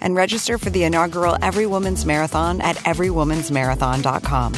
and 0.00 0.14
register 0.14 0.58
for 0.58 0.70
the 0.70 0.84
inaugural 0.84 1.36
Every 1.42 1.66
Woman's 1.66 2.04
Marathon 2.04 2.60
at 2.60 2.76
everywomansmarathon.com. 2.78 4.54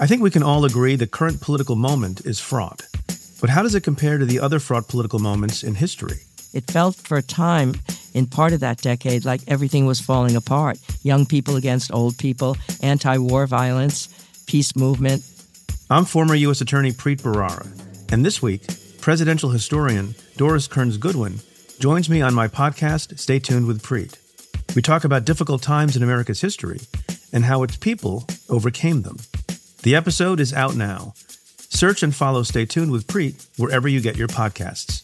I 0.00 0.06
think 0.06 0.20
we 0.20 0.30
can 0.30 0.42
all 0.42 0.64
agree 0.64 0.96
the 0.96 1.06
current 1.06 1.40
political 1.40 1.76
moment 1.76 2.26
is 2.26 2.40
fraught. 2.40 2.82
But 3.40 3.50
how 3.50 3.62
does 3.62 3.74
it 3.74 3.82
compare 3.82 4.18
to 4.18 4.24
the 4.24 4.40
other 4.40 4.58
fraught 4.58 4.88
political 4.88 5.18
moments 5.20 5.62
in 5.62 5.74
history? 5.76 6.18
It 6.52 6.70
felt 6.70 6.96
for 6.96 7.16
a 7.16 7.22
time 7.22 7.74
in 8.14 8.26
part 8.26 8.52
of 8.52 8.60
that 8.60 8.78
decade 8.78 9.24
like 9.24 9.40
everything 9.46 9.86
was 9.86 10.00
falling 10.00 10.36
apart 10.36 10.78
young 11.02 11.26
people 11.26 11.56
against 11.56 11.92
old 11.92 12.18
people, 12.18 12.56
anti 12.82 13.16
war 13.18 13.46
violence, 13.46 14.08
peace 14.46 14.76
movement. 14.76 15.22
I'm 15.90 16.04
former 16.04 16.34
U.S. 16.34 16.60
Attorney 16.60 16.92
Preet 16.92 17.20
Bharara, 17.22 17.66
and 18.12 18.24
this 18.24 18.42
week, 18.42 18.62
presidential 19.00 19.50
historian 19.50 20.14
Doris 20.36 20.66
Kearns 20.66 20.96
Goodwin 20.96 21.40
joins 21.78 22.08
me 22.08 22.22
on 22.22 22.34
my 22.34 22.48
podcast, 22.48 23.18
Stay 23.18 23.38
Tuned 23.38 23.66
with 23.66 23.82
Preet. 23.82 24.16
We 24.74 24.80
talk 24.80 25.04
about 25.04 25.26
difficult 25.26 25.62
times 25.62 25.96
in 25.96 26.02
America's 26.02 26.40
history 26.40 26.80
and 27.32 27.44
how 27.44 27.62
its 27.62 27.76
people 27.76 28.26
overcame 28.48 29.02
them. 29.02 29.18
The 29.82 29.94
episode 29.94 30.40
is 30.40 30.54
out 30.54 30.74
now. 30.74 31.12
Search 31.68 32.02
and 32.02 32.14
follow 32.14 32.42
Stay 32.42 32.64
Tuned 32.64 32.90
with 32.90 33.06
Preet 33.06 33.46
wherever 33.58 33.88
you 33.88 34.00
get 34.00 34.16
your 34.16 34.28
podcasts. 34.28 35.02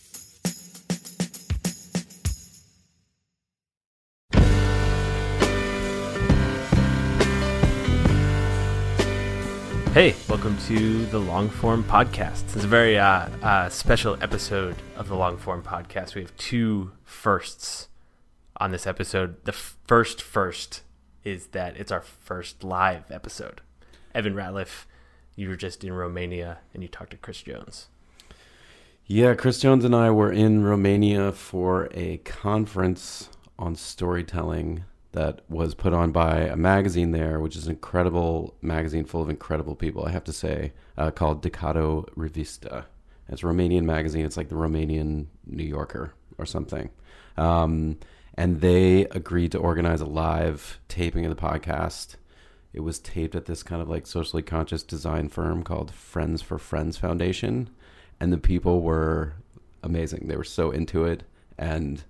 Hey, 9.95 10.15
welcome 10.29 10.57
to 10.67 11.07
the 11.07 11.19
Longform 11.19 11.83
Podcast. 11.83 12.55
It's 12.55 12.63
a 12.63 12.69
very 12.69 12.99
uh, 12.99 13.29
uh, 13.43 13.69
special 13.69 14.17
episode 14.23 14.77
of 14.97 15.09
the 15.09 15.17
Longform 15.17 15.63
Podcast. 15.63 16.15
We 16.15 16.21
have 16.21 16.37
two 16.37 16.93
firsts 17.05 17.89
on 18.59 18.71
this 18.71 18.87
episode. 18.87 19.45
The 19.45 19.53
first 19.53 20.23
first 20.23 20.83
is 21.25 21.49
that 21.49 21.77
it's 21.77 21.91
our 21.91 22.03
first 22.03 22.63
live 22.63 23.11
episode. 23.11 23.61
Evan 24.15 24.35
Ratliff, 24.35 24.85
you 25.35 25.49
were 25.49 25.57
just 25.57 25.83
in 25.83 25.93
Romania 25.93 26.59
and 26.75 26.83
you 26.83 26.89
talked 26.89 27.11
to 27.11 27.17
Chris 27.17 27.43
Jones. 27.43 27.89
Yeah, 29.07 29.35
Chris 29.35 29.59
Jones 29.59 29.85
and 29.85 29.97
I 29.97 30.11
were 30.11 30.31
in 30.31 30.63
Romania 30.63 31.33
for 31.33 31.89
a 31.93 32.19
conference 32.19 33.31
on 33.59 33.75
storytelling 33.75 34.85
that 35.13 35.41
was 35.49 35.75
put 35.75 35.93
on 35.93 36.13
by 36.13 36.41
a 36.41 36.57
magazine 36.57 37.13
there, 37.13 37.41
which 37.41 37.57
is 37.57 37.67
an 37.67 37.73
incredible 37.73 38.55
magazine 38.61 39.05
full 39.05 39.23
of 39.23 39.31
incredible 39.31 39.75
people, 39.75 40.05
I 40.05 40.11
have 40.11 40.25
to 40.25 40.33
say, 40.33 40.73
uh, 40.97 41.11
called 41.11 41.43
Decât 41.43 41.77
o 41.77 42.07
Revistă. 42.17 42.85
It's 43.29 43.43
a 43.43 43.47
Romanian 43.47 43.85
magazine. 43.85 44.25
It's 44.25 44.37
like 44.37 44.49
the 44.49 44.55
Romanian 44.55 45.27
New 45.47 45.65
Yorker 45.65 46.13
or 46.39 46.47
something. 46.47 46.91
Um, 47.37 47.99
and 48.35 48.61
they 48.61 49.03
agreed 49.07 49.53
to 49.53 49.59
organize 49.59 50.01
a 50.01 50.07
live 50.07 50.79
taping 50.89 51.27
of 51.27 51.35
the 51.35 51.43
podcast. 51.43 52.17
It 52.73 52.81
was 52.81 52.99
taped 52.99 53.35
at 53.35 53.47
this 53.47 53.63
kind 53.63 53.83
of 53.83 53.89
like 53.89 54.07
socially 54.07 54.43
conscious 54.43 54.83
design 54.83 55.29
firm 55.29 55.63
called 55.63 55.91
Friends 55.91 56.43
for 56.43 56.59
Friends 56.59 56.97
Foundation. 56.97 57.71
And 58.21 58.33
the 58.33 58.39
people 58.39 58.83
were 58.83 59.35
amazing. 59.83 60.29
They 60.29 60.37
were 60.37 60.45
so 60.45 60.71
into 60.71 61.05
it. 61.05 61.25
And 61.59 62.05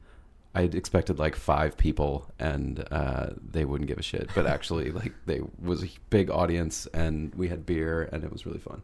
I 0.59 0.63
expected 0.63 1.21
like 1.21 1.37
five 1.37 1.77
people, 1.77 2.27
and 2.41 2.85
uh, 2.91 3.29
they 3.53 3.65
wouldn't 3.65 3.87
give 3.87 3.99
a 3.99 4.03
shit. 4.03 4.29
But 4.35 4.47
actually, 4.55 4.91
like 4.91 5.13
they 5.25 5.41
was 5.63 5.85
a 5.85 5.89
big 6.11 6.31
audience, 6.31 6.87
and 6.93 7.33
we 7.37 7.47
had 7.49 7.65
beer, 7.65 8.09
and 8.11 8.25
it 8.25 8.33
was 8.33 8.45
really 8.45 8.59
fun. 8.59 8.83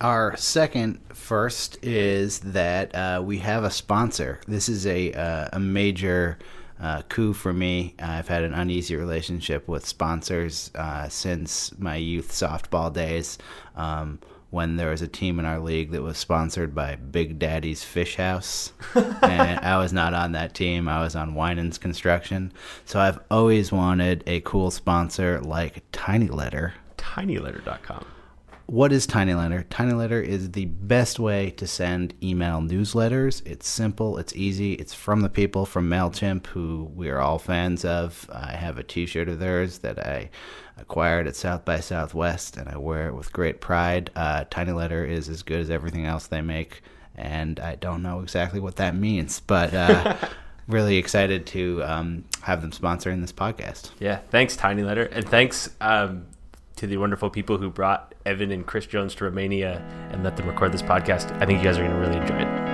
Our 0.00 0.34
second 0.38 1.00
first 1.12 1.78
is 1.84 2.40
that 2.40 2.94
uh, 2.94 3.22
we 3.22 3.38
have 3.38 3.64
a 3.64 3.70
sponsor. 3.70 4.40
This 4.48 4.70
is 4.70 4.86
a 4.86 5.12
uh, 5.12 5.48
a 5.52 5.60
major 5.60 6.38
uh, 6.80 7.02
coup 7.02 7.34
for 7.34 7.52
me. 7.52 7.94
I've 7.98 8.28
had 8.28 8.42
an 8.42 8.54
uneasy 8.54 8.96
relationship 8.96 9.68
with 9.68 9.84
sponsors 9.84 10.70
uh, 10.74 11.10
since 11.10 11.78
my 11.78 11.96
youth 11.96 12.32
softball 12.32 12.90
days. 12.90 13.36
Um, 13.76 14.20
when 14.56 14.76
there 14.76 14.88
was 14.90 15.02
a 15.02 15.06
team 15.06 15.38
in 15.38 15.44
our 15.44 15.60
league 15.60 15.90
that 15.90 16.02
was 16.02 16.16
sponsored 16.16 16.74
by 16.74 16.96
Big 16.96 17.38
Daddy's 17.38 17.84
Fish 17.84 18.16
House, 18.16 18.72
and 18.94 19.60
I 19.60 19.76
was 19.76 19.92
not 19.92 20.14
on 20.14 20.32
that 20.32 20.54
team. 20.54 20.88
I 20.88 21.02
was 21.02 21.14
on 21.14 21.34
Winans 21.34 21.76
Construction, 21.76 22.54
so 22.86 22.98
I've 22.98 23.20
always 23.30 23.70
wanted 23.70 24.24
a 24.26 24.40
cool 24.40 24.70
sponsor 24.70 25.42
like 25.42 25.84
Tiny 25.92 26.28
Letter. 26.28 26.72
TinyLetter.com. 26.96 28.15
What 28.68 28.92
is 28.92 29.06
Tiny 29.06 29.32
Letter? 29.32 29.64
Tiny 29.70 29.92
Letter 29.92 30.20
is 30.20 30.50
the 30.50 30.64
best 30.64 31.20
way 31.20 31.50
to 31.50 31.68
send 31.68 32.14
email 32.20 32.60
newsletters. 32.60 33.40
It's 33.46 33.68
simple, 33.68 34.18
it's 34.18 34.34
easy, 34.34 34.72
it's 34.72 34.92
from 34.92 35.20
the 35.20 35.28
people 35.28 35.66
from 35.66 35.88
MailChimp 35.88 36.48
who 36.48 36.90
we 36.92 37.08
are 37.08 37.20
all 37.20 37.38
fans 37.38 37.84
of. 37.84 38.28
I 38.32 38.56
have 38.56 38.76
a 38.76 38.82
t 38.82 39.06
shirt 39.06 39.28
of 39.28 39.38
theirs 39.38 39.78
that 39.78 40.04
I 40.04 40.30
acquired 40.76 41.28
at 41.28 41.36
South 41.36 41.64
by 41.64 41.78
Southwest 41.78 42.56
and 42.56 42.68
I 42.68 42.76
wear 42.76 43.06
it 43.06 43.14
with 43.14 43.32
great 43.32 43.60
pride. 43.60 44.10
Uh, 44.16 44.46
Tiny 44.50 44.72
Letter 44.72 45.04
is 45.04 45.28
as 45.28 45.44
good 45.44 45.60
as 45.60 45.70
everything 45.70 46.04
else 46.04 46.26
they 46.26 46.42
make, 46.42 46.82
and 47.14 47.60
I 47.60 47.76
don't 47.76 48.02
know 48.02 48.18
exactly 48.18 48.58
what 48.58 48.76
that 48.76 48.96
means, 48.96 49.38
but. 49.38 49.72
Uh, 49.72 50.16
really 50.68 50.96
excited 50.96 51.46
to 51.46 51.80
um, 51.84 52.24
have 52.40 52.60
them 52.60 52.72
sponsoring 52.72 53.20
this 53.20 53.30
podcast. 53.30 53.92
Yeah, 54.00 54.16
thanks, 54.30 54.56
Tiny 54.56 54.82
Letter, 54.82 55.04
and 55.04 55.24
thanks 55.24 55.70
um, 55.80 56.26
to 56.76 56.86
the 56.86 56.98
wonderful 56.98 57.30
people 57.30 57.56
who 57.56 57.70
brought 57.70 58.14
Evan 58.26 58.50
and 58.50 58.66
Chris 58.66 58.84
Jones 58.86 59.14
to 59.16 59.24
Romania 59.24 59.78
and 60.12 60.22
let 60.22 60.36
them 60.36 60.46
record 60.46 60.72
this 60.72 60.82
podcast. 60.82 61.32
I 61.40 61.46
think 61.46 61.58
you 61.58 61.64
guys 61.64 61.78
are 61.78 61.82
going 61.82 61.90
to 61.90 61.98
really 61.98 62.18
enjoy 62.18 62.36
it. 62.36 62.66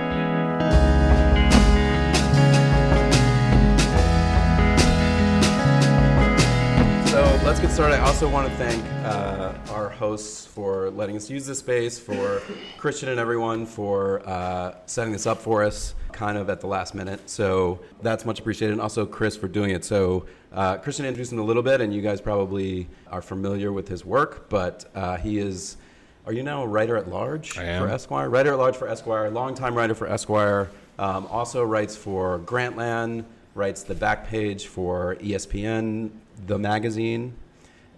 So 7.09 7.23
let's 7.45 7.61
get 7.61 7.71
started. 7.71 7.95
I 7.95 8.05
also 8.05 8.27
want 8.27 8.49
to 8.49 8.55
thank 8.57 8.83
uh, 9.05 9.53
our 9.69 9.87
hosts 9.87 10.47
for 10.47 10.89
letting 10.89 11.15
us 11.15 11.29
use 11.29 11.45
this 11.45 11.59
space, 11.59 11.97
for 11.97 12.41
Christian 12.77 13.07
and 13.07 13.19
everyone 13.19 13.65
for 13.65 14.27
uh, 14.27 14.75
setting 14.85 15.13
this 15.13 15.25
up 15.25 15.37
for 15.37 15.63
us 15.63 15.95
kind 16.11 16.37
of 16.37 16.49
at 16.49 16.59
the 16.59 16.67
last 16.67 16.93
minute. 16.93 17.29
So 17.29 17.79
that's 18.01 18.25
much 18.25 18.39
appreciated. 18.39 18.73
And 18.73 18.81
also 18.81 19.05
Chris 19.05 19.37
for 19.37 19.47
doing 19.47 19.71
it. 19.71 19.85
So 19.85 20.25
uh, 20.53 20.77
Christian 20.77 21.05
introduced 21.05 21.31
him 21.31 21.39
a 21.39 21.43
little 21.43 21.63
bit, 21.63 21.81
and 21.81 21.93
you 21.93 22.01
guys 22.01 22.21
probably 22.21 22.87
are 23.11 23.21
familiar 23.21 23.71
with 23.71 23.87
his 23.87 24.05
work, 24.05 24.49
but 24.49 24.85
uh, 24.93 25.17
he 25.17 25.39
is. 25.39 25.77
Are 26.25 26.31
you 26.31 26.43
now 26.43 26.63
a 26.63 26.67
writer 26.67 26.95
at 26.95 27.09
large 27.09 27.57
I 27.57 27.63
am. 27.63 27.81
for 27.81 27.89
Esquire? 27.89 28.29
Writer 28.29 28.53
at 28.53 28.57
large 28.59 28.77
for 28.77 28.87
Esquire, 28.87 29.29
longtime 29.29 29.75
writer 29.75 29.93
for 29.93 30.07
Esquire. 30.07 30.69
Um, 30.97 31.25
also 31.25 31.63
writes 31.63 31.97
for 31.97 32.39
Grantland, 32.39 33.25
writes 33.55 33.83
the 33.83 33.95
back 33.95 34.27
page 34.27 34.67
for 34.67 35.15
ESPN, 35.15 36.11
the 36.47 36.57
magazine, 36.57 37.33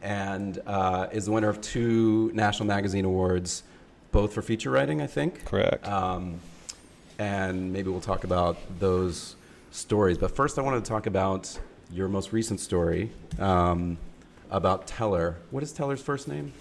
and 0.02 0.60
uh, 0.66 1.08
is 1.12 1.26
the 1.26 1.32
winner 1.32 1.50
of 1.50 1.62
two 1.62 2.32
National 2.34 2.66
Magazine 2.66 3.06
Awards, 3.06 3.64
both 4.12 4.34
for 4.34 4.42
feature 4.42 4.72
writing, 4.72 5.02
I 5.02 5.08
think. 5.08 5.46
Correct. 5.46 5.86
Um, 5.88 6.40
and 7.20 7.72
maybe 7.72 7.90
we'll 7.90 8.02
talk 8.02 8.24
about 8.24 8.58
those 8.80 9.36
stories. 9.72 10.18
But 10.18 10.36
first, 10.36 10.58
I 10.58 10.62
wanted 10.62 10.84
to 10.84 10.90
talk 10.90 11.06
about 11.06 11.60
your 11.92 12.08
most 12.08 12.34
recent 12.34 12.60
story 12.60 13.12
um, 13.40 13.98
about 14.50 14.88
Teller. 14.88 15.38
What 15.52 15.64
is 15.64 15.72
Teller's 15.72 16.02
first 16.02 16.28
name 16.28 16.54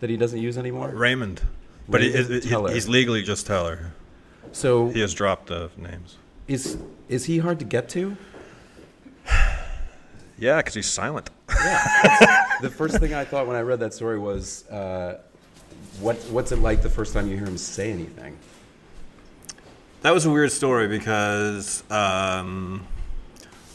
that 0.00 0.10
he 0.10 0.16
doesn't 0.16 0.40
use 0.40 0.56
anymore? 0.58 0.88
Raymond. 0.90 1.42
But 1.88 2.02
he, 2.02 2.10
Raymond 2.12 2.74
he's 2.74 2.88
legally 2.88 3.22
just 3.22 3.46
Teller. 3.46 3.92
So 4.52 4.88
He 4.88 5.00
has 5.00 5.14
dropped 5.14 5.46
the 5.48 5.70
names. 5.76 6.16
is 6.48 6.78
is 7.08 7.24
he 7.26 7.38
hard 7.38 7.58
to 7.60 7.64
get 7.64 7.88
to? 7.90 8.16
Yeah, 10.38 10.58
because 10.58 10.74
he's 10.74 10.86
silent. 10.86 11.30
yeah. 11.50 12.42
The 12.60 12.68
first 12.70 12.98
thing 12.98 13.14
I 13.14 13.24
thought 13.24 13.46
when 13.46 13.56
I 13.56 13.60
read 13.60 13.80
that 13.80 13.92
story 13.94 14.18
was, 14.18 14.66
uh, 14.68 15.18
what 16.00 16.16
what's 16.30 16.52
it 16.52 16.58
like 16.58 16.82
the 16.82 16.90
first 16.90 17.12
time 17.14 17.28
you 17.30 17.36
hear 17.36 17.46
him 17.46 17.56
say 17.58 17.90
anything? 17.90 18.36
That 20.02 20.12
was 20.12 20.24
a 20.26 20.30
weird 20.30 20.52
story 20.52 20.88
because, 20.88 21.82
um, 21.90 22.86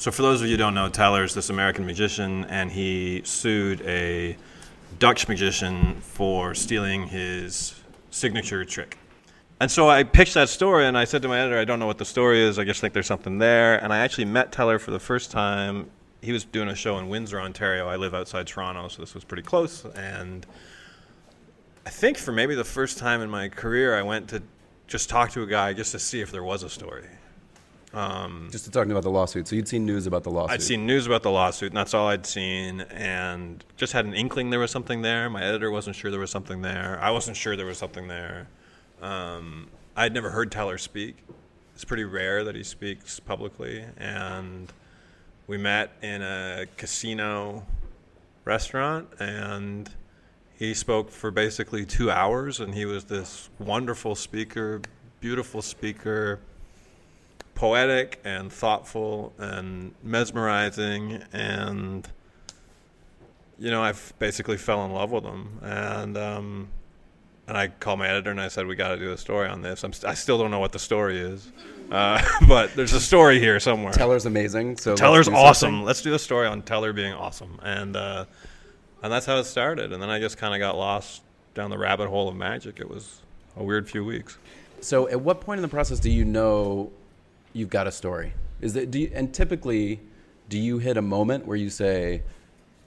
so 0.01 0.09
for 0.09 0.23
those 0.23 0.41
of 0.41 0.47
you 0.47 0.53
who 0.53 0.57
don't 0.57 0.73
know, 0.73 0.89
Teller's 0.89 1.35
this 1.35 1.51
American 1.51 1.85
magician, 1.85 2.45
and 2.45 2.71
he 2.71 3.21
sued 3.23 3.81
a 3.81 4.35
Dutch 4.97 5.27
magician 5.27 6.01
for 6.01 6.55
stealing 6.55 7.05
his 7.05 7.75
signature 8.09 8.65
trick. 8.65 8.97
and 9.59 9.69
so 9.69 9.87
I 9.91 10.01
pitched 10.01 10.33
that 10.33 10.49
story, 10.49 10.87
and 10.87 10.97
I 10.97 11.03
said 11.03 11.21
to 11.21 11.27
my 11.27 11.39
editor, 11.39 11.59
"I 11.59 11.65
don't 11.65 11.77
know 11.77 11.85
what 11.85 11.99
the 11.99 12.05
story 12.05 12.41
is. 12.41 12.57
I 12.57 12.63
just 12.63 12.81
think 12.81 12.95
there's 12.95 13.05
something 13.05 13.37
there." 13.37 13.75
And 13.75 13.93
I 13.93 13.99
actually 13.99 14.25
met 14.25 14.51
Teller 14.51 14.79
for 14.79 14.89
the 14.89 14.99
first 14.99 15.29
time. 15.29 15.91
He 16.19 16.31
was 16.31 16.45
doing 16.45 16.67
a 16.67 16.73
show 16.73 16.97
in 16.97 17.07
Windsor, 17.07 17.39
Ontario. 17.39 17.87
I 17.87 17.95
live 17.95 18.15
outside 18.15 18.47
Toronto, 18.47 18.87
so 18.87 19.03
this 19.03 19.13
was 19.13 19.23
pretty 19.23 19.43
close. 19.43 19.85
And 19.85 20.47
I 21.85 21.91
think 21.91 22.17
for 22.17 22.31
maybe 22.31 22.55
the 22.55 22.63
first 22.63 22.97
time 22.97 23.21
in 23.21 23.29
my 23.29 23.49
career, 23.49 23.95
I 23.95 24.01
went 24.01 24.29
to 24.29 24.41
just 24.87 25.09
talk 25.09 25.29
to 25.33 25.43
a 25.43 25.47
guy 25.47 25.73
just 25.73 25.91
to 25.91 25.99
see 25.99 26.21
if 26.21 26.31
there 26.31 26.43
was 26.43 26.63
a 26.63 26.71
story. 26.71 27.05
Just 28.51 28.65
to 28.65 28.71
talking 28.71 28.91
about 28.91 29.03
the 29.03 29.11
lawsuit. 29.11 29.47
So 29.47 29.55
you'd 29.55 29.67
seen 29.67 29.85
news 29.85 30.07
about 30.07 30.23
the 30.23 30.31
lawsuit. 30.31 30.53
I'd 30.53 30.61
seen 30.61 30.85
news 30.85 31.07
about 31.07 31.23
the 31.23 31.31
lawsuit, 31.31 31.71
and 31.71 31.77
that's 31.77 31.93
all 31.93 32.07
I'd 32.07 32.25
seen, 32.25 32.81
and 32.81 33.63
just 33.75 33.93
had 33.93 34.05
an 34.05 34.13
inkling 34.13 34.49
there 34.49 34.59
was 34.59 34.71
something 34.71 35.01
there. 35.01 35.29
My 35.29 35.43
editor 35.43 35.71
wasn't 35.71 35.95
sure 35.95 36.09
there 36.09 36.19
was 36.19 36.31
something 36.31 36.61
there. 36.61 36.99
I 37.01 37.11
wasn't 37.11 37.37
sure 37.37 37.55
there 37.55 37.65
was 37.65 37.77
something 37.77 38.07
there. 38.07 38.47
Um, 39.01 39.67
I'd 39.95 40.13
never 40.13 40.29
heard 40.29 40.51
Teller 40.51 40.77
speak. 40.77 41.17
It's 41.73 41.83
pretty 41.83 42.05
rare 42.05 42.43
that 42.43 42.55
he 42.55 42.63
speaks 42.63 43.19
publicly, 43.19 43.83
and 43.97 44.71
we 45.47 45.57
met 45.57 45.91
in 46.01 46.21
a 46.21 46.67
casino 46.77 47.65
restaurant, 48.45 49.09
and 49.19 49.89
he 50.53 50.73
spoke 50.73 51.09
for 51.09 51.31
basically 51.31 51.85
two 51.85 52.09
hours, 52.09 52.59
and 52.59 52.73
he 52.73 52.85
was 52.85 53.05
this 53.05 53.49
wonderful 53.59 54.15
speaker, 54.15 54.81
beautiful 55.19 55.61
speaker 55.61 56.39
poetic 57.55 58.19
and 58.23 58.51
thoughtful 58.51 59.33
and 59.37 59.93
mesmerizing 60.03 61.23
and 61.33 62.07
you 63.59 63.69
know 63.69 63.83
I 63.83 63.93
basically 64.19 64.57
fell 64.57 64.85
in 64.85 64.91
love 64.91 65.11
with 65.11 65.23
them 65.23 65.59
and 65.61 66.17
um, 66.17 66.67
and 67.47 67.57
I 67.57 67.67
called 67.67 67.99
my 67.99 68.07
editor 68.07 68.31
and 68.31 68.41
I 68.41 68.47
said 68.47 68.65
we 68.67 68.75
got 68.75 68.89
to 68.89 68.97
do 68.97 69.11
a 69.11 69.17
story 69.17 69.47
on 69.47 69.61
this. 69.61 69.83
I'm 69.83 69.93
st- 69.93 70.09
I 70.09 70.13
still 70.13 70.37
don't 70.37 70.51
know 70.51 70.59
what 70.59 70.71
the 70.71 70.79
story 70.79 71.19
is 71.19 71.51
uh, 71.91 72.23
but 72.47 72.73
there's 72.75 72.93
a 72.93 72.99
story 72.99 73.39
here 73.39 73.59
somewhere. 73.59 73.91
Teller's 73.91 74.25
amazing. 74.25 74.77
So 74.77 74.91
let's 74.91 75.01
Teller's 75.01 75.27
awesome 75.27 75.67
something. 75.67 75.85
let's 75.85 76.01
do 76.01 76.13
a 76.13 76.19
story 76.19 76.47
on 76.47 76.61
Teller 76.61 76.93
being 76.93 77.13
awesome. 77.13 77.59
And 77.61 77.95
uh, 77.95 78.25
and 79.03 79.11
that's 79.11 79.25
how 79.25 79.37
it 79.37 79.43
started. 79.43 79.91
And 79.91 80.01
then 80.01 80.09
I 80.09 80.19
just 80.19 80.37
kind 80.37 80.53
of 80.53 80.59
got 80.59 80.77
lost 80.77 81.21
down 81.53 81.69
the 81.69 81.77
rabbit 81.77 82.07
hole 82.07 82.29
of 82.29 82.35
magic. 82.35 82.79
It 82.79 82.89
was 82.89 83.21
a 83.57 83.63
weird 83.63 83.89
few 83.89 84.05
weeks. 84.05 84.37
So 84.79 85.07
at 85.09 85.19
what 85.19 85.41
point 85.41 85.57
in 85.59 85.61
the 85.61 85.67
process 85.67 85.99
do 85.99 86.09
you 86.09 86.23
know 86.23 86.91
you've 87.53 87.69
got 87.69 87.87
a 87.87 87.91
story? 87.91 88.33
Is 88.61 88.73
that 88.73 88.91
do 88.91 88.99
you, 88.99 89.11
and 89.13 89.33
typically 89.33 89.99
do 90.49 90.57
you 90.57 90.77
hit 90.77 90.97
a 90.97 91.01
moment 91.01 91.45
where 91.45 91.57
you 91.57 91.69
say, 91.69 92.23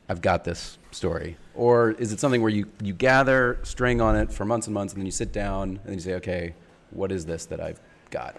"I've 0.08 0.20
got 0.22 0.44
this 0.44 0.78
story," 0.90 1.36
or 1.54 1.92
is 1.92 2.12
it 2.12 2.20
something 2.20 2.42
where 2.42 2.50
you 2.50 2.66
you 2.82 2.92
gather 2.92 3.58
string 3.62 4.00
on 4.00 4.16
it 4.16 4.32
for 4.32 4.44
months 4.44 4.66
and 4.66 4.74
months, 4.74 4.92
and 4.92 5.00
then 5.00 5.06
you 5.06 5.12
sit 5.12 5.32
down 5.32 5.70
and 5.70 5.86
then 5.86 5.94
you 5.94 6.00
say, 6.00 6.14
"Okay, 6.14 6.54
what 6.90 7.10
is 7.10 7.26
this 7.26 7.46
that 7.46 7.60
I've 7.60 7.80
got?" 8.10 8.36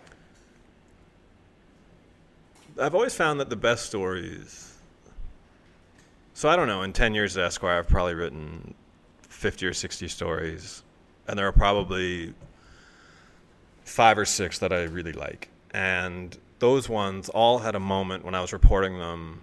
I've 2.79 2.95
always 2.95 3.15
found 3.15 3.39
that 3.39 3.49
the 3.49 3.55
best 3.55 3.85
stories. 3.85 4.73
So 6.33 6.49
I 6.49 6.57
don't 6.57 6.67
know. 6.67 6.83
In 6.83 6.91
ten 6.91 7.13
years 7.13 7.37
at 7.37 7.45
Esquire, 7.45 7.79
I've 7.79 7.87
probably 7.87 8.13
written 8.13 8.73
fifty 9.21 9.65
or 9.65 9.73
sixty 9.73 10.07
stories, 10.07 10.83
and 11.27 11.39
there 11.39 11.47
are 11.47 11.53
probably 11.53 12.33
five 13.85 14.17
or 14.17 14.25
six 14.25 14.59
that 14.59 14.73
I 14.73 14.83
really 14.83 15.13
like. 15.13 15.49
And 15.75 16.37
those 16.59 16.87
ones 16.87 17.27
all 17.27 17.59
had 17.59 17.75
a 17.75 17.79
moment 17.81 18.23
when 18.23 18.33
I 18.33 18.39
was 18.39 18.53
reporting 18.53 18.97
them. 18.97 19.41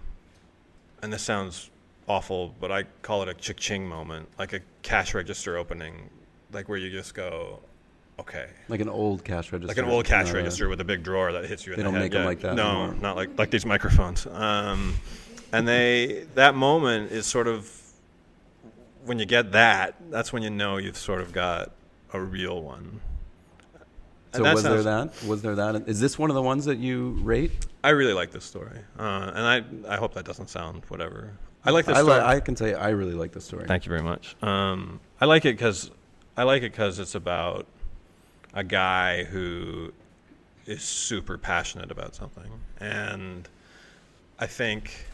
And 1.03 1.13
this 1.13 1.21
sounds 1.21 1.69
awful, 2.07 2.55
but 2.59 2.71
I 2.71 2.83
call 3.03 3.21
it 3.21 3.29
a 3.29 3.35
chick-ching 3.35 3.87
moment, 3.87 4.29
like 4.39 4.51
a 4.53 4.61
cash 4.81 5.13
register 5.13 5.57
opening, 5.57 6.09
like 6.51 6.67
where 6.67 6.77
you 6.79 6.89
just 6.89 7.13
go, 7.13 7.59
okay, 8.19 8.47
Like 8.67 8.79
an 8.79 8.89
old 8.89 9.23
cash 9.23 9.51
register. 9.51 9.67
like 9.67 9.77
an 9.77 9.85
old 9.91 10.05
cash 10.05 10.31
uh, 10.31 10.35
register 10.35 10.69
with 10.69 10.81
a 10.81 10.83
big 10.83 11.03
drawer 11.03 11.31
that 11.33 11.45
hits 11.45 11.67
you 11.67 11.73
in 11.73 11.77
They 11.77 11.83
the 11.83 11.91
don't 11.91 11.93
head. 11.93 12.03
make 12.03 12.15
'em 12.15 12.21
Yeah. 12.21 12.25
like 12.27 12.39
that 12.41 12.55
No, 12.55 12.69
anymore. 12.85 12.95
not 13.01 13.15
like 13.15 13.37
like 13.37 13.51
these 13.51 13.65
microphones. 13.65 14.25
Um, 14.25 14.95
and 15.51 15.67
they 15.67 16.25
that 16.35 16.55
moment 16.55 17.11
is 17.11 17.27
sort 17.27 17.47
of 17.47 17.69
when 19.05 19.19
you 19.19 19.25
get 19.25 19.51
that, 19.51 19.95
that's 20.09 20.33
when 20.33 20.41
you 20.41 20.49
know 20.49 20.77
you've 20.77 20.97
sort 20.97 21.21
of 21.21 21.31
got 21.31 21.71
a 22.11 22.19
real 22.19 22.59
one. 22.61 23.01
So 24.33 24.37
And 24.39 24.45
that 24.47 24.55
was 24.55 24.63
there 24.63 24.83
that? 24.83 25.23
Was 25.27 25.41
there 25.43 25.55
that? 25.55 25.87
Is 25.87 25.99
this 25.99 26.17
one 26.17 26.31
of 26.31 26.35
the 26.35 26.41
ones 26.41 26.65
that 26.65 26.79
you 26.79 27.11
rate? 27.21 27.67
I 27.83 27.89
really 27.89 28.13
like 28.13 28.31
this 28.31 28.43
story, 28.43 28.79
uh, 28.97 29.31
and 29.35 29.45
I 29.45 29.93
I 29.93 29.97
hope 29.97 30.15
that 30.15 30.25
doesn't 30.25 30.49
sound 30.49 30.83
whatever. 30.87 31.33
I 31.63 31.69
like 31.69 31.85
this 31.85 31.97
I, 31.97 32.01
story. 32.01 32.17
li- 32.19 32.25
I 32.25 32.39
can 32.39 32.55
say 32.55 32.73
I 32.73 32.89
really 32.89 33.13
like 33.13 33.31
this 33.31 33.45
story. 33.45 33.65
Thank 33.67 33.85
you 33.85 33.89
very 33.89 34.01
much. 34.01 34.35
Um, 34.41 34.99
I 35.21 35.25
like 35.25 35.45
it 35.45 35.53
because 35.53 35.91
I 36.35 36.43
like 36.43 36.63
it 36.63 36.71
because 36.71 36.97
it's 36.97 37.13
about 37.13 37.67
a 38.55 38.63
guy 38.63 39.23
who 39.23 39.93
is 40.65 40.81
super 40.81 41.37
passionate 41.37 41.91
about 41.91 42.15
something, 42.15 42.51
and 42.79 43.47
I 44.39 44.47
think 44.47 45.05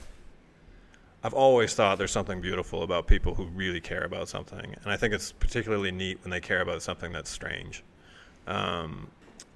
I've 1.24 1.34
always 1.34 1.74
thought 1.74 1.98
there's 1.98 2.12
something 2.12 2.40
beautiful 2.40 2.84
about 2.84 3.06
people 3.06 3.36
who 3.36 3.46
really 3.48 3.82
care 3.82 4.04
about 4.06 4.30
something, 4.30 4.76
and 4.82 4.94
I 4.94 4.96
think 4.96 5.14
it's 5.14 5.34
particularly 5.34 5.92
neat 5.92 6.20
when 6.24 6.32
they 6.32 6.40
care 6.40 6.62
about 6.62 6.82
something 6.82 7.12
that's 7.12 7.30
strange. 7.30 7.84
Um, 8.48 9.08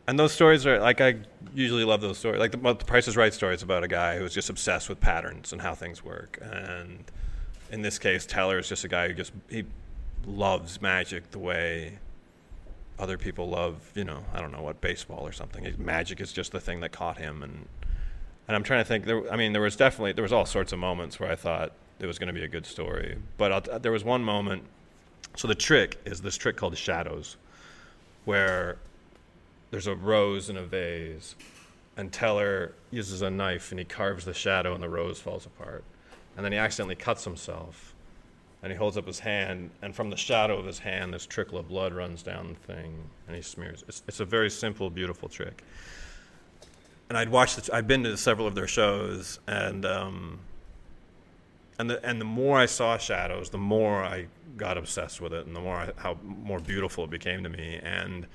and 0.08 0.20
those 0.20 0.34
stories 0.34 0.66
are 0.66 0.80
like 0.80 1.02
I 1.02 1.16
usually 1.54 1.84
love 1.86 2.02
those 2.02 2.18
stories. 2.18 2.40
Like 2.40 2.52
the, 2.52 2.58
the 2.58 2.86
Price 2.86 3.08
is 3.08 3.16
Right 3.16 3.34
story 3.34 3.56
is 3.56 3.64
about 3.64 3.84
a 3.84 3.88
guy 3.88 4.18
who's 4.18 4.34
just 4.34 4.50
obsessed 4.50 4.90
with 4.90 5.00
patterns 5.00 5.54
and 5.54 5.62
how 5.62 5.74
things 5.76 6.04
work. 6.04 6.40
And 6.42 7.04
in 7.72 7.82
this 7.82 7.98
case, 7.98 8.26
Teller 8.26 8.60
is 8.60 8.68
just 8.68 8.84
a 8.84 8.88
guy 8.88 9.08
who 9.08 9.14
just 9.14 9.32
he 9.50 9.64
loves 10.26 10.82
magic 10.82 11.32
the 11.32 11.40
way 11.40 11.98
other 13.00 13.18
people 13.18 13.50
love, 13.50 13.92
you 13.96 14.04
know, 14.04 14.24
I 14.34 14.40
don't 14.40 14.52
know 14.52 14.62
what 14.62 14.80
baseball 14.82 15.26
or 15.26 15.32
something. 15.32 15.74
Magic 15.78 16.22
is 16.22 16.32
just 16.32 16.52
the 16.52 16.60
thing 16.60 16.80
that 16.82 16.92
caught 16.92 17.18
him, 17.18 17.44
and 17.44 17.68
and 18.48 18.56
I'm 18.56 18.64
trying 18.64 18.82
to 18.82 18.88
think. 18.88 19.06
There, 19.06 19.32
I 19.32 19.36
mean, 19.36 19.54
there 19.54 19.62
was 19.62 19.76
definitely 19.76 20.14
there 20.14 20.24
was 20.24 20.34
all 20.34 20.46
sorts 20.46 20.74
of 20.74 20.80
moments 20.80 21.20
where 21.20 21.32
I 21.32 21.36
thought 21.36 21.74
it 22.00 22.06
was 22.06 22.20
going 22.20 22.28
to 22.28 22.34
be 22.34 22.44
a 22.44 22.48
good 22.48 22.66
story, 22.66 23.18
but 23.38 23.52
I'll, 23.52 23.80
there 23.80 23.92
was 23.92 24.04
one 24.04 24.24
moment. 24.24 24.64
So 25.36 25.48
the 25.48 25.56
trick 25.56 26.00
is 26.06 26.22
this 26.22 26.38
trick 26.38 26.58
called 26.58 26.78
shadows, 26.78 27.38
where 28.26 28.78
there's 29.72 29.88
a 29.88 29.96
rose 29.96 30.50
in 30.50 30.58
a 30.58 30.64
vase, 30.64 31.36
and 31.98 32.12
Teller 32.12 32.74
uses 32.92 33.22
a 33.22 33.30
knife 33.30 33.72
and 33.72 33.80
he 33.80 33.86
carves 33.86 34.26
the 34.26 34.34
shadow, 34.34 34.74
and 34.74 34.84
the 34.84 34.90
rose 34.90 35.20
falls 35.20 35.46
apart, 35.46 35.84
and 36.36 36.46
then 36.46 36.52
he 36.52 36.58
accidentally 36.58 36.96
cuts 36.96 37.24
himself, 37.24 37.94
and 38.62 38.72
he 38.72 38.78
holds 38.78 38.98
up 38.98 39.06
his 39.06 39.20
hand, 39.20 39.70
and 39.82 39.96
from 39.96 40.10
the 40.10 40.16
shadow 40.16 40.58
of 40.58 40.66
his 40.66 40.80
hand, 40.80 41.14
this 41.14 41.26
trickle 41.26 41.58
of 41.58 41.68
blood 41.68 41.94
runs 41.94 42.24
down 42.24 42.50
the 42.50 42.74
thing, 42.74 42.96
and 43.28 43.36
he 43.36 43.42
smears. 43.42 43.84
It's, 43.88 44.04
it's 44.08 44.20
a 44.20 44.26
very 44.26 44.50
simple, 44.50 44.90
beautiful 44.90 45.28
trick. 45.28 45.64
And 47.10 47.18
I'd 47.18 47.30
watched. 47.30 47.58
The, 47.58 47.76
I'd 47.76 47.88
been 47.88 48.04
to 48.04 48.16
several 48.16 48.48
of 48.48 48.56
their 48.56 48.68
shows, 48.68 49.40
and 49.48 49.86
um, 49.86 50.40
and 51.80 51.90
the 51.90 52.06
and 52.06 52.20
the 52.20 52.26
more 52.26 52.58
I 52.58 52.66
saw 52.66 52.98
shadows, 52.98 53.50
the 53.50 53.58
more 53.58 54.04
I 54.04 54.28
got 54.58 54.78
obsessed 54.78 55.22
with 55.22 55.34
it, 55.34 55.46
and 55.46 55.56
the 55.56 55.62
more 55.62 55.76
I, 55.76 55.92
how 55.98 56.18
more 56.24 56.60
beautiful 56.60 57.04
it 57.06 57.10
became 57.10 57.44
to 57.44 57.50
me. 57.50 57.80
And 57.82 58.28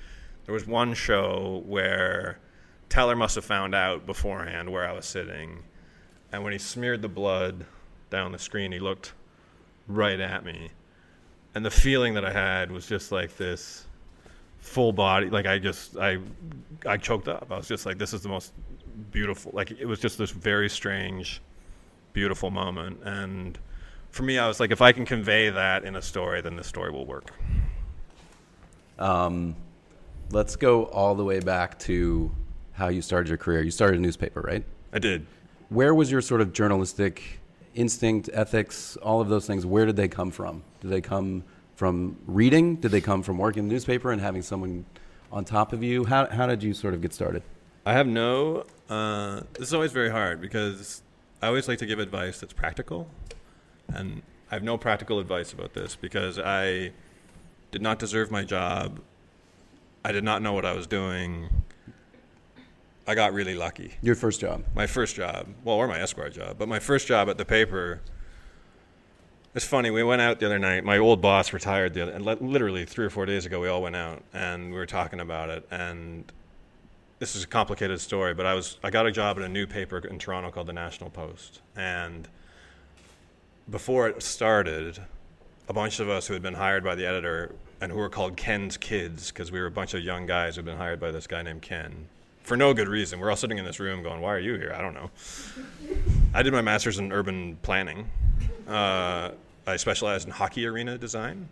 there 0.44 0.52
was 0.52 0.66
one 0.66 0.94
show 0.94 1.62
where 1.66 2.38
Teller 2.88 3.16
must 3.16 3.34
have 3.36 3.44
found 3.44 3.74
out 3.74 4.06
beforehand 4.06 4.70
where 4.70 4.88
I 4.88 4.92
was 4.92 5.06
sitting, 5.06 5.62
and 6.32 6.42
when 6.42 6.52
he 6.52 6.58
smeared 6.58 7.02
the 7.02 7.08
blood 7.08 7.64
down 8.10 8.32
the 8.32 8.38
screen, 8.38 8.72
he 8.72 8.78
looked 8.78 9.12
right 9.86 10.18
at 10.18 10.44
me, 10.44 10.70
and 11.54 11.64
the 11.64 11.70
feeling 11.70 12.14
that 12.14 12.24
I 12.24 12.32
had 12.32 12.70
was 12.72 12.86
just 12.86 13.12
like 13.12 13.36
this 13.36 13.86
full 14.58 14.92
body 14.92 15.30
like 15.30 15.46
i 15.46 15.58
just 15.58 15.96
i 15.96 16.18
i 16.84 16.96
choked 16.96 17.28
up 17.28 17.46
i 17.50 17.56
was 17.56 17.68
just 17.68 17.86
like 17.86 17.96
this 17.96 18.12
is 18.12 18.22
the 18.22 18.28
most 18.28 18.52
beautiful 19.12 19.52
like 19.54 19.70
it 19.70 19.86
was 19.86 20.00
just 20.00 20.18
this 20.18 20.30
very 20.30 20.68
strange 20.68 21.40
beautiful 22.12 22.50
moment 22.50 22.98
and 23.04 23.58
for 24.10 24.22
me 24.22 24.38
i 24.38 24.46
was 24.48 24.58
like 24.60 24.70
if 24.70 24.80
i 24.82 24.92
can 24.92 25.04
convey 25.04 25.50
that 25.50 25.84
in 25.84 25.96
a 25.96 26.02
story 26.02 26.40
then 26.40 26.56
the 26.56 26.64
story 26.64 26.90
will 26.90 27.06
work 27.06 27.32
Um, 28.98 29.54
let's 30.30 30.56
go 30.56 30.86
all 30.86 31.14
the 31.14 31.24
way 31.24 31.40
back 31.40 31.78
to 31.80 32.30
how 32.72 32.88
you 32.88 33.00
started 33.02 33.28
your 33.28 33.38
career. 33.38 33.62
You 33.62 33.70
started 33.70 33.98
a 33.98 34.02
newspaper, 34.02 34.40
right? 34.40 34.64
i 34.92 34.98
did 34.98 35.26
Where 35.68 35.94
was 35.94 36.10
your 36.10 36.20
sort 36.20 36.40
of 36.40 36.52
journalistic 36.52 37.40
instinct, 37.74 38.28
ethics, 38.32 38.96
all 38.96 39.20
of 39.20 39.28
those 39.28 39.46
things? 39.46 39.64
Where 39.64 39.86
did 39.86 39.96
they 39.96 40.08
come 40.08 40.30
from? 40.30 40.62
Did 40.80 40.90
they 40.90 41.00
come 41.00 41.44
from 41.76 42.16
reading? 42.26 42.76
Did 42.76 42.90
they 42.90 43.00
come 43.00 43.22
from 43.22 43.38
working 43.38 43.64
in 43.64 43.68
the 43.68 43.74
newspaper 43.74 44.10
and 44.10 44.20
having 44.20 44.42
someone 44.42 44.84
on 45.30 45.44
top 45.44 45.72
of 45.72 45.82
you? 45.82 46.04
How, 46.04 46.26
how 46.26 46.46
did 46.46 46.62
you 46.62 46.74
sort 46.74 46.94
of 46.94 47.00
get 47.00 47.12
started? 47.12 47.42
I 47.86 47.92
have 47.92 48.06
no. 48.08 48.64
Uh, 48.88 49.42
this 49.52 49.68
is 49.68 49.74
always 49.74 49.92
very 49.92 50.10
hard 50.10 50.40
because 50.40 51.02
I 51.40 51.46
always 51.46 51.68
like 51.68 51.78
to 51.78 51.86
give 51.86 51.98
advice 51.98 52.40
that's 52.40 52.52
practical, 52.52 53.08
and 53.88 54.22
I 54.50 54.54
have 54.54 54.62
no 54.62 54.76
practical 54.76 55.18
advice 55.18 55.52
about 55.52 55.74
this 55.74 55.94
because 55.94 56.38
I 56.38 56.92
did 57.70 57.82
not 57.82 57.98
deserve 57.98 58.30
my 58.30 58.44
job. 58.44 59.00
I 60.04 60.12
did 60.12 60.24
not 60.24 60.42
know 60.42 60.52
what 60.52 60.64
I 60.64 60.72
was 60.72 60.86
doing. 60.86 61.48
I 63.06 63.14
got 63.14 63.32
really 63.32 63.54
lucky. 63.54 63.94
Your 64.02 64.14
first 64.14 64.40
job. 64.40 64.64
My 64.74 64.86
first 64.86 65.16
job, 65.16 65.46
well, 65.64 65.76
or 65.76 65.86
my 65.88 65.98
Esquire 66.00 66.30
job, 66.30 66.56
but 66.58 66.68
my 66.68 66.78
first 66.78 67.06
job 67.06 67.28
at 67.28 67.38
the 67.38 67.44
paper, 67.44 68.00
It's 69.54 69.64
funny. 69.64 69.90
We 69.90 70.02
went 70.02 70.20
out 70.22 70.40
the 70.40 70.46
other 70.46 70.58
night. 70.58 70.84
My 70.84 70.98
old 70.98 71.20
boss 71.20 71.52
retired 71.52 71.94
the 71.94 72.02
other, 72.02 72.12
and 72.12 72.24
literally 72.24 72.84
three 72.84 73.06
or 73.06 73.10
four 73.10 73.26
days 73.26 73.46
ago. 73.46 73.60
We 73.60 73.68
all 73.68 73.82
went 73.82 73.96
out 73.96 74.22
and 74.32 74.70
we 74.70 74.76
were 74.76 74.86
talking 74.86 75.20
about 75.20 75.48
it. 75.50 75.66
And 75.70 76.30
this 77.18 77.34
is 77.34 77.44
a 77.44 77.46
complicated 77.46 78.00
story, 78.00 78.34
but 78.34 78.46
I 78.46 78.54
was 78.54 78.78
I 78.82 78.90
got 78.90 79.06
a 79.06 79.12
job 79.12 79.38
at 79.38 79.44
a 79.44 79.48
new 79.48 79.66
paper 79.66 79.98
in 79.98 80.18
Toronto 80.18 80.50
called 80.50 80.66
the 80.66 80.72
National 80.72 81.10
Post, 81.10 81.60
and 81.76 82.28
before 83.70 84.08
it 84.08 84.22
started, 84.22 85.00
a 85.68 85.72
bunch 85.72 86.00
of 86.00 86.08
us 86.08 86.26
who 86.26 86.32
had 86.32 86.42
been 86.42 86.54
hired 86.54 86.82
by 86.84 86.94
the 86.94 87.06
editor 87.06 87.54
and 87.80 87.92
who 87.92 87.98
were 87.98 88.08
called 88.08 88.36
Ken's 88.36 88.76
kids 88.76 89.30
because 89.30 89.52
we 89.52 89.60
were 89.60 89.66
a 89.66 89.70
bunch 89.70 89.94
of 89.94 90.02
young 90.02 90.26
guys 90.26 90.56
who'd 90.56 90.64
been 90.64 90.78
hired 90.78 90.98
by 91.00 91.10
this 91.10 91.26
guy 91.26 91.42
named 91.42 91.62
Ken 91.62 92.08
for 92.42 92.56
no 92.56 92.72
good 92.72 92.88
reason. 92.88 93.20
We're 93.20 93.30
all 93.30 93.36
sitting 93.36 93.58
in 93.58 93.64
this 93.64 93.78
room 93.78 94.02
going, 94.02 94.20
"Why 94.20 94.34
are 94.34 94.40
you 94.40 94.54
here?" 94.54 94.72
I 94.74 94.80
don't 94.80 94.94
know. 94.94 95.10
I 96.32 96.42
did 96.42 96.52
my 96.52 96.62
master's 96.62 96.98
in 96.98 97.12
urban 97.12 97.58
planning. 97.62 98.10
Uh, 98.66 99.32
I 99.66 99.76
specialize 99.76 100.24
in 100.24 100.30
hockey 100.30 100.66
arena 100.66 100.96
design. 100.96 101.48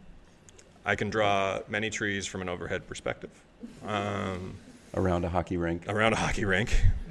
I 0.84 0.94
can 0.94 1.10
draw 1.10 1.60
many 1.68 1.90
trees 1.90 2.26
from 2.26 2.40
an 2.40 2.48
overhead 2.48 2.86
perspective. 2.86 3.30
Um, 3.84 4.56
Around 4.96 5.24
a 5.24 5.28
hockey 5.28 5.56
rink. 5.56 5.84
around 5.88 6.14
a 6.14 6.16
hockey 6.16 6.44
rink. 6.44 6.70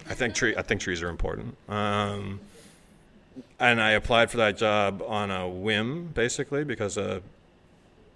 I 0.10 0.14
think 0.16 0.34
tree. 0.34 0.56
I 0.56 0.62
think 0.64 0.82
trees 0.82 1.02
are 1.02 1.10
important. 1.10 1.56
Um, 1.70 2.40
and 3.60 3.82
I 3.82 3.92
applied 3.92 4.32
for 4.32 4.38
that 4.38 4.58
job 4.58 5.04
on 5.06 5.30
a 5.32 5.48
whim, 5.48 6.08
basically, 6.08 6.64
because 6.64 6.98
a 6.98 7.22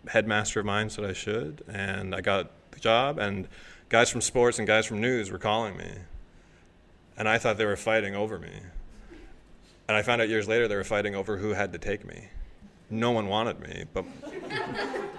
headmaster 0.07 0.59
of 0.59 0.65
mine 0.65 0.89
said 0.89 1.05
I 1.05 1.13
should, 1.13 1.63
and 1.67 2.15
I 2.15 2.21
got 2.21 2.51
the 2.71 2.79
job. 2.79 3.19
And 3.19 3.47
guys 3.89 4.09
from 4.09 4.21
sports 4.21 4.57
and 4.57 4.67
guys 4.67 4.85
from 4.85 5.01
news 5.01 5.29
were 5.31 5.37
calling 5.37 5.77
me, 5.77 5.91
and 7.17 7.29
I 7.29 7.37
thought 7.37 7.57
they 7.57 7.65
were 7.65 7.77
fighting 7.77 8.15
over 8.15 8.39
me. 8.39 8.53
And 9.87 9.97
I 9.97 10.01
found 10.01 10.21
out 10.21 10.29
years 10.29 10.47
later 10.47 10.67
they 10.67 10.75
were 10.75 10.83
fighting 10.83 11.15
over 11.15 11.37
who 11.37 11.49
had 11.49 11.73
to 11.73 11.79
take 11.79 12.05
me. 12.05 12.29
No 12.89 13.11
one 13.11 13.27
wanted 13.27 13.59
me, 13.59 13.85
but 13.93 14.05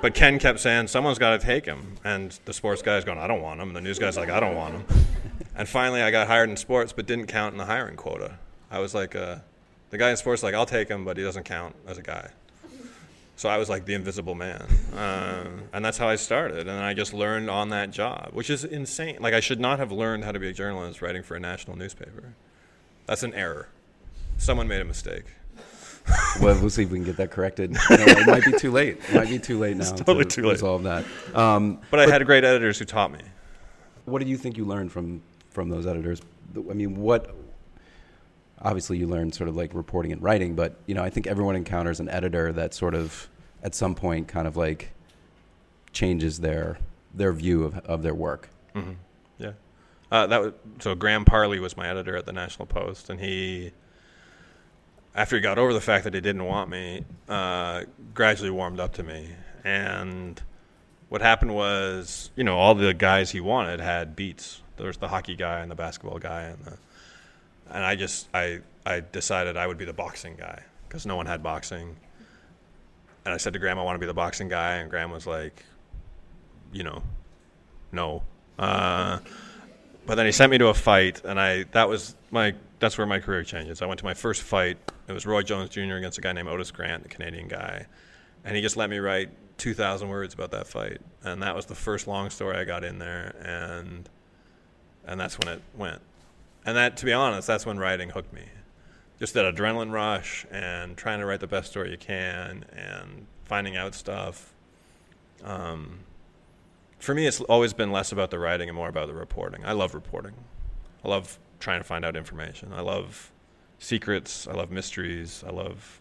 but 0.00 0.14
Ken 0.14 0.38
kept 0.38 0.60
saying 0.60 0.88
someone's 0.88 1.18
got 1.18 1.40
to 1.40 1.46
take 1.46 1.66
him, 1.66 1.96
and 2.04 2.38
the 2.44 2.52
sports 2.52 2.82
guy's 2.82 3.04
going, 3.04 3.18
I 3.18 3.26
don't 3.26 3.42
want 3.42 3.60
him. 3.60 3.68
And 3.68 3.76
the 3.76 3.80
news 3.80 3.98
guy's 3.98 4.16
like, 4.16 4.30
I 4.30 4.40
don't 4.40 4.56
want 4.56 4.74
him. 4.74 4.84
And 5.54 5.68
finally, 5.68 6.02
I 6.02 6.10
got 6.10 6.26
hired 6.26 6.48
in 6.48 6.56
sports, 6.56 6.92
but 6.92 7.06
didn't 7.06 7.26
count 7.26 7.52
in 7.52 7.58
the 7.58 7.66
hiring 7.66 7.96
quota. 7.96 8.38
I 8.70 8.78
was 8.78 8.94
like, 8.94 9.14
uh, 9.14 9.36
the 9.90 9.98
guy 9.98 10.10
in 10.10 10.16
sports, 10.16 10.42
like, 10.42 10.54
I'll 10.54 10.66
take 10.66 10.88
him, 10.88 11.04
but 11.04 11.16
he 11.16 11.22
doesn't 11.22 11.44
count 11.44 11.74
as 11.86 11.98
a 11.98 12.02
guy. 12.02 12.30
So 13.36 13.48
I 13.48 13.56
was 13.56 13.68
like 13.70 13.86
the 13.86 13.94
invisible 13.94 14.34
man, 14.34 14.66
uh, 14.94 15.44
and 15.72 15.82
that's 15.82 15.96
how 15.96 16.08
I 16.08 16.16
started. 16.16 16.68
And 16.68 16.78
I 16.78 16.92
just 16.92 17.14
learned 17.14 17.48
on 17.48 17.70
that 17.70 17.90
job, 17.90 18.30
which 18.32 18.50
is 18.50 18.64
insane. 18.64 19.16
Like 19.20 19.32
I 19.32 19.40
should 19.40 19.58
not 19.58 19.78
have 19.78 19.90
learned 19.90 20.24
how 20.24 20.32
to 20.32 20.38
be 20.38 20.48
a 20.48 20.52
journalist 20.52 21.00
writing 21.00 21.22
for 21.22 21.36
a 21.36 21.40
national 21.40 21.78
newspaper. 21.78 22.34
That's 23.06 23.22
an 23.22 23.32
error. 23.32 23.68
Someone 24.36 24.68
made 24.68 24.82
a 24.82 24.84
mistake. 24.84 25.24
Well, 26.40 26.58
we'll 26.60 26.70
see 26.70 26.82
if 26.84 26.90
we 26.90 26.98
can 26.98 27.04
get 27.04 27.16
that 27.18 27.30
corrected. 27.30 27.70
You 27.90 27.96
know, 27.98 28.04
it 28.06 28.26
might 28.26 28.44
be 28.44 28.52
too 28.52 28.70
late. 28.70 28.98
It 29.08 29.14
might 29.14 29.28
be 29.28 29.38
too 29.38 29.58
late 29.58 29.76
now 29.76 29.90
totally 29.92 30.24
to 30.24 30.30
too 30.30 30.42
late. 30.42 30.52
resolve 30.52 30.82
that. 30.84 31.04
Um, 31.34 31.78
But 31.90 32.00
I 32.00 32.06
had 32.10 32.24
great 32.26 32.44
editors 32.44 32.78
who 32.78 32.84
taught 32.84 33.12
me. 33.12 33.20
what 34.04 34.22
do 34.22 34.28
you 34.28 34.36
think 34.36 34.56
you 34.56 34.64
learned 34.64 34.92
from 34.92 35.22
from 35.50 35.68
those 35.68 35.86
editors? 35.86 36.20
I 36.56 36.72
mean, 36.74 36.96
what? 36.96 37.34
Obviously, 38.62 38.98
you 38.98 39.06
learned 39.06 39.34
sort 39.34 39.48
of 39.48 39.56
like 39.56 39.72
reporting 39.72 40.12
and 40.12 40.22
writing, 40.22 40.54
but 40.54 40.76
you 40.86 40.94
know, 40.94 41.02
I 41.02 41.08
think 41.10 41.26
everyone 41.26 41.56
encounters 41.56 41.98
an 41.98 42.08
editor 42.10 42.52
that 42.52 42.74
sort 42.74 42.94
of, 42.94 43.28
at 43.62 43.74
some 43.74 43.94
point, 43.94 44.28
kind 44.28 44.46
of 44.46 44.56
like 44.56 44.90
changes 45.92 46.40
their 46.40 46.78
their 47.14 47.32
view 47.32 47.64
of 47.64 47.78
of 47.86 48.02
their 48.02 48.14
work. 48.14 48.48
hmm 48.74 48.92
Yeah. 49.38 49.52
Uh, 50.12 50.26
that 50.26 50.40
was, 50.42 50.52
so 50.80 50.94
Graham 50.94 51.24
Parley 51.24 51.58
was 51.60 51.76
my 51.76 51.88
editor 51.88 52.16
at 52.16 52.26
the 52.26 52.32
National 52.32 52.66
Post, 52.66 53.10
and 53.10 53.20
he, 53.20 53.70
after 55.14 55.36
he 55.36 55.42
got 55.42 55.58
over 55.58 55.72
the 55.72 55.80
fact 55.80 56.04
that 56.04 56.14
he 56.14 56.20
didn't 56.20 56.44
want 56.44 56.70
me, 56.70 57.04
uh, 57.28 57.82
gradually 58.14 58.50
warmed 58.50 58.80
up 58.80 58.94
to 58.94 59.02
me. 59.02 59.30
And 59.64 60.40
what 61.08 61.20
happened 61.20 61.54
was, 61.54 62.30
you 62.36 62.44
know, 62.44 62.56
all 62.56 62.74
the 62.74 62.94
guys 62.94 63.30
he 63.30 63.40
wanted 63.40 63.80
had 63.80 64.14
beats. 64.14 64.62
There 64.76 64.86
was 64.86 64.96
the 64.96 65.08
hockey 65.08 65.36
guy 65.36 65.60
and 65.60 65.70
the 65.70 65.74
basketball 65.74 66.18
guy, 66.18 66.42
and 66.44 66.64
the, 66.64 66.78
and 67.70 67.84
I 67.84 67.96
just 67.96 68.28
I 68.32 68.60
I 68.86 69.00
decided 69.00 69.56
I 69.56 69.66
would 69.66 69.76
be 69.76 69.84
the 69.84 69.92
boxing 69.92 70.36
guy 70.36 70.62
because 70.88 71.04
no 71.04 71.16
one 71.16 71.26
had 71.26 71.42
boxing. 71.42 71.96
And 73.24 73.34
I 73.34 73.36
said 73.36 73.52
to 73.52 73.58
Graham, 73.58 73.78
I 73.78 73.82
want 73.82 73.96
to 73.96 74.00
be 74.00 74.06
the 74.06 74.14
boxing 74.14 74.48
guy, 74.48 74.76
and 74.76 74.88
Graham 74.88 75.10
was 75.10 75.26
like, 75.26 75.64
you 76.72 76.82
know, 76.82 77.02
no. 77.92 78.22
Uh, 78.58 79.18
but 80.06 80.14
then 80.14 80.24
he 80.24 80.32
sent 80.32 80.50
me 80.50 80.56
to 80.58 80.68
a 80.68 80.74
fight, 80.74 81.22
and 81.24 81.38
I 81.38 81.64
that 81.72 81.88
was 81.88 82.14
my 82.30 82.54
that's 82.80 82.98
where 82.98 83.06
my 83.06 83.20
career 83.20 83.44
changes. 83.44 83.82
I 83.82 83.86
went 83.86 83.98
to 84.00 84.04
my 84.04 84.14
first 84.14 84.42
fight. 84.42 84.78
It 85.06 85.12
was 85.12 85.26
Roy 85.26 85.42
Jones 85.42 85.70
Jr. 85.70 85.94
against 85.94 86.18
a 86.18 86.20
guy 86.20 86.32
named 86.32 86.48
Otis 86.48 86.70
Grant, 86.70 87.06
a 87.06 87.08
Canadian 87.08 87.46
guy, 87.46 87.86
and 88.44 88.56
he 88.56 88.62
just 88.62 88.76
let 88.76 88.90
me 88.90 88.98
write 88.98 89.30
two 89.58 89.74
thousand 89.74 90.08
words 90.08 90.34
about 90.34 90.50
that 90.50 90.66
fight, 90.66 91.00
and 91.22 91.42
that 91.42 91.54
was 91.54 91.66
the 91.66 91.74
first 91.74 92.06
long 92.06 92.30
story 92.30 92.56
I 92.56 92.64
got 92.64 92.82
in 92.82 92.98
there, 92.98 93.36
and 93.40 94.08
and 95.04 95.20
that's 95.20 95.38
when 95.38 95.48
it 95.48 95.62
went. 95.76 96.00
And 96.64 96.76
that, 96.76 96.96
to 96.98 97.06
be 97.06 97.12
honest, 97.12 97.46
that's 97.46 97.64
when 97.64 97.78
writing 97.78 98.10
hooked 98.10 98.32
me. 98.32 98.44
Just 99.18 99.34
that 99.34 99.54
adrenaline 99.54 99.92
rush 99.92 100.46
and 100.50 100.96
trying 100.96 101.20
to 101.20 101.26
write 101.26 101.40
the 101.40 101.46
best 101.46 101.70
story 101.70 101.90
you 101.90 101.98
can 101.98 102.64
and 102.72 103.26
finding 103.44 103.76
out 103.76 103.94
stuff. 103.94 104.54
Um, 105.42 106.00
for 106.98 107.14
me, 107.14 107.26
it's 107.26 107.40
always 107.42 107.72
been 107.72 107.92
less 107.92 108.12
about 108.12 108.30
the 108.30 108.38
writing 108.38 108.68
and 108.68 108.76
more 108.76 108.88
about 108.88 109.08
the 109.08 109.14
reporting. 109.14 109.64
I 109.64 109.72
love 109.72 109.94
reporting. 109.94 110.34
I 111.04 111.08
love 111.08 111.38
trying 111.60 111.80
to 111.80 111.84
find 111.84 112.04
out 112.04 112.16
information. 112.16 112.72
I 112.72 112.80
love 112.80 113.30
secrets. 113.78 114.48
I 114.48 114.52
love 114.52 114.70
mysteries. 114.70 115.44
I 115.46 115.50
love 115.50 116.00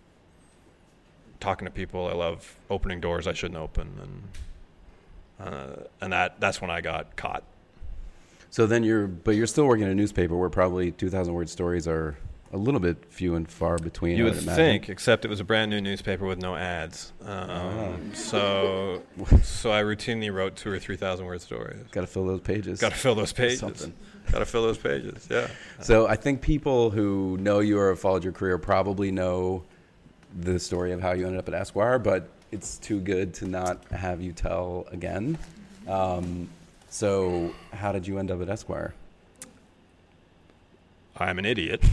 talking 1.40 1.66
to 1.66 1.72
people. 1.72 2.08
I 2.08 2.14
love 2.14 2.56
opening 2.70 3.00
doors 3.00 3.28
I 3.28 3.34
shouldn't 3.34 3.60
open, 3.60 4.24
and 5.40 5.48
uh, 5.48 5.76
and 6.02 6.12
that 6.14 6.40
that's 6.40 6.62
when 6.62 6.72
I 6.72 6.82
got 6.82 7.16
caught. 7.16 7.44
So 8.52 8.66
then 8.66 8.84
you're, 8.84 9.06
but 9.08 9.36
you're 9.36 9.46
still 9.48 9.66
working 9.68 9.84
in 9.86 9.92
a 9.92 9.96
newspaper 9.96 10.36
where 10.36 10.50
probably 10.50 10.92
2,000 10.92 11.32
word 11.36 11.50
stories 11.50 11.88
are 11.88 12.18
a 12.52 12.58
little 12.58 12.80
bit 12.80 13.06
few 13.10 13.36
and 13.36 13.48
far 13.48 13.78
between. 13.78 14.18
You 14.18 14.26
I 14.26 14.30
would 14.32 14.42
imagine. 14.42 14.56
think, 14.56 14.90
except 14.90 15.24
it 15.24 15.28
was 15.28 15.40
a 15.40 15.44
brand 15.44 15.70
new 15.70 15.80
newspaper 15.80 16.26
with 16.26 16.40
no 16.42 16.56
ads. 16.56 17.14
Um, 17.24 18.12
So, 18.16 19.04
so 19.44 19.72
I 19.72 19.84
routinely 19.84 20.34
wrote 20.34 20.56
two 20.56 20.72
or 20.72 20.80
three 20.80 20.98
thousand 20.98 21.28
word 21.28 21.42
stories. 21.42 21.84
Got 21.92 22.02
to 22.02 22.08
fill 22.08 22.26
those 22.26 22.42
pages. 22.42 22.80
Got 22.80 22.94
to 22.94 22.98
fill 22.98 23.14
those 23.14 23.34
pages. 23.34 23.60
Something. 23.60 23.94
Got 24.32 24.40
to 24.40 24.46
fill 24.46 24.64
those 24.64 24.78
pages. 24.78 25.28
Yeah. 25.30 25.48
So 25.82 26.08
I 26.08 26.16
think 26.16 26.42
people 26.42 26.90
who 26.92 27.38
know 27.40 27.60
you 27.60 27.80
or 27.80 27.90
have 27.90 28.00
followed 28.00 28.24
your 28.24 28.34
career 28.34 28.58
probably 28.58 29.12
know 29.12 29.64
the 30.38 30.60
story 30.60 30.92
of 30.92 31.02
how 31.02 31.14
you 31.14 31.26
ended 31.26 31.40
up 31.40 31.48
at 31.48 31.54
Esquire, 31.54 31.98
but 31.98 32.30
it's 32.52 32.78
too 32.78 33.00
good 33.00 33.34
to 33.36 33.48
not 33.48 33.84
have 33.92 34.22
you 34.22 34.32
tell 34.32 34.86
again. 34.92 35.38
Um, 35.88 36.50
so 36.90 37.54
how 37.74 37.92
did 37.92 38.08
you 38.08 38.20
end 38.20 38.32
up 38.32 38.42
at 38.42 38.50
Esquire? 38.50 38.94
I'm 41.18 41.40
an 41.40 41.46
idiot. 41.46 41.84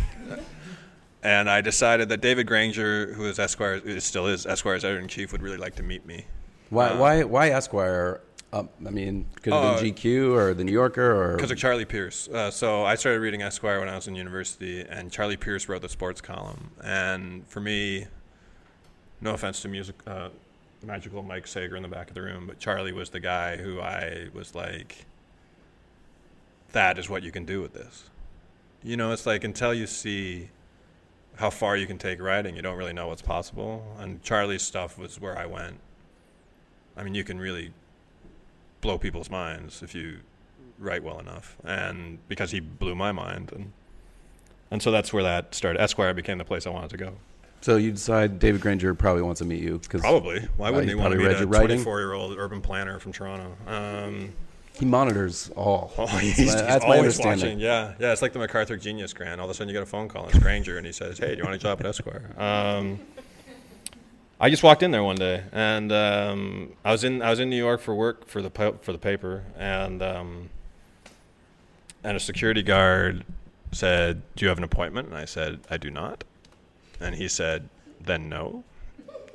and 1.22 1.50
I 1.50 1.60
decided 1.60 2.08
that 2.10 2.20
David 2.20 2.46
Granger, 2.46 3.12
who 3.14 3.26
is 3.26 3.38
Esquire, 3.38 4.00
still 4.00 4.26
is 4.26 4.46
Esquire's 4.46 4.84
editor 4.84 5.00
in 5.00 5.08
chief, 5.08 5.32
would 5.32 5.42
really 5.42 5.56
like 5.56 5.74
to 5.76 5.82
meet 5.82 6.06
me. 6.06 6.26
Why? 6.70 6.90
Uh, 6.90 6.98
why? 6.98 7.22
Why 7.24 7.48
Esquire? 7.50 8.20
Um, 8.52 8.68
I 8.86 8.90
mean, 8.90 9.26
could 9.42 9.52
have 9.52 9.62
Uh, 9.62 9.82
been 9.82 9.94
GQ 9.94 10.32
or 10.34 10.54
the 10.54 10.64
New 10.64 10.72
Yorker 10.72 11.12
or 11.12 11.34
Because 11.36 11.50
of 11.50 11.58
Charlie 11.58 11.84
Pierce. 11.84 12.28
Uh, 12.28 12.50
so 12.50 12.84
I 12.84 12.94
started 12.94 13.20
reading 13.20 13.42
Esquire 13.42 13.80
when 13.80 13.88
I 13.88 13.96
was 13.96 14.06
in 14.06 14.14
university, 14.14 14.80
and 14.82 15.10
Charlie 15.10 15.36
Pierce 15.36 15.68
wrote 15.68 15.82
the 15.82 15.88
sports 15.88 16.20
column. 16.20 16.70
And 16.82 17.46
for 17.48 17.60
me, 17.60 18.06
no 19.20 19.34
offense 19.34 19.60
to 19.62 19.68
music, 19.68 19.96
uh, 20.06 20.28
magical 20.82 21.22
Mike 21.22 21.46
Sager 21.46 21.76
in 21.76 21.82
the 21.82 21.88
back 21.88 22.08
of 22.08 22.14
the 22.14 22.22
room, 22.22 22.46
but 22.46 22.58
Charlie 22.58 22.92
was 22.92 23.10
the 23.10 23.20
guy 23.20 23.56
who 23.56 23.80
I 23.80 24.28
was 24.32 24.54
like, 24.54 25.04
that 26.72 26.98
is 26.98 27.08
what 27.10 27.22
you 27.22 27.32
can 27.32 27.44
do 27.44 27.60
with 27.60 27.72
this. 27.74 28.04
You 28.82 28.96
know, 28.96 29.10
it's 29.12 29.26
like 29.26 29.42
until 29.42 29.74
you 29.74 29.86
see 29.86 30.50
how 31.36 31.50
far 31.50 31.76
you 31.76 31.86
can 31.86 31.98
take 31.98 32.20
writing, 32.20 32.54
you 32.54 32.62
don't 32.62 32.76
really 32.78 32.92
know 32.92 33.08
what's 33.08 33.22
possible. 33.22 33.96
And 33.98 34.22
Charlie's 34.22 34.62
stuff 34.62 34.96
was 34.96 35.20
where 35.20 35.36
I 35.36 35.46
went. 35.46 35.80
I 36.96 37.02
mean, 37.02 37.14
you 37.14 37.24
can 37.24 37.38
really 37.38 37.72
blow 38.80 38.98
people's 38.98 39.30
minds 39.30 39.82
if 39.82 39.94
you 39.94 40.18
write 40.78 41.02
well 41.02 41.18
enough, 41.18 41.56
and 41.64 42.18
because 42.28 42.50
he 42.50 42.60
blew 42.60 42.94
my 42.94 43.12
mind, 43.12 43.52
and 43.54 43.72
and 44.70 44.82
so 44.82 44.90
that's 44.90 45.12
where 45.12 45.22
that 45.22 45.54
started. 45.54 45.80
Esquire 45.80 46.12
became 46.14 46.38
the 46.38 46.44
place 46.44 46.66
I 46.66 46.70
wanted 46.70 46.90
to 46.90 46.96
go. 46.96 47.12
So 47.62 47.76
you 47.76 47.90
decide 47.92 48.38
David 48.38 48.60
Granger 48.60 48.94
probably 48.94 49.22
wants 49.22 49.38
to 49.40 49.44
meet 49.44 49.62
you 49.62 49.78
because 49.78 50.00
Probably. 50.00 50.40
Why 50.56 50.70
wouldn't 50.70 50.88
he 50.88 50.90
he 50.90 50.94
want 50.94 51.12
to 51.12 51.18
meet 51.18 51.26
a 51.26 51.38
your 51.38 51.46
writing? 51.48 51.78
24 51.78 52.00
year 52.00 52.12
old 52.12 52.36
urban 52.38 52.60
planner 52.60 52.98
from 53.00 53.12
Toronto? 53.12 53.56
Um, 53.66 54.32
he 54.74 54.84
monitors 54.84 55.50
all. 55.56 55.92
oh, 55.98 56.06
That's 56.06 56.20
he's, 56.20 56.36
my- 56.38 56.44
he's 56.44 56.54
that's 56.54 56.84
my 56.86 56.98
understanding. 56.98 57.46
watching. 57.46 57.60
Yeah, 57.60 57.94
yeah. 57.98 58.12
It's 58.12 58.22
like 58.22 58.34
the 58.34 58.38
MacArthur 58.38 58.76
Genius 58.76 59.12
Grant. 59.14 59.40
All 59.40 59.46
of 59.46 59.50
a 59.50 59.54
sudden, 59.54 59.68
you 59.68 59.72
get 59.72 59.82
a 59.82 59.86
phone 59.86 60.06
call. 60.06 60.26
and 60.26 60.34
It's 60.34 60.42
Granger, 60.42 60.76
and 60.76 60.86
he 60.86 60.92
says, 60.92 61.18
"Hey, 61.18 61.32
do 61.32 61.38
you 61.38 61.44
want 61.44 61.54
a 61.54 61.58
job 61.58 61.80
at 61.80 61.86
Esquire?" 61.86 62.30
Um, 62.36 63.00
I 64.38 64.50
just 64.50 64.62
walked 64.62 64.82
in 64.82 64.90
there 64.90 65.02
one 65.02 65.16
day, 65.16 65.44
and 65.52 65.90
um, 65.92 66.72
I 66.84 66.92
was 66.92 67.04
in 67.04 67.22
I 67.22 67.30
was 67.30 67.40
in 67.40 67.48
New 67.48 67.56
York 67.56 67.80
for 67.80 67.94
work 67.94 68.26
for 68.28 68.42
the 68.42 68.50
for 68.82 68.92
the 68.92 68.98
paper, 68.98 69.44
and 69.56 70.02
um, 70.02 70.50
and 72.04 72.16
a 72.16 72.20
security 72.20 72.62
guard 72.62 73.24
said, 73.72 74.22
"Do 74.34 74.44
you 74.44 74.48
have 74.48 74.58
an 74.58 74.64
appointment?" 74.64 75.08
And 75.08 75.16
I 75.16 75.24
said, 75.24 75.60
"I 75.70 75.78
do 75.78 75.90
not." 75.90 76.24
And 77.00 77.14
he 77.14 77.28
said, 77.28 77.68
"Then 78.00 78.28
no." 78.28 78.64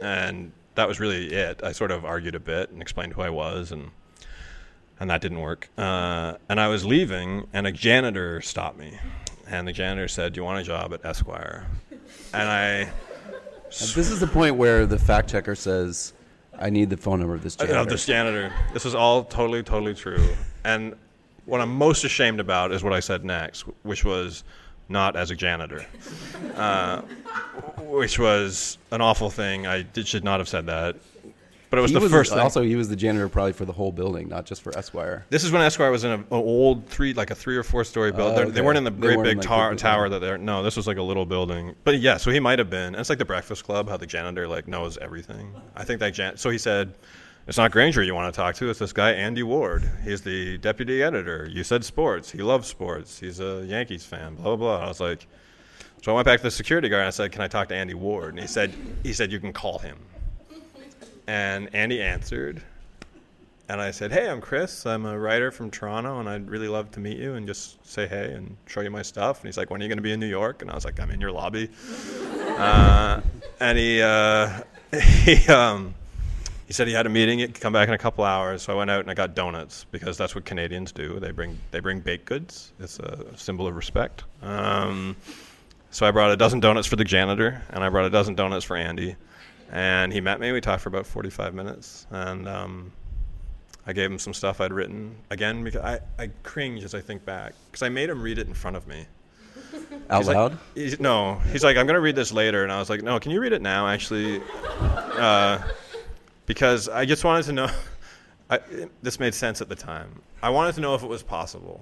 and 0.02 0.52
that 0.76 0.88
was 0.88 1.00
really 1.00 1.32
it. 1.34 1.62
I 1.64 1.72
sort 1.72 1.92
of 1.92 2.04
argued 2.04 2.36
a 2.36 2.40
bit 2.40 2.72
and 2.72 2.82
explained 2.82 3.14
who 3.14 3.22
I 3.22 3.30
was, 3.30 3.72
and 3.72 3.92
and 5.00 5.10
that 5.10 5.22
didn't 5.22 5.40
work. 5.40 5.70
Uh, 5.78 6.36
and 6.50 6.60
I 6.60 6.68
was 6.68 6.86
leaving, 6.86 7.48
and 7.54 7.66
a 7.66 7.72
janitor 7.72 8.42
stopped 8.42 8.78
me, 8.78 9.00
and 9.48 9.68
the 9.68 9.74
janitor 9.74 10.08
said, 10.08 10.34
"Do 10.34 10.40
you 10.40 10.44
want 10.44 10.60
a 10.60 10.64
job 10.64 10.94
at 10.94 11.06
Esquire?" 11.06 11.68
And 12.34 12.50
I. 12.50 12.90
This 13.72 14.12
is 14.12 14.20
the 14.20 14.28
point 14.28 14.56
where 14.58 14.86
the 14.86 15.00
fact 15.00 15.30
checker 15.30 15.56
says, 15.56 16.14
"I 16.60 16.70
need 16.70 16.90
the 16.90 16.98
phone 16.98 17.20
number 17.20 17.36
of 17.36 17.44
this 17.44 17.56
janitor." 17.56 17.80
Of 17.80 17.88
this 17.88 18.06
janitor. 18.06 18.54
This 18.74 18.86
is 18.86 18.94
all 18.94 19.24
totally, 19.24 19.64
totally 19.64 19.94
true. 19.94 20.24
And 20.64 20.96
what 21.46 21.62
I'm 21.62 21.74
most 21.76 22.04
ashamed 22.04 22.40
about 22.40 22.72
is 22.72 22.84
what 22.84 22.94
I 22.94 23.00
said 23.00 23.24
next, 23.24 23.62
which 23.84 24.04
was 24.06 24.44
not 24.90 25.16
as 25.16 25.32
a 25.32 25.36
janitor, 25.36 25.86
uh, 26.56 27.02
which 27.78 28.20
was 28.20 28.78
an 28.92 29.00
awful 29.02 29.30
thing. 29.30 29.66
I 29.66 29.84
did, 29.84 30.06
should 30.08 30.24
not 30.24 30.40
have 30.40 30.50
said 30.50 30.66
that. 30.66 30.98
But 31.72 31.80
it 31.80 31.82
was 31.84 31.92
He 31.92 31.98
the 32.00 32.10
first 32.10 32.32
thing. 32.32 32.40
Also, 32.40 32.62
he 32.62 32.76
was 32.76 32.90
the 32.90 32.96
janitor 32.98 33.28
probably 33.30 33.54
for 33.54 33.64
the 33.66 33.72
whole 33.72 33.94
building, 33.94 34.28
not 34.28 34.46
just 34.46 34.62
for 34.62 34.78
Esquire. 34.78 35.26
This 35.30 35.46
is 35.46 35.52
when 35.54 35.62
Esquire 35.62 35.90
was 35.90 36.04
in 36.04 36.12
a- 36.12 36.16
an 36.16 36.26
old 36.30 36.86
three, 36.88 37.14
like 37.14 37.32
a 37.32 37.36
three 37.36 37.56
or 37.56 37.64
four 37.64 37.86
story 37.86 38.12
building. 38.12 38.34
Oh, 38.34 38.44
They're- 38.44 38.52
They 38.52 38.62
weren't 38.62 38.78
in 38.78 38.84
the 38.84 38.92
great 38.92 39.16
weren't 39.16 39.30
in, 39.30 39.38
big 39.38 39.38
like, 39.38 39.48
tar- 39.48 39.76
tower 39.76 40.10
that 40.10 40.20
they're. 40.20 40.38
No, 40.38 40.64
this 40.64 40.76
was 40.76 40.86
like 40.86 40.98
a 40.98 41.02
little 41.02 41.26
building. 41.26 41.74
But 41.86 42.00
yeah, 42.00 42.18
so 42.18 42.30
he 42.30 42.42
might 42.42 42.60
have 42.60 42.70
been. 42.70 42.88
And 42.88 42.98
it's 42.98 43.10
like 43.10 43.20
the 43.20 43.26
Breakfast 43.26 43.64
Club, 43.64 43.88
how 43.90 43.96
the 43.96 44.06
janitor 44.06 44.50
like 44.50 44.68
knows 44.68 44.98
everything. 44.98 45.54
I 45.76 45.86
think 45.86 46.02
that 46.02 46.14
jan. 46.14 46.36
So 46.36 46.50
he 46.50 46.58
said, 46.58 46.94
"It's 47.48 47.58
not 47.58 47.72
Granger 47.72 48.04
you 48.04 48.14
want 48.16 48.34
to 48.34 48.38
talk 48.38 48.56
to. 48.56 48.70
It's 48.70 48.80
this 48.80 48.92
guy 48.92 49.12
Andy 49.14 49.42
Ward. 49.44 49.90
He's 50.04 50.24
the 50.24 50.58
deputy 50.58 51.02
editor. 51.02 51.48
You 51.50 51.64
said 51.64 51.86
sports. 51.86 52.32
He 52.32 52.40
loves 52.40 52.68
sports. 52.68 53.18
He's 53.18 53.40
a 53.40 53.64
Yankees 53.66 54.04
fan. 54.04 54.36
Blah 54.36 54.58
blah 54.58 54.78
blah." 54.78 54.86
I 54.86 54.88
was 54.90 55.00
like, 55.00 55.26
so 56.02 56.12
I 56.12 56.16
went 56.16 56.26
back 56.26 56.40
to 56.40 56.44
the 56.44 56.52
security 56.52 56.90
guard 56.90 57.00
and 57.04 57.08
I 57.08 57.12
said, 57.12 57.32
"Can 57.32 57.42
I 57.42 57.48
talk 57.48 57.70
to 57.70 57.76
Andy 57.76 57.94
Ward?" 57.94 58.32
And 58.34 58.42
he 58.42 58.48
said, 58.48 58.74
"He 59.04 59.14
said 59.14 59.32
you 59.32 59.40
can 59.40 59.54
call 59.54 59.80
him." 59.80 59.96
And 61.32 61.74
Andy 61.74 62.02
answered. 62.02 62.62
And 63.70 63.80
I 63.80 63.92
said, 63.92 64.12
"Hey, 64.12 64.30
I'm 64.30 64.42
Chris. 64.42 64.86
I'm 64.86 65.06
a 65.06 65.18
writer 65.18 65.50
from 65.50 65.72
Toronto, 65.72 66.20
and 66.20 66.28
I'd 66.28 66.50
really 66.50 66.68
love 66.68 66.92
to 66.92 67.00
meet 67.00 67.18
you 67.18 67.36
and 67.36 67.48
just 67.48 67.86
say 67.88 68.06
hey 68.06 68.34
and 68.34 68.58
show 68.68 68.82
you 68.82 68.92
my 68.92 69.02
stuff." 69.02 69.40
And 69.40 69.48
he's 69.48 69.56
like, 69.56 69.70
"When 69.70 69.80
are 69.80 69.86
you 69.86 69.88
going 69.88 69.98
to 69.98 70.04
be 70.04 70.12
in 70.12 70.20
New 70.20 70.28
York?" 70.28 70.62
And 70.62 70.70
I 70.70 70.76
was 70.76 70.84
like, 70.84 71.00
"I'm 71.00 71.10
in 71.10 71.22
your 71.22 71.32
lobby." 71.32 71.70
uh, 72.58 73.22
and 73.62 73.78
he 73.78 74.02
uh, 74.02 74.60
he 75.24 75.48
um, 75.48 75.96
he 76.68 76.74
said 76.74 76.90
he 76.90 76.94
had 76.94 77.06
a 77.06 77.10
meeting. 77.10 77.40
He'd 77.40 77.58
come 77.62 77.72
back 77.72 77.88
in 77.88 77.94
a 77.94 77.98
couple 77.98 78.26
hours. 78.26 78.64
So 78.64 78.74
I 78.74 78.76
went 78.76 78.92
out 78.92 79.00
and 79.00 79.10
I 79.10 79.14
got 79.14 79.34
donuts 79.34 79.86
because 79.90 80.18
that's 80.18 80.36
what 80.36 80.44
Canadians 80.44 80.92
do. 80.92 81.18
They 81.22 81.32
bring 81.32 81.58
they 81.72 81.80
bring 81.80 82.02
baked 82.02 82.26
goods. 82.26 82.74
It's 82.78 83.00
a 83.00 83.38
symbol 83.38 83.68
of 83.68 83.78
respect. 83.78 84.26
Um, 84.42 85.16
so 85.92 86.06
I 86.06 86.12
brought 86.12 86.32
a 86.32 86.36
dozen 86.36 86.60
donuts 86.60 86.88
for 86.88 86.98
the 86.98 87.06
janitor, 87.06 87.62
and 87.70 87.86
I 87.86 87.88
brought 87.88 88.04
a 88.06 88.10
dozen 88.10 88.36
donuts 88.36 88.66
for 88.66 88.76
Andy. 88.76 89.16
And 89.72 90.12
he 90.12 90.20
met 90.22 90.40
me. 90.40 90.52
We 90.52 90.60
talked 90.62 90.82
for 90.84 90.90
about 90.90 91.06
45 91.06 91.54
minutes, 91.54 92.06
and 92.12 92.48
um, 92.48 92.92
I 93.88 93.94
gave 93.94 94.12
him 94.12 94.20
some 94.20 94.34
stuff 94.34 94.60
I'd 94.60 94.74
written. 94.74 95.16
Again, 95.30 95.64
because 95.64 95.82
I, 95.82 96.00
I 96.22 96.30
cringe 96.44 96.84
as 96.84 96.94
I 96.94 97.00
think 97.02 97.24
back, 97.26 97.54
because 97.72 97.82
I 97.82 97.90
made 97.90 98.10
him 98.10 98.22
read 98.22 98.38
it 98.38 98.48
in 98.48 98.54
front 98.54 98.76
of 98.76 98.86
me. 98.88 99.06
Out 100.10 100.20
He's 100.20 100.28
like- 100.28 100.36
loud? 100.36 100.58
he's, 100.76 101.00
no, 101.00 101.36
he's 101.52 101.64
like, 101.64 101.78
I'm 101.78 101.86
going 101.86 101.96
to 101.96 102.02
read 102.02 102.16
this 102.18 102.34
later. 102.34 102.64
And 102.64 102.72
I 102.72 102.80
was 102.80 102.90
like, 102.90 103.02
no, 103.02 103.18
can 103.20 103.32
you 103.32 103.40
read 103.40 103.54
it 103.54 103.62
now, 103.62 103.88
actually? 103.88 104.42
Uh, 105.12 105.62
because 106.48 106.90
I 106.90 107.06
just 107.06 107.24
wanted 107.24 107.44
to 107.46 107.52
know. 107.52 107.70
I, 108.50 108.60
this 109.04 109.20
made 109.20 109.34
sense 109.36 109.62
at 109.62 109.70
the 109.70 109.76
time. 109.76 110.22
I 110.42 110.50
wanted 110.50 110.74
to 110.76 110.82
know 110.82 110.96
if 110.96 111.04
it 111.04 111.08
was 111.08 111.22
possible. 111.22 111.80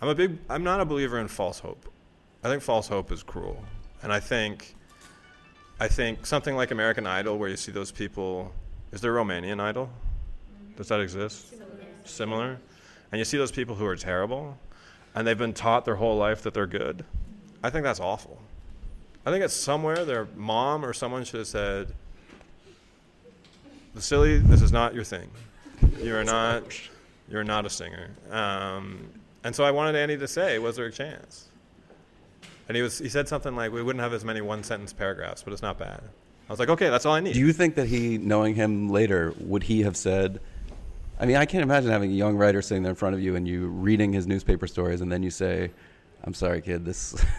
I'm 0.00 0.08
a 0.08 0.14
big. 0.14 0.38
I'm 0.48 0.62
not 0.62 0.80
a 0.80 0.84
believer 0.84 1.18
in 1.18 1.26
false 1.28 1.58
hope. 1.58 1.90
I 2.44 2.48
think 2.48 2.62
false 2.62 2.86
hope 2.86 3.10
is 3.10 3.22
cruel, 3.22 3.62
and 4.02 4.12
I 4.12 4.20
think. 4.20 4.76
I 5.82 5.88
think 5.88 6.26
something 6.26 6.54
like 6.54 6.70
American 6.70 7.08
Idol, 7.08 7.38
where 7.38 7.48
you 7.48 7.56
see 7.56 7.72
those 7.72 7.90
people. 7.90 8.52
Is 8.92 9.00
there 9.00 9.12
Romanian 9.12 9.58
Idol? 9.58 9.90
Does 10.76 10.86
that 10.86 11.00
exist? 11.00 11.54
Similar. 12.04 12.60
And 13.10 13.18
you 13.18 13.24
see 13.24 13.36
those 13.36 13.50
people 13.50 13.74
who 13.74 13.84
are 13.86 13.96
terrible, 13.96 14.56
and 15.16 15.26
they've 15.26 15.36
been 15.36 15.52
taught 15.52 15.84
their 15.84 15.96
whole 15.96 16.16
life 16.16 16.42
that 16.42 16.54
they're 16.54 16.68
good. 16.68 17.04
I 17.64 17.70
think 17.70 17.82
that's 17.82 17.98
awful. 17.98 18.40
I 19.26 19.32
think 19.32 19.42
it's 19.42 19.54
somewhere 19.54 20.04
their 20.04 20.28
mom 20.36 20.84
or 20.84 20.92
someone 20.92 21.24
should 21.24 21.38
have 21.38 21.48
said, 21.48 21.92
Vasily, 23.92 24.38
this 24.38 24.62
is 24.62 24.70
not 24.70 24.94
your 24.94 25.02
thing. 25.02 25.28
You're 25.98 26.22
not. 26.22 26.62
You're 27.28 27.42
not 27.42 27.66
a 27.66 27.70
singer. 27.70 28.10
Um, 28.30 29.08
and 29.42 29.52
so 29.52 29.64
I 29.64 29.72
wanted 29.72 29.96
Andy 29.96 30.16
to 30.16 30.28
say, 30.28 30.60
was 30.60 30.76
there 30.76 30.86
a 30.86 30.92
chance? 30.92 31.48
And 32.68 32.76
he 32.76 32.82
was. 32.82 32.98
He 32.98 33.08
said 33.08 33.28
something 33.28 33.56
like, 33.56 33.72
"We 33.72 33.82
wouldn't 33.82 34.02
have 34.02 34.12
as 34.12 34.24
many 34.24 34.40
one 34.40 34.62
sentence 34.62 34.92
paragraphs, 34.92 35.42
but 35.42 35.52
it's 35.52 35.62
not 35.62 35.78
bad." 35.78 36.00
I 36.48 36.52
was 36.52 36.58
like, 36.58 36.68
"Okay, 36.68 36.88
that's 36.90 37.06
all 37.06 37.14
I 37.14 37.20
need." 37.20 37.34
Do 37.34 37.40
you 37.40 37.52
think 37.52 37.74
that 37.74 37.86
he, 37.86 38.18
knowing 38.18 38.54
him 38.54 38.88
later, 38.88 39.34
would 39.40 39.64
he 39.64 39.82
have 39.82 39.96
said? 39.96 40.40
I 41.18 41.26
mean, 41.26 41.36
I 41.36 41.44
can't 41.44 41.62
imagine 41.62 41.90
having 41.90 42.10
a 42.10 42.14
young 42.14 42.36
writer 42.36 42.62
sitting 42.62 42.82
there 42.82 42.90
in 42.90 42.96
front 42.96 43.14
of 43.14 43.20
you 43.20 43.36
and 43.36 43.46
you 43.46 43.66
reading 43.66 44.12
his 44.12 44.26
newspaper 44.26 44.66
stories, 44.66 45.00
and 45.00 45.10
then 45.10 45.22
you 45.22 45.30
say, 45.30 45.70
"I'm 46.24 46.34
sorry, 46.34 46.60
kid. 46.62 46.84
This." 46.84 47.14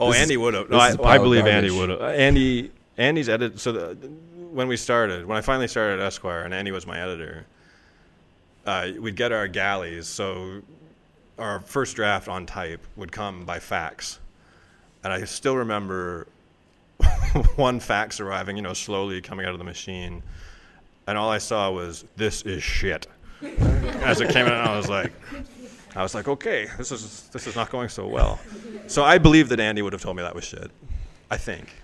Oh, 0.00 0.12
this 0.12 0.20
Andy 0.20 0.36
would 0.36 0.54
have. 0.54 0.70
No, 0.70 0.78
I, 0.78 0.94
I 1.02 1.18
believe 1.18 1.46
Andy 1.46 1.70
would 1.70 1.88
have. 1.88 2.00
Andy, 2.00 2.70
Andy's 2.98 3.28
edit. 3.28 3.58
So 3.58 3.72
the, 3.72 3.94
when 4.52 4.68
we 4.68 4.76
started, 4.76 5.26
when 5.26 5.36
I 5.36 5.40
finally 5.40 5.66
started 5.66 6.00
at 6.00 6.06
Esquire, 6.06 6.42
and 6.42 6.54
Andy 6.54 6.70
was 6.70 6.86
my 6.86 7.00
editor, 7.00 7.46
uh, 8.66 8.90
we'd 9.00 9.16
get 9.16 9.32
our 9.32 9.48
galleys. 9.48 10.06
So 10.06 10.62
our 11.38 11.60
first 11.60 11.96
draft 11.96 12.28
on 12.28 12.46
type 12.46 12.84
would 12.96 13.10
come 13.12 13.44
by 13.44 13.58
fax, 13.58 14.20
and 15.04 15.12
I 15.12 15.24
still 15.24 15.56
remember 15.56 16.26
one 17.56 17.80
fax 17.80 18.20
arriving. 18.20 18.56
You 18.56 18.62
know, 18.62 18.72
slowly 18.72 19.20
coming 19.20 19.46
out 19.46 19.52
of 19.52 19.58
the 19.58 19.64
machine, 19.64 20.22
and 21.06 21.18
all 21.18 21.30
I 21.30 21.38
saw 21.38 21.70
was 21.70 22.04
"This 22.16 22.42
is 22.42 22.62
shit." 22.62 23.06
As 24.02 24.20
it 24.20 24.30
came 24.30 24.46
in, 24.46 24.52
I 24.52 24.76
was 24.76 24.88
like. 24.88 25.12
I 25.96 26.02
was 26.02 26.14
like, 26.14 26.28
okay, 26.28 26.68
this 26.76 26.92
is 26.92 27.28
this 27.32 27.46
is 27.46 27.56
not 27.56 27.70
going 27.70 27.88
so 27.88 28.06
well. 28.06 28.38
So 28.86 29.02
I 29.02 29.18
believe 29.18 29.48
that 29.48 29.58
Andy 29.58 29.82
would 29.82 29.92
have 29.92 30.02
told 30.02 30.16
me 30.16 30.22
that 30.22 30.34
was 30.34 30.44
shit. 30.44 30.70
I 31.30 31.38
think. 31.38 31.74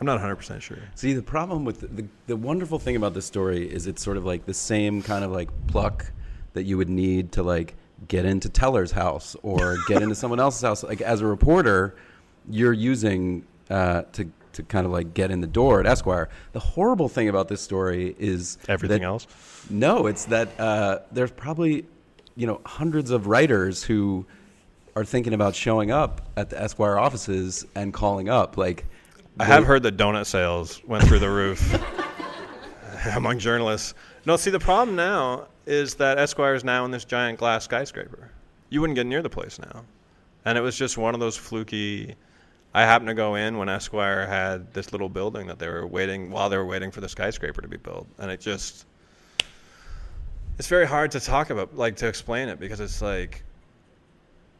I'm 0.00 0.06
not 0.06 0.14
100 0.14 0.36
percent 0.36 0.62
sure. 0.62 0.78
See, 0.94 1.12
the 1.12 1.22
problem 1.22 1.64
with 1.64 1.80
the, 1.80 1.86
the, 1.88 2.08
the 2.26 2.36
wonderful 2.36 2.78
thing 2.78 2.96
about 2.96 3.12
this 3.12 3.26
story 3.26 3.70
is 3.70 3.86
it's 3.86 4.02
sort 4.02 4.16
of 4.16 4.24
like 4.24 4.46
the 4.46 4.54
same 4.54 5.02
kind 5.02 5.24
of 5.24 5.30
like 5.30 5.50
pluck 5.66 6.10
that 6.54 6.64
you 6.64 6.78
would 6.78 6.88
need 6.88 7.32
to 7.32 7.42
like 7.42 7.74
get 8.08 8.24
into 8.24 8.48
Teller's 8.48 8.92
house 8.92 9.36
or 9.42 9.76
get 9.86 10.02
into 10.02 10.14
someone 10.14 10.40
else's 10.40 10.62
house. 10.62 10.82
Like 10.82 11.02
as 11.02 11.20
a 11.20 11.26
reporter, 11.26 11.94
you're 12.48 12.72
using 12.72 13.44
uh, 13.68 14.02
to 14.12 14.30
to 14.52 14.62
kind 14.64 14.84
of 14.84 14.90
like 14.92 15.14
get 15.14 15.30
in 15.30 15.40
the 15.40 15.46
door 15.46 15.78
at 15.80 15.86
Esquire. 15.86 16.28
The 16.52 16.58
horrible 16.60 17.08
thing 17.08 17.28
about 17.28 17.46
this 17.48 17.60
story 17.60 18.16
is 18.18 18.58
Everything 18.68 19.02
that- 19.02 19.06
else. 19.06 19.26
No, 19.70 20.06
it's 20.06 20.24
that 20.26 20.58
uh, 20.58 20.98
there's 21.12 21.30
probably 21.30 21.84
you 22.36 22.46
know 22.46 22.60
hundreds 22.66 23.10
of 23.10 23.26
writers 23.28 23.84
who 23.84 24.26
are 24.96 25.04
thinking 25.04 25.34
about 25.34 25.54
showing 25.54 25.90
up 25.92 26.28
at 26.36 26.50
the 26.50 26.60
Esquire 26.60 26.98
offices 26.98 27.64
and 27.74 27.92
calling 27.94 28.28
up 28.28 28.56
like. 28.56 28.84
I 29.38 29.44
they- 29.46 29.52
have 29.52 29.64
heard 29.64 29.82
that 29.84 29.96
donut 29.96 30.26
sales 30.26 30.82
went 30.84 31.04
through 31.04 31.20
the 31.20 31.30
roof 31.30 31.62
among 33.14 33.38
journalists. 33.38 33.94
No, 34.26 34.36
see, 34.36 34.50
the 34.50 34.58
problem 34.58 34.96
now 34.96 35.46
is 35.66 35.94
that 35.94 36.18
Esquire 36.18 36.54
is 36.54 36.64
now 36.64 36.84
in 36.84 36.90
this 36.90 37.04
giant 37.04 37.38
glass 37.38 37.64
skyscraper. 37.64 38.30
You 38.68 38.80
wouldn't 38.80 38.96
get 38.96 39.06
near 39.06 39.22
the 39.22 39.30
place 39.30 39.58
now. 39.58 39.84
And 40.44 40.58
it 40.58 40.60
was 40.60 40.76
just 40.76 40.98
one 40.98 41.14
of 41.14 41.20
those 41.20 41.36
fluky. 41.36 42.16
I 42.72 42.82
happened 42.82 43.08
to 43.08 43.14
go 43.14 43.34
in 43.34 43.58
when 43.58 43.68
Esquire 43.68 44.26
had 44.26 44.72
this 44.72 44.92
little 44.92 45.08
building 45.08 45.48
that 45.48 45.58
they 45.58 45.68
were 45.68 45.86
waiting 45.86 46.30
while 46.30 46.48
they 46.48 46.56
were 46.56 46.66
waiting 46.66 46.90
for 46.90 47.00
the 47.00 47.08
skyscraper 47.08 47.60
to 47.60 47.68
be 47.68 47.76
built, 47.76 48.06
and 48.18 48.30
it 48.30 48.40
just. 48.40 48.86
It's 50.58 50.68
very 50.68 50.86
hard 50.86 51.10
to 51.12 51.20
talk 51.20 51.50
about, 51.50 51.76
like 51.76 51.96
to 51.96 52.06
explain 52.06 52.48
it, 52.48 52.60
because 52.60 52.80
it's 52.80 53.02
like. 53.02 53.42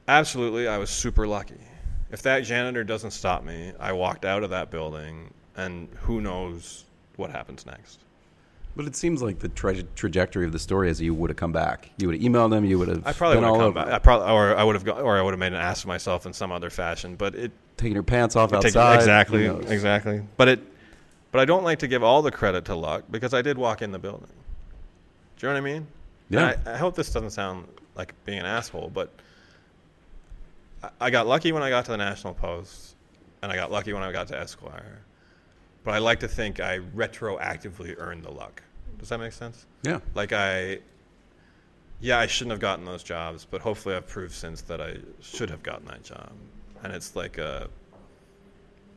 Absolutely, 0.08 0.66
I 0.66 0.78
was 0.78 0.90
super 0.90 1.26
lucky. 1.26 1.60
If 2.10 2.22
that 2.22 2.40
janitor 2.40 2.82
doesn't 2.82 3.12
stop 3.12 3.44
me, 3.44 3.72
I 3.78 3.92
walked 3.92 4.24
out 4.24 4.42
of 4.42 4.50
that 4.50 4.72
building, 4.72 5.32
and 5.56 5.88
who 6.00 6.20
knows 6.20 6.84
what 7.14 7.30
happens 7.30 7.64
next. 7.64 8.00
But 8.76 8.86
it 8.86 8.94
seems 8.96 9.20
like 9.22 9.40
the 9.40 9.48
tra- 9.48 9.82
trajectory 9.82 10.46
of 10.46 10.52
the 10.52 10.58
story 10.58 10.88
is 10.90 11.00
you 11.00 11.12
would 11.12 11.28
have 11.28 11.36
come 11.36 11.52
back. 11.52 11.90
You 11.98 12.06
would 12.08 12.20
have 12.20 12.24
emailed 12.24 12.50
them. 12.50 12.64
You 12.64 12.78
would 12.78 12.88
have. 12.88 13.06
I 13.06 13.12
probably 13.12 13.38
would 13.38 13.44
have 13.46 13.54
come 13.54 13.62
over- 13.62 13.84
back. 13.84 13.88
I 13.92 13.98
probably, 13.98 14.28
or 14.30 14.56
I 14.56 14.62
would 14.62 14.76
have, 14.76 14.84
go, 14.84 14.92
or 14.92 15.18
I 15.18 15.22
would 15.22 15.32
have 15.32 15.40
made 15.40 15.52
an 15.52 15.60
ass 15.60 15.80
of 15.82 15.88
myself 15.88 16.24
in 16.24 16.32
some 16.32 16.52
other 16.52 16.70
fashion. 16.70 17.16
But 17.16 17.34
it 17.34 17.52
taking 17.76 17.94
your 17.94 18.02
pants 18.04 18.36
off 18.36 18.50
take- 18.50 18.64
outside. 18.66 18.96
exactly, 18.96 19.46
exactly. 19.46 20.22
But 20.36 20.48
it, 20.48 20.60
but 21.32 21.40
I 21.40 21.44
don't 21.44 21.64
like 21.64 21.80
to 21.80 21.88
give 21.88 22.02
all 22.02 22.22
the 22.22 22.30
credit 22.30 22.64
to 22.66 22.74
luck 22.76 23.04
because 23.10 23.34
I 23.34 23.42
did 23.42 23.58
walk 23.58 23.82
in 23.82 23.90
the 23.90 23.98
building. 23.98 24.28
Do 25.38 25.46
you 25.46 25.52
know 25.52 25.60
what 25.60 25.68
I 25.68 25.72
mean? 25.72 25.86
Yeah. 26.28 26.54
I, 26.66 26.74
I 26.74 26.76
hope 26.76 26.94
this 26.94 27.12
doesn't 27.12 27.30
sound 27.30 27.66
like 27.96 28.14
being 28.24 28.38
an 28.38 28.46
asshole, 28.46 28.90
but 28.94 29.10
I, 30.82 30.90
I 31.00 31.10
got 31.10 31.26
lucky 31.26 31.50
when 31.52 31.62
I 31.62 31.70
got 31.70 31.84
to 31.86 31.90
the 31.90 31.96
National 31.96 32.34
Post, 32.34 32.94
and 33.42 33.50
I 33.50 33.56
got 33.56 33.70
lucky 33.72 33.92
when 33.92 34.02
I 34.02 34.12
got 34.12 34.28
to 34.28 34.38
Esquire. 34.38 34.98
But 35.84 35.94
I 35.94 35.98
like 35.98 36.20
to 36.20 36.28
think 36.28 36.60
I 36.60 36.78
retroactively 36.78 37.94
earned 37.98 38.24
the 38.24 38.30
luck. 38.30 38.62
Does 38.98 39.08
that 39.08 39.18
make 39.18 39.32
sense? 39.32 39.66
Yeah. 39.82 40.00
Like 40.14 40.32
I, 40.32 40.80
yeah, 42.00 42.18
I 42.18 42.26
shouldn't 42.26 42.50
have 42.52 42.60
gotten 42.60 42.84
those 42.84 43.02
jobs, 43.02 43.46
but 43.50 43.60
hopefully 43.62 43.94
I've 43.94 44.06
proved 44.06 44.34
since 44.34 44.62
that 44.62 44.80
I 44.80 44.98
should 45.20 45.50
have 45.50 45.62
gotten 45.62 45.86
that 45.86 46.02
job. 46.02 46.32
And 46.82 46.92
it's 46.92 47.16
like 47.16 47.38
a, 47.38 47.68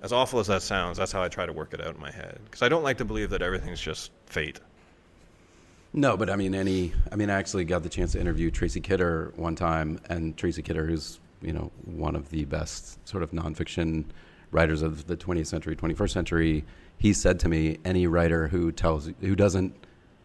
As 0.01 0.11
awful 0.11 0.39
as 0.39 0.47
that 0.47 0.61
sounds, 0.61 0.97
that's 0.97 1.13
how 1.13 1.23
I 1.23 1.29
try 1.29 1.45
to 1.45 1.53
work 1.53 1.73
it 1.73 1.79
out 1.79 1.95
in 1.95 2.01
my 2.01 2.11
head 2.11 2.39
because 2.43 2.61
I 2.61 2.67
don't 2.69 2.83
like 2.83 2.97
to 2.97 3.05
believe 3.05 3.29
that 3.29 3.41
everything's 3.41 3.79
just 3.79 4.11
fate. 4.25 4.59
No, 5.93 6.17
but 6.17 6.29
I 6.29 6.35
mean, 6.35 6.55
any. 6.55 6.91
I 7.11 7.15
mean, 7.15 7.29
I 7.29 7.35
actually 7.35 7.65
got 7.65 7.83
the 7.83 7.89
chance 7.89 8.13
to 8.13 8.19
interview 8.19 8.49
Tracy 8.51 8.81
Kidder 8.81 9.31
one 9.35 9.55
time, 9.55 9.99
and 10.09 10.35
Tracy 10.35 10.61
Kidder, 10.63 10.85
who's 10.85 11.19
you 11.41 11.53
know 11.53 11.71
one 11.85 12.15
of 12.15 12.29
the 12.31 12.45
best 12.45 13.07
sort 13.07 13.21
of 13.21 13.31
nonfiction 13.31 14.05
writers 14.53 14.81
of 14.81 15.07
the 15.07 15.17
20th 15.17 15.47
century, 15.47 15.75
21st 15.75 16.09
century, 16.11 16.63
he 16.97 17.11
said 17.13 17.39
to 17.41 17.49
me, 17.49 17.79
any 17.83 18.07
writer 18.07 18.47
who 18.47 18.71
tells 18.71 19.09
who 19.19 19.35
doesn't 19.35 19.75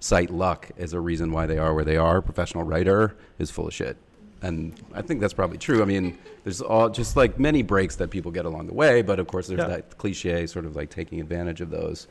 cite 0.01 0.31
luck 0.31 0.71
as 0.79 0.93
a 0.93 1.01
reason 1.01 1.33
why 1.33 1.47
they 1.47 1.59
are 1.59 1.75
where 1.75 1.85
they 1.85 1.97
are, 1.97 2.23
professional 2.23 2.63
writer, 2.63 3.17
is 3.39 3.51
full 3.51 3.67
of 3.67 3.75
shit. 3.75 3.97
And 4.43 4.73
I 4.95 5.03
think 5.03 5.21
that's 5.21 5.33
probably 5.35 5.59
true. 5.59 5.83
I 5.83 5.85
mean, 5.85 6.17
there's 6.45 6.61
all 6.61 6.89
just 6.89 7.17
like 7.17 7.41
many 7.41 7.63
breaks 7.63 7.97
that 7.97 8.11
people 8.11 8.31
get 8.31 8.45
along 8.45 8.69
the 8.69 8.75
way, 8.75 9.03
but 9.03 9.19
of 9.19 9.27
course 9.27 9.49
there's 9.49 9.59
Yeah. 9.59 9.67
that 9.67 9.99
cliche 9.99 10.47
sort 10.47 10.65
of 10.65 10.77
like 10.77 10.91
taking 10.91 11.21
advantage 11.21 11.61
of 11.61 11.71
those, 11.71 12.07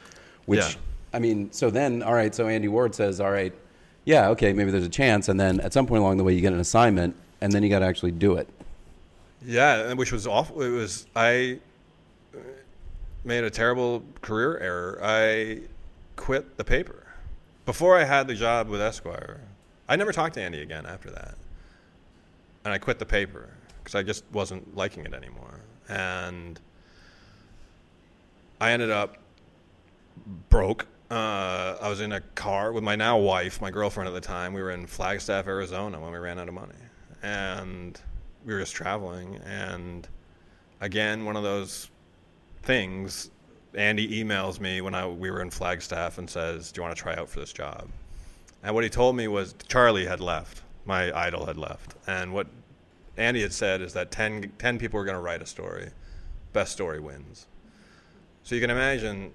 which 0.45 0.59
Yeah. 0.59 0.71
I 1.13 1.19
mean, 1.19 1.49
so 1.53 1.69
then, 1.69 2.03
all 2.03 2.13
right, 2.13 2.35
so 2.35 2.47
Andy 2.49 2.67
Ward 2.67 2.93
says, 2.93 3.21
all 3.21 3.31
right, 3.31 3.53
yeah, 4.03 4.27
okay, 4.29 4.51
maybe 4.51 4.71
there's 4.71 4.85
a 4.85 4.89
chance. 4.89 5.29
And 5.29 5.39
then 5.39 5.61
at 5.61 5.71
some 5.71 5.87
point 5.87 6.01
along 6.01 6.17
the 6.17 6.23
way, 6.25 6.33
you 6.33 6.41
get 6.41 6.51
an 6.51 6.59
assignment, 6.59 7.15
and 7.39 7.53
then 7.53 7.63
you 7.63 7.69
got 7.69 7.79
to 7.79 7.85
actually 7.85 8.11
do 8.11 8.33
it. 8.35 8.49
Yeah, 9.45 9.93
which 9.93 10.11
was 10.11 10.27
awful. 10.27 10.61
It 10.61 10.69
was 10.71 11.05
I 11.15 11.59
made 13.27 13.43
a 13.43 13.49
terrible 13.49 14.03
career 14.21 14.57
error. 14.57 14.99
I 15.03 15.59
quit 16.15 16.57
the 16.57 16.63
paper 16.63 17.05
before 17.65 17.97
I 17.97 18.05
had 18.05 18.27
the 18.27 18.33
job 18.33 18.69
with 18.69 18.81
Esquire. 18.81 19.41
I 19.89 19.97
never 19.97 20.13
talked 20.13 20.35
to 20.35 20.41
Andy 20.41 20.61
again 20.61 20.85
after 20.85 21.11
that, 21.11 21.35
and 22.63 22.73
I 22.73 22.77
quit 22.77 22.99
the 22.99 23.05
paper 23.05 23.49
because 23.83 23.95
I 23.95 24.03
just 24.03 24.23
wasn't 24.31 24.75
liking 24.75 25.05
it 25.05 25.13
anymore. 25.13 25.59
And 25.89 26.59
I 28.59 28.71
ended 28.71 28.91
up 28.91 29.17
broke. 30.49 30.87
Uh, 31.11 31.77
I 31.81 31.89
was 31.89 32.01
in 32.01 32.13
a 32.13 32.21
car 32.21 32.71
with 32.71 32.83
my 32.83 32.95
now 32.95 33.17
wife, 33.17 33.61
my 33.61 33.71
girlfriend 33.71 34.07
at 34.07 34.13
the 34.13 34.21
time. 34.21 34.53
We 34.53 34.61
were 34.61 34.71
in 34.71 34.87
Flagstaff, 34.87 35.47
Arizona 35.47 35.99
when 35.99 36.11
we 36.11 36.17
ran 36.17 36.39
out 36.39 36.47
of 36.47 36.53
money. 36.53 36.73
And 37.23 37.99
we 38.45 38.53
were 38.53 38.59
just 38.59 38.75
traveling. 38.75 39.39
And 39.45 40.07
again, 40.81 41.23
one 41.23 41.37
of 41.37 41.43
those 41.43 41.89
things, 42.67 43.31
Andy 43.73 44.23
emails 44.23 44.59
me 44.59 44.81
when 44.81 44.93
I, 44.93 45.07
we 45.07 45.31
were 45.31 45.41
in 45.41 45.49
Flagstaff 45.49 46.17
and 46.17 46.29
says, 46.29 46.71
Do 46.71 46.79
you 46.79 46.83
want 46.83 46.95
to 46.95 47.01
try 47.01 47.15
out 47.15 47.29
for 47.29 47.39
this 47.39 47.53
job? 47.53 47.87
And 48.61 48.75
what 48.75 48.83
he 48.83 48.89
told 48.89 49.15
me 49.15 49.27
was 49.27 49.55
Charlie 49.67 50.05
had 50.05 50.19
left. 50.19 50.61
My 50.85 51.17
idol 51.17 51.45
had 51.45 51.57
left. 51.57 51.95
And 52.05 52.33
what 52.33 52.47
Andy 53.15 53.41
had 53.41 53.53
said 53.53 53.81
is 53.81 53.93
that 53.93 54.11
10, 54.11 54.51
10 54.59 54.79
people 54.79 54.99
were 54.99 55.05
going 55.05 55.15
to 55.15 55.21
write 55.21 55.41
a 55.41 55.45
story. 55.45 55.89
Best 56.53 56.73
story 56.73 56.99
wins. 56.99 57.47
So 58.43 58.55
you 58.55 58.61
can 58.61 58.69
imagine 58.69 59.31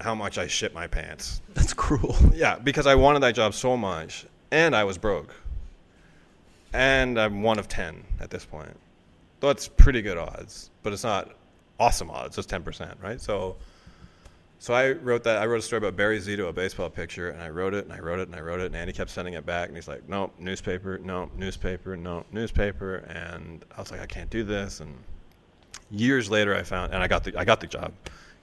how 0.00 0.14
much 0.14 0.36
I 0.36 0.46
shit 0.46 0.74
my 0.74 0.86
pants. 0.86 1.40
That's 1.54 1.72
cruel. 1.72 2.16
Yeah, 2.34 2.58
because 2.58 2.86
I 2.86 2.94
wanted 2.94 3.20
that 3.20 3.34
job 3.34 3.54
so 3.54 3.76
much, 3.76 4.26
and 4.50 4.76
I 4.76 4.84
was 4.84 4.98
broke. 4.98 5.34
And 6.74 7.18
I'm 7.18 7.42
one 7.42 7.58
of 7.58 7.68
10 7.68 8.04
at 8.20 8.28
this 8.28 8.44
point. 8.44 8.78
Though 9.40 9.50
it's 9.50 9.68
pretty 9.68 10.02
good 10.02 10.18
odds, 10.18 10.70
but 10.82 10.92
it's 10.92 11.04
not 11.04 11.30
awesome 11.78 12.10
odds. 12.10 12.38
It's 12.38 12.46
10%, 12.46 13.02
right? 13.02 13.20
So 13.20 13.56
so 14.58 14.72
I 14.72 14.92
wrote 14.92 15.24
that. 15.24 15.42
I 15.42 15.46
wrote 15.46 15.58
a 15.58 15.62
story 15.62 15.78
about 15.78 15.96
Barry 15.96 16.18
Zito, 16.18 16.48
a 16.48 16.52
baseball 16.52 16.88
pitcher, 16.88 17.30
and 17.30 17.42
I 17.42 17.50
wrote 17.50 17.74
it 17.74 17.84
and 17.84 17.92
I 17.92 17.98
wrote 17.98 18.20
it 18.20 18.28
and 18.28 18.34
I 18.34 18.40
wrote 18.40 18.60
it. 18.60 18.66
And 18.66 18.76
Andy 18.76 18.92
kept 18.92 19.10
sending 19.10 19.34
it 19.34 19.44
back, 19.44 19.68
and 19.68 19.76
he's 19.76 19.88
like, 19.88 20.08
"No, 20.08 20.32
newspaper, 20.38 20.98
no, 20.98 21.30
newspaper, 21.36 21.96
no, 21.96 22.24
newspaper." 22.32 22.96
And 23.08 23.64
I 23.76 23.80
was 23.80 23.90
like, 23.90 24.00
"I 24.00 24.06
can't 24.06 24.30
do 24.30 24.44
this." 24.44 24.80
And 24.80 24.96
years 25.90 26.30
later, 26.30 26.54
I 26.54 26.62
found, 26.62 26.94
and 26.94 27.02
I 27.02 27.06
got 27.06 27.24
the 27.24 27.36
I 27.38 27.44
got 27.44 27.60
the 27.60 27.66
job. 27.66 27.92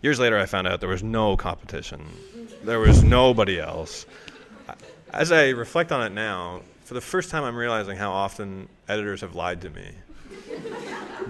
Years 0.01 0.19
later, 0.19 0.37
I 0.37 0.45
found 0.45 0.67
out 0.67 0.81
there 0.81 0.89
was 0.89 1.03
no 1.03 1.35
competition. 1.35 2.05
There 2.63 2.79
was 2.79 3.03
nobody 3.03 3.59
else. 3.59 4.05
As 5.11 5.31
I 5.31 5.49
reflect 5.49 5.91
on 5.91 6.03
it 6.03 6.11
now, 6.11 6.61
for 6.83 6.93
the 6.93 7.01
first 7.01 7.31
time, 7.31 7.43
I'm 7.43 7.55
realizing 7.55 7.97
how 7.97 8.11
often 8.11 8.67
editors 8.87 9.21
have 9.21 9.33
lied 9.35 9.61
to 9.61 9.69
me. 9.69 9.91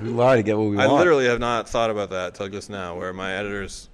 We 0.04 0.10
lie 0.10 0.36
to 0.36 0.44
get 0.44 0.58
what 0.58 0.70
we 0.70 0.78
I 0.78 0.86
want. 0.88 1.00
literally 1.00 1.26
have 1.28 1.40
not 1.40 1.70
thought 1.70 1.90
about 1.90 2.10
that 2.10 2.36
till 2.36 2.50
just 2.50 2.70
now, 2.70 2.98
where 2.98 3.14
my 3.14 3.32
editors, 3.34 3.88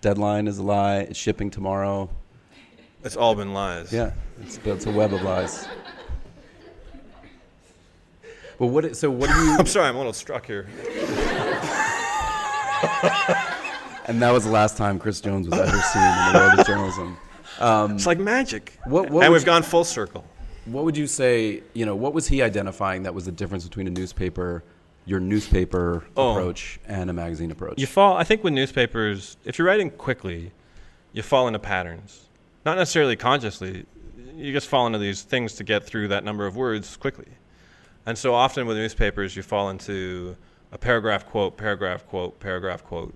Deadline 0.00 0.46
is 0.46 0.58
a 0.58 0.62
lie. 0.62 0.98
It's 0.98 1.18
shipping 1.18 1.50
tomorrow. 1.50 2.08
it's 3.04 3.16
all 3.16 3.34
been 3.34 3.52
lies. 3.52 3.92
Yeah, 3.92 4.12
it's, 4.42 4.58
it's 4.64 4.86
a 4.86 4.92
web 4.92 5.12
of 5.12 5.22
lies. 5.22 5.66
Well, 8.60 8.70
what? 8.70 8.96
So 8.96 9.10
what 9.10 9.28
do 9.30 9.36
you? 9.44 9.52
I'm 9.58 9.66
sorry, 9.66 9.88
I'm 9.88 9.96
a 9.96 9.98
little 9.98 10.12
struck 10.12 10.46
here. 10.46 10.68
And 14.06 14.20
that 14.20 14.32
was 14.32 14.44
the 14.44 14.50
last 14.50 14.76
time 14.76 14.98
Chris 14.98 15.20
Jones 15.20 15.48
was 15.48 15.56
ever 15.60 15.80
seen 15.80 16.02
in 16.02 16.32
the 16.32 16.38
world 16.40 16.58
of 16.58 16.66
journalism. 16.66 17.16
Um, 17.60 17.94
it's 17.94 18.04
like 18.04 18.18
magic. 18.18 18.76
What- 18.84 19.08
what 19.10 19.22
and 19.22 19.32
would 19.32 19.38
we've 19.38 19.42
you- 19.42 19.46
gone 19.46 19.62
full 19.62 19.84
circle. 19.84 20.24
What 20.64 20.84
would 20.84 20.96
you 20.96 21.06
say? 21.06 21.62
You 21.72 21.86
know, 21.86 21.94
what 21.94 22.12
was 22.12 22.26
he 22.26 22.42
identifying 22.42 23.04
that 23.04 23.14
was 23.14 23.26
the 23.26 23.30
difference 23.32 23.62
between 23.62 23.86
a 23.86 23.90
newspaper, 23.90 24.64
your 25.04 25.20
newspaper 25.20 26.04
Oh. 26.16 26.30
approach, 26.32 26.78
and 26.86 27.10
a 27.10 27.12
magazine 27.12 27.50
approach? 27.50 27.80
You 27.80 27.86
fall. 27.86 28.16
I 28.16 28.24
think 28.24 28.44
with 28.44 28.52
newspapers, 28.52 29.36
if 29.44 29.58
you're 29.58 29.66
writing 29.66 29.90
quickly, 29.90 30.52
you 31.12 31.22
fall 31.22 31.46
into 31.46 31.58
patterns. 31.58 32.26
Not 32.64 32.76
necessarily 32.78 33.16
consciously. 33.16 33.84
You 34.36 34.52
just 34.52 34.68
fall 34.68 34.86
into 34.86 34.98
these 34.98 35.22
things 35.22 35.54
to 35.54 35.64
get 35.64 35.84
through 35.84 36.08
that 36.08 36.24
number 36.24 36.46
of 36.46 36.56
words 36.56 36.96
quickly. 36.96 37.26
And 38.06 38.16
so 38.16 38.34
often 38.34 38.66
with 38.66 38.76
newspapers, 38.76 39.36
you 39.36 39.42
fall 39.42 39.70
into 39.70 40.36
a 40.72 40.78
paragraph 40.78 41.26
quote, 41.26 41.56
paragraph 41.56 42.06
quote, 42.06 42.38
paragraph 42.40 42.84
quote. 42.84 43.14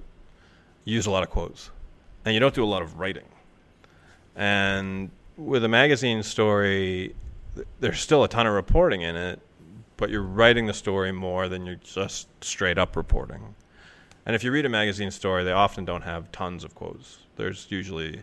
You 0.85 0.95
use 0.95 1.07
a 1.07 1.11
lot 1.11 1.23
of 1.23 1.31
quotes, 1.31 1.71
and 2.25 2.35
you 2.35 2.41
don't 2.41 2.55
do 2.55 2.63
a 2.63 2.67
lot 2.67 2.83
of 2.83 2.99
writing. 2.99 3.25
And 4.35 5.11
with 5.37 5.65
a 5.65 5.69
magazine 5.69 6.23
story, 6.23 7.15
th- 7.55 7.67
there's 7.81 8.01
still 8.01 8.25
a 8.25 8.29
ton 8.29 8.47
of 8.47 8.53
reporting 8.53 9.03
in 9.03 9.17
it, 9.17 9.41
but 9.97 10.11
you're 10.11 10.23
writing 10.23 10.67
the 10.67 10.75
story 10.75 11.13
more 11.13 11.49
than 11.49 11.67
you're 11.67 11.77
just 11.77 12.29
straight 12.45 12.79
up 12.79 12.97
reporting. 12.97 13.55
And 14.27 14.35
if 14.35 14.43
you 14.43 14.51
read 14.51 14.67
a 14.67 14.69
magazine 14.69 15.11
story, 15.11 15.45
they 15.45 15.53
often 15.53 15.85
don't 15.85 16.03
have 16.03 16.31
tons 16.33 16.65
of 16.65 16.75
quotes. 16.75 17.19
There's 17.37 17.67
usually, 17.71 18.23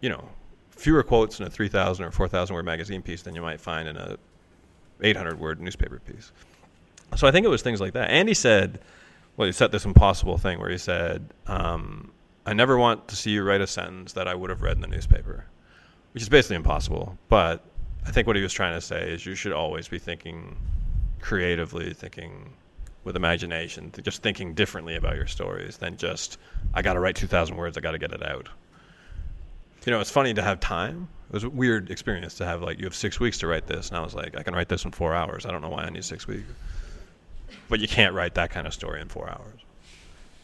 you 0.00 0.08
know, 0.10 0.28
fewer 0.70 1.02
quotes 1.02 1.38
in 1.38 1.46
a 1.46 1.50
3,000 1.50 2.04
or 2.04 2.10
4,000 2.10 2.54
word 2.54 2.64
magazine 2.64 3.02
piece 3.02 3.22
than 3.22 3.34
you 3.34 3.42
might 3.42 3.60
find 3.60 3.88
in 3.88 3.96
a 3.96 4.16
800 5.00 5.38
word 5.38 5.60
newspaper 5.60 6.00
piece. 6.00 6.32
So 7.16 7.26
I 7.26 7.30
think 7.30 7.46
it 7.46 7.48
was 7.48 7.62
things 7.62 7.80
like 7.80 7.92
that. 7.92 8.10
Andy 8.10 8.34
said, 8.34 8.80
well, 9.36 9.46
he 9.46 9.52
said 9.52 9.70
this 9.72 9.84
impossible 9.84 10.38
thing 10.38 10.58
where 10.58 10.70
he 10.70 10.78
said, 10.78 11.28
um, 11.46 12.10
I 12.44 12.52
never 12.52 12.76
want 12.76 13.08
to 13.08 13.16
see 13.16 13.30
you 13.30 13.44
write 13.44 13.60
a 13.60 13.66
sentence 13.66 14.12
that 14.14 14.26
I 14.26 14.34
would 14.34 14.50
have 14.50 14.62
read 14.62 14.76
in 14.76 14.80
the 14.80 14.88
newspaper, 14.88 15.46
which 16.12 16.22
is 16.22 16.28
basically 16.28 16.56
impossible. 16.56 17.18
But 17.28 17.64
I 18.06 18.10
think 18.10 18.26
what 18.26 18.36
he 18.36 18.42
was 18.42 18.52
trying 18.52 18.74
to 18.74 18.80
say 18.80 19.10
is 19.10 19.24
you 19.24 19.34
should 19.34 19.52
always 19.52 19.88
be 19.88 19.98
thinking 19.98 20.56
creatively, 21.20 21.92
thinking 21.94 22.52
with 23.04 23.16
imagination, 23.16 23.92
just 24.02 24.22
thinking 24.22 24.54
differently 24.54 24.96
about 24.96 25.16
your 25.16 25.26
stories 25.26 25.76
than 25.76 25.96
just, 25.96 26.38
I 26.74 26.82
got 26.82 26.94
to 26.94 27.00
write 27.00 27.16
2,000 27.16 27.56
words, 27.56 27.76
I 27.76 27.80
got 27.80 27.92
to 27.92 27.98
get 27.98 28.12
it 28.12 28.24
out. 28.24 28.48
You 29.84 29.92
know, 29.92 30.00
it's 30.00 30.10
funny 30.10 30.34
to 30.34 30.42
have 30.42 30.60
time. 30.60 31.08
It 31.28 31.32
was 31.34 31.44
a 31.44 31.50
weird 31.50 31.90
experience 31.90 32.34
to 32.34 32.44
have, 32.44 32.62
like, 32.62 32.78
you 32.78 32.84
have 32.84 32.94
six 32.94 33.18
weeks 33.18 33.38
to 33.38 33.48
write 33.48 33.66
this. 33.66 33.88
And 33.88 33.96
I 33.96 34.00
was 34.00 34.14
like, 34.14 34.36
I 34.36 34.42
can 34.42 34.54
write 34.54 34.68
this 34.68 34.84
in 34.84 34.92
four 34.92 35.14
hours. 35.14 35.46
I 35.46 35.50
don't 35.50 35.60
know 35.60 35.70
why 35.70 35.82
I 35.82 35.90
need 35.90 36.04
six 36.04 36.26
weeks. 36.28 36.46
But 37.68 37.80
you 37.80 37.88
can't 37.88 38.14
write 38.14 38.34
that 38.34 38.50
kind 38.50 38.66
of 38.66 38.74
story 38.74 39.00
in 39.00 39.08
four 39.08 39.28
hours. 39.28 39.60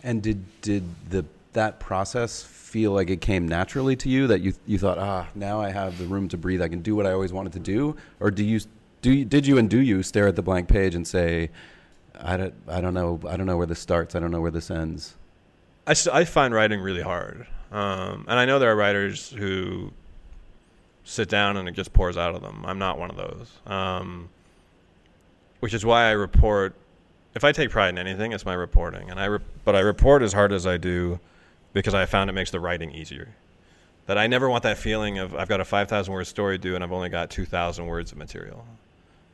And 0.02 0.22
did 0.22 0.60
did 0.60 0.84
the 1.10 1.24
that 1.52 1.80
process 1.80 2.42
feel 2.68 2.92
like 2.92 3.08
it 3.08 3.20
came 3.20 3.48
naturally 3.48 3.96
to 3.96 4.08
you 4.10 4.26
that 4.26 4.42
you 4.42 4.52
you 4.66 4.78
thought 4.78 4.98
ah 4.98 5.26
now 5.34 5.60
I 5.60 5.70
have 5.70 5.96
the 5.96 6.04
room 6.04 6.28
to 6.28 6.36
breathe 6.36 6.60
I 6.60 6.68
can 6.68 6.82
do 6.82 6.94
what 6.94 7.06
I 7.06 7.12
always 7.12 7.32
wanted 7.32 7.54
to 7.54 7.58
do 7.60 7.96
or 8.20 8.30
do 8.30 8.44
you 8.44 8.60
do 9.00 9.10
you, 9.12 9.24
did 9.24 9.46
you 9.46 9.56
and 9.56 9.70
do 9.70 9.80
you 9.80 10.02
stare 10.02 10.28
at 10.28 10.36
the 10.36 10.42
blank 10.42 10.68
page 10.68 10.94
and 10.94 11.06
say 11.06 11.50
I 12.20 12.36
don't 12.36 12.54
I 12.68 12.80
don't 12.82 12.94
know 12.94 13.20
I 13.26 13.36
don't 13.38 13.46
know 13.46 13.56
where 13.56 13.66
this 13.66 13.80
starts 13.80 14.14
I 14.14 14.20
don't 14.20 14.30
know 14.30 14.42
where 14.42 14.50
this 14.50 14.70
ends 14.70 15.14
I, 15.88 15.94
st- 15.94 16.14
I 16.14 16.26
find 16.26 16.52
writing 16.52 16.80
really 16.82 17.00
hard. 17.00 17.46
Um, 17.72 18.26
and 18.28 18.38
I 18.38 18.44
know 18.44 18.58
there 18.58 18.70
are 18.70 18.76
writers 18.76 19.30
who 19.30 19.90
sit 21.02 21.30
down 21.30 21.56
and 21.56 21.66
it 21.66 21.72
just 21.72 21.94
pours 21.94 22.18
out 22.18 22.34
of 22.34 22.42
them. 22.42 22.62
I'm 22.66 22.78
not 22.78 22.98
one 22.98 23.08
of 23.08 23.16
those. 23.16 23.50
Um, 23.66 24.28
which 25.60 25.72
is 25.72 25.86
why 25.86 26.08
I 26.08 26.10
report. 26.10 26.74
If 27.34 27.42
I 27.42 27.52
take 27.52 27.70
pride 27.70 27.88
in 27.88 27.98
anything, 27.98 28.32
it's 28.32 28.44
my 28.44 28.52
reporting. 28.52 29.08
And 29.10 29.18
I 29.18 29.24
re- 29.24 29.38
but 29.64 29.74
I 29.74 29.80
report 29.80 30.22
as 30.22 30.34
hard 30.34 30.52
as 30.52 30.66
I 30.66 30.76
do 30.76 31.20
because 31.72 31.94
I 31.94 32.06
found 32.06 32.30
it 32.30 32.32
makes 32.32 32.50
the 32.50 32.60
writing 32.60 32.90
easier. 32.90 33.28
That 34.06 34.16
I 34.18 34.26
never 34.26 34.48
want 34.48 34.62
that 34.62 34.78
feeling 34.78 35.18
of 35.18 35.34
I've 35.34 35.48
got 35.48 35.60
a 35.60 35.64
5,000 35.64 36.12
word 36.12 36.26
story 36.26 36.58
due 36.58 36.74
and 36.74 36.82
I've 36.82 36.92
only 36.92 37.10
got 37.10 37.30
2,000 37.30 37.86
words 37.86 38.12
of 38.12 38.18
material. 38.18 38.64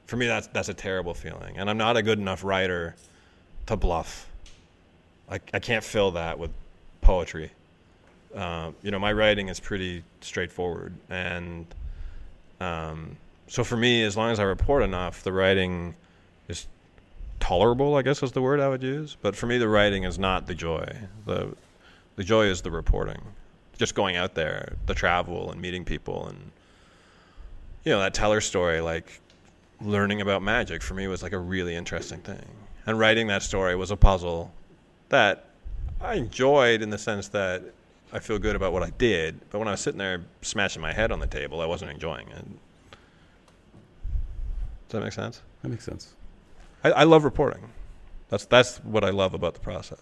For 0.07 0.17
me, 0.17 0.27
that's 0.27 0.49
that's 0.49 0.69
a 0.69 0.75
terrible 0.75 1.15
feeling, 1.15 1.57
and 1.57 1.71
I'm 1.71 1.79
not 1.79 1.97
a 1.97 2.03
good 2.03 2.19
enough 2.19 2.45
writer 2.45 2.95
to 3.67 3.77
bluff. 3.77 4.29
I, 5.31 5.41
I 5.55 5.59
can't 5.61 5.83
fill 5.83 6.11
that 6.11 6.39
with 6.39 6.51
poetry. 7.01 7.51
Uh, 8.35 8.73
you 8.83 8.91
know, 8.91 8.99
my 8.99 9.13
writing 9.13 9.49
is 9.49 9.61
pretty 9.61 10.05
straightforward, 10.21 10.93
and 11.09 11.67
um, 12.61 13.17
so 13.47 13.65
for 13.65 13.77
me, 13.77 14.03
as 14.03 14.17
long 14.17 14.31
as 14.31 14.41
I 14.41 14.43
report 14.43 14.83
enough, 14.83 15.23
the 15.23 15.33
writing 15.33 15.95
is 16.49 16.67
tolerable. 17.41 17.97
I 17.97 18.03
guess 18.03 18.23
is 18.23 18.33
the 18.33 18.43
word 18.43 18.61
I 18.61 18.69
would 18.69 18.83
use. 18.83 19.17
But 19.21 19.37
for 19.37 19.47
me, 19.47 19.59
the 19.59 19.69
writing 19.69 20.05
is 20.05 20.19
not 20.19 20.47
the 20.47 20.55
joy. 20.55 20.97
the 21.27 21.55
The 22.17 22.25
joy 22.25 22.47
is 22.47 22.63
the 22.63 22.71
reporting, 22.71 23.21
just 23.77 23.95
going 23.95 24.17
out 24.17 24.35
there, 24.35 24.77
the 24.87 24.95
travel, 24.95 25.51
and 25.51 25.61
meeting 25.61 25.85
people, 25.85 26.29
and 26.29 26.53
you 27.85 27.93
know 27.93 28.01
that 28.01 28.15
teller 28.15 28.41
story. 28.41 28.81
Like 28.81 29.21
learning 29.81 30.21
about 30.21 30.43
magic 30.43 30.83
for 30.83 30.95
me 30.95 31.09
was 31.09 31.23
like 31.23 31.33
a 31.33 31.39
really 31.39 31.75
interesting 31.75 32.21
thing, 32.21 32.47
and 32.87 32.99
writing 32.99 33.27
that 33.29 33.43
story 33.43 33.75
was 33.75 33.91
a 33.91 33.97
puzzle 33.97 34.53
that 35.09 35.47
I 36.01 36.15
enjoyed 36.15 36.83
in 36.83 36.91
the 36.91 36.99
sense 36.99 37.29
that 37.29 37.63
I 38.13 38.21
feel 38.21 38.39
good 38.39 38.55
about 38.55 38.73
what 38.73 38.83
I 38.83 38.91
did. 38.91 39.41
But 39.51 39.59
when 39.59 39.69
I 39.69 39.73
was 39.73 39.81
sitting 39.81 39.99
there 39.99 40.25
smashing 40.43 40.81
my 40.81 40.93
head 40.93 41.11
on 41.11 41.19
the 41.19 41.27
table, 41.27 41.61
I 41.61 41.67
wasn't 41.67 41.91
enjoying 41.91 42.29
it. 42.29 42.45
Does 44.89 44.91
that 44.91 45.01
make 45.01 45.13
sense? 45.13 45.43
That 45.63 45.69
makes 45.71 45.85
sense. 45.85 46.15
I, 46.85 46.93
I 46.93 47.05
love 47.05 47.25
reporting. 47.25 47.71
That's 48.29 48.45
that's 48.45 48.79
what 48.79 49.03
I 49.03 49.11
love 49.11 49.35
about 49.35 49.55
the 49.55 49.61
process. 49.61 49.99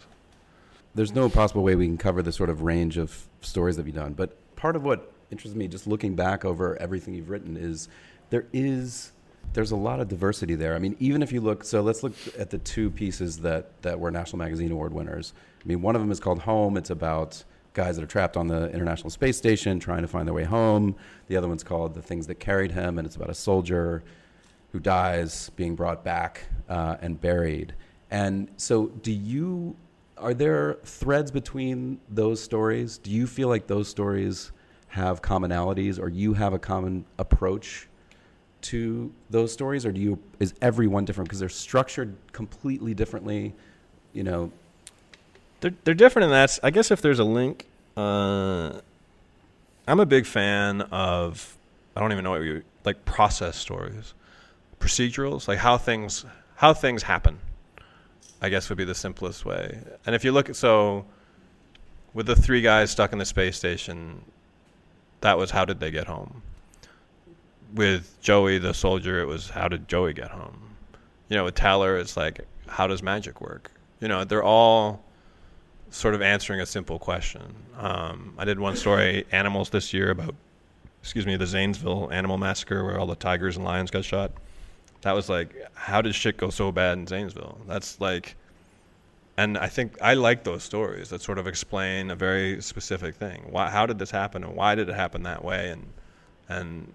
There's 0.94 1.12
no 1.12 1.28
possible 1.28 1.62
way 1.62 1.74
we 1.74 1.86
can 1.86 1.98
cover 1.98 2.22
the 2.22 2.32
sort 2.32 2.50
of 2.50 2.62
range 2.62 2.98
of 2.98 3.26
stories 3.40 3.76
that 3.76 3.86
you've 3.86 3.94
done, 3.94 4.12
but 4.12 4.36
part 4.56 4.76
of 4.76 4.84
what 4.84 5.12
interests 5.30 5.56
me, 5.56 5.66
just 5.66 5.86
looking 5.86 6.14
back 6.14 6.44
over 6.44 6.76
everything 6.80 7.14
you've 7.14 7.30
written, 7.30 7.56
is 7.56 7.88
there 8.30 8.46
is 8.52 9.12
there's 9.54 9.70
a 9.70 9.76
lot 9.76 10.00
of 10.00 10.08
diversity 10.08 10.54
there. 10.54 10.74
I 10.74 10.78
mean, 10.78 10.96
even 10.98 11.22
if 11.22 11.32
you 11.32 11.40
look, 11.40 11.64
so 11.64 11.82
let's 11.82 12.02
look 12.02 12.14
at 12.38 12.50
the 12.50 12.58
two 12.58 12.90
pieces 12.90 13.38
that 13.38 13.82
that 13.82 13.98
were 13.98 14.10
National 14.10 14.38
Magazine 14.38 14.70
Award 14.70 14.92
winners. 14.94 15.32
I 15.62 15.68
mean, 15.68 15.82
one 15.82 15.94
of 15.94 16.02
them 16.02 16.10
is 16.10 16.20
called 16.20 16.40
Home. 16.40 16.76
It's 16.76 16.90
about 16.90 17.44
guys 17.74 17.96
that 17.96 18.02
are 18.02 18.08
trapped 18.08 18.36
on 18.36 18.48
the 18.48 18.70
International 18.70 19.10
Space 19.10 19.36
Station 19.36 19.80
trying 19.80 20.02
to 20.02 20.08
find 20.08 20.26
their 20.26 20.34
way 20.34 20.44
home. 20.44 20.94
The 21.28 21.36
other 21.36 21.48
one's 21.48 21.64
called 21.64 21.94
The 21.94 22.02
Things 22.02 22.26
That 22.26 22.36
Carried 22.36 22.72
Him, 22.72 22.98
and 22.98 23.06
it's 23.06 23.16
about 23.16 23.30
a 23.30 23.34
soldier 23.34 24.02
who 24.72 24.80
dies 24.80 25.50
being 25.50 25.74
brought 25.74 26.04
back 26.04 26.46
uh, 26.68 26.96
and 27.00 27.20
buried. 27.20 27.74
And 28.10 28.50
so, 28.56 28.88
do 28.88 29.12
you? 29.12 29.76
Are 30.22 30.34
there 30.34 30.78
threads 30.84 31.30
between 31.30 32.00
those 32.08 32.40
stories? 32.40 32.98
Do 32.98 33.10
you 33.10 33.26
feel 33.26 33.48
like 33.48 33.66
those 33.66 33.88
stories 33.88 34.52
have 34.88 35.22
commonalities, 35.22 35.98
or 35.98 36.08
you 36.08 36.34
have 36.34 36.52
a 36.52 36.58
common 36.58 37.04
approach 37.18 37.88
to 38.62 39.12
those 39.30 39.52
stories, 39.52 39.84
or 39.84 39.92
do 39.92 40.00
you? 40.00 40.18
Is 40.38 40.54
everyone 40.62 41.04
different 41.04 41.28
because 41.28 41.40
they're 41.40 41.48
structured 41.48 42.14
completely 42.32 42.94
differently? 42.94 43.52
You 44.12 44.22
know, 44.24 44.52
they're 45.60 45.74
they're 45.84 45.94
different 45.94 46.24
in 46.24 46.30
that. 46.30 46.58
I 46.62 46.70
guess 46.70 46.90
if 46.90 47.02
there's 47.02 47.18
a 47.18 47.24
link, 47.24 47.66
uh, 47.96 48.80
I'm 49.88 50.00
a 50.00 50.06
big 50.06 50.26
fan 50.26 50.82
of. 50.82 51.56
I 51.96 52.00
don't 52.00 52.12
even 52.12 52.24
know 52.24 52.30
what 52.30 52.42
you 52.42 52.62
like 52.84 53.04
process 53.04 53.56
stories 53.56 54.14
procedurals, 54.82 55.48
like 55.48 55.58
how 55.58 55.78
things 55.78 56.26
how 56.56 56.74
things 56.74 57.04
happen. 57.04 57.38
I 58.42 58.48
guess 58.48 58.68
would 58.68 58.76
be 58.76 58.84
the 58.84 58.94
simplest 58.94 59.44
way. 59.44 59.78
And 60.04 60.16
if 60.16 60.24
you 60.24 60.32
look 60.32 60.50
at 60.50 60.56
so 60.56 61.06
with 62.12 62.26
the 62.26 62.34
three 62.34 62.60
guys 62.60 62.90
stuck 62.90 63.12
in 63.12 63.18
the 63.18 63.24
space 63.24 63.56
station, 63.56 64.22
that 65.20 65.38
was 65.38 65.52
how 65.52 65.64
did 65.64 65.78
they 65.78 65.92
get 65.92 66.08
home? 66.08 66.42
With 67.72 68.20
Joey 68.20 68.58
the 68.58 68.74
soldier, 68.74 69.20
it 69.20 69.26
was 69.26 69.48
how 69.50 69.68
did 69.68 69.88
Joey 69.88 70.12
get 70.12 70.32
home? 70.32 70.74
You 71.28 71.36
know, 71.36 71.44
with 71.44 71.54
Teller, 71.54 71.96
it's 71.96 72.16
like 72.16 72.40
how 72.66 72.88
does 72.88 73.00
magic 73.00 73.40
work? 73.40 73.70
You 74.00 74.08
know, 74.08 74.24
they're 74.24 74.42
all 74.42 75.04
sort 75.90 76.14
of 76.14 76.20
answering 76.20 76.60
a 76.60 76.66
simple 76.66 76.98
question. 76.98 77.54
Um, 77.78 78.34
I 78.36 78.44
did 78.44 78.58
one 78.58 78.74
story, 78.74 79.24
animals, 79.32 79.70
this 79.70 79.94
year 79.94 80.10
about, 80.10 80.34
excuse 81.00 81.26
me, 81.26 81.36
the 81.36 81.46
Zanesville 81.46 82.10
animal 82.10 82.38
massacre 82.38 82.84
where 82.84 82.98
all 82.98 83.06
the 83.06 83.14
tigers 83.14 83.56
and 83.56 83.64
lions 83.64 83.92
got 83.92 84.04
shot 84.04 84.32
that 85.02 85.12
was 85.12 85.28
like, 85.28 85.54
how 85.74 86.00
did 86.00 86.14
shit 86.14 86.36
go 86.36 86.50
so 86.50 86.72
bad 86.72 86.98
in 86.98 87.06
Zanesville? 87.06 87.58
That's 87.66 88.00
like, 88.00 88.36
and 89.36 89.58
I 89.58 89.68
think 89.68 90.00
I 90.00 90.14
like 90.14 90.44
those 90.44 90.62
stories 90.62 91.10
that 91.10 91.20
sort 91.22 91.38
of 91.38 91.46
explain 91.46 92.10
a 92.10 92.16
very 92.16 92.60
specific 92.62 93.16
thing. 93.16 93.46
Why, 93.50 93.68
how 93.70 93.86
did 93.86 93.98
this 93.98 94.10
happen, 94.10 94.44
and 94.44 94.54
why 94.54 94.74
did 94.74 94.88
it 94.88 94.94
happen 94.94 95.24
that 95.24 95.44
way, 95.44 95.70
and 95.70 95.86
and 96.48 96.92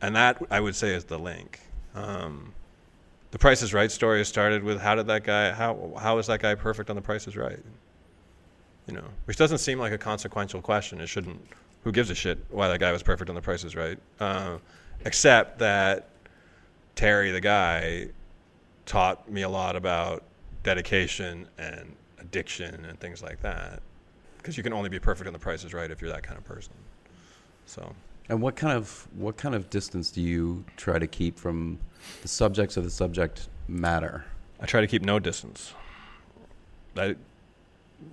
and 0.00 0.16
that 0.16 0.42
I 0.50 0.60
would 0.60 0.76
say 0.76 0.94
is 0.94 1.04
the 1.04 1.18
link. 1.18 1.60
Um, 1.94 2.54
the 3.30 3.38
Price 3.38 3.62
is 3.62 3.74
Right 3.74 3.90
story 3.90 4.24
started 4.24 4.62
with 4.62 4.80
how 4.80 4.94
did 4.94 5.06
that 5.08 5.24
guy 5.24 5.52
how 5.52 5.92
how 6.00 6.18
is 6.18 6.26
that 6.28 6.40
guy 6.40 6.54
perfect 6.54 6.88
on 6.90 6.96
The 6.96 7.02
Price 7.02 7.26
is 7.26 7.36
Right? 7.36 7.58
You 8.86 8.94
know, 8.94 9.04
which 9.26 9.36
doesn't 9.36 9.58
seem 9.58 9.78
like 9.78 9.92
a 9.92 9.98
consequential 9.98 10.62
question. 10.62 11.00
It 11.00 11.08
shouldn't. 11.08 11.40
Who 11.84 11.92
gives 11.92 12.10
a 12.10 12.14
shit 12.14 12.38
why 12.50 12.68
that 12.68 12.80
guy 12.80 12.92
was 12.92 13.02
perfect 13.02 13.28
on 13.28 13.34
The 13.34 13.42
Price 13.42 13.64
is 13.64 13.74
Right? 13.74 13.98
Uh, 14.20 14.58
except 15.04 15.58
that 15.58 16.08
Terry, 16.98 17.30
the 17.30 17.40
guy, 17.40 18.08
taught 18.84 19.30
me 19.30 19.42
a 19.42 19.48
lot 19.48 19.76
about 19.76 20.24
dedication 20.64 21.46
and 21.56 21.94
addiction 22.18 22.84
and 22.86 22.98
things 22.98 23.22
like 23.22 23.40
that. 23.40 23.82
Because 24.36 24.56
you 24.56 24.64
can 24.64 24.72
only 24.72 24.88
be 24.88 24.98
perfect 24.98 25.28
on 25.28 25.32
the 25.32 25.38
Price 25.38 25.62
is 25.62 25.72
Right 25.72 25.92
if 25.92 26.02
you're 26.02 26.10
that 26.10 26.24
kind 26.24 26.36
of 26.36 26.44
person. 26.44 26.72
So. 27.66 27.94
And 28.28 28.42
what 28.42 28.56
kind 28.56 28.76
of 28.76 29.06
what 29.16 29.36
kind 29.36 29.54
of 29.54 29.70
distance 29.70 30.10
do 30.10 30.20
you 30.20 30.64
try 30.76 30.98
to 30.98 31.06
keep 31.06 31.38
from 31.38 31.78
the 32.22 32.26
subjects 32.26 32.76
of 32.76 32.82
the 32.82 32.90
subject 32.90 33.48
matter? 33.68 34.24
I 34.58 34.66
try 34.66 34.80
to 34.80 34.88
keep 34.88 35.02
no 35.02 35.20
distance. 35.20 35.74
I, 36.96 37.14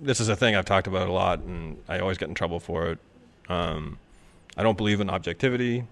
this 0.00 0.20
is 0.20 0.28
a 0.28 0.36
thing 0.36 0.54
I've 0.54 0.64
talked 0.64 0.86
about 0.86 1.08
a 1.08 1.12
lot, 1.12 1.40
and 1.40 1.76
I 1.88 1.98
always 1.98 2.18
get 2.18 2.28
in 2.28 2.36
trouble 2.36 2.60
for 2.60 2.90
it. 2.90 2.98
Um, 3.48 3.98
I 4.56 4.62
don't 4.62 4.76
believe 4.76 5.00
in 5.00 5.10
objectivity. 5.10 5.82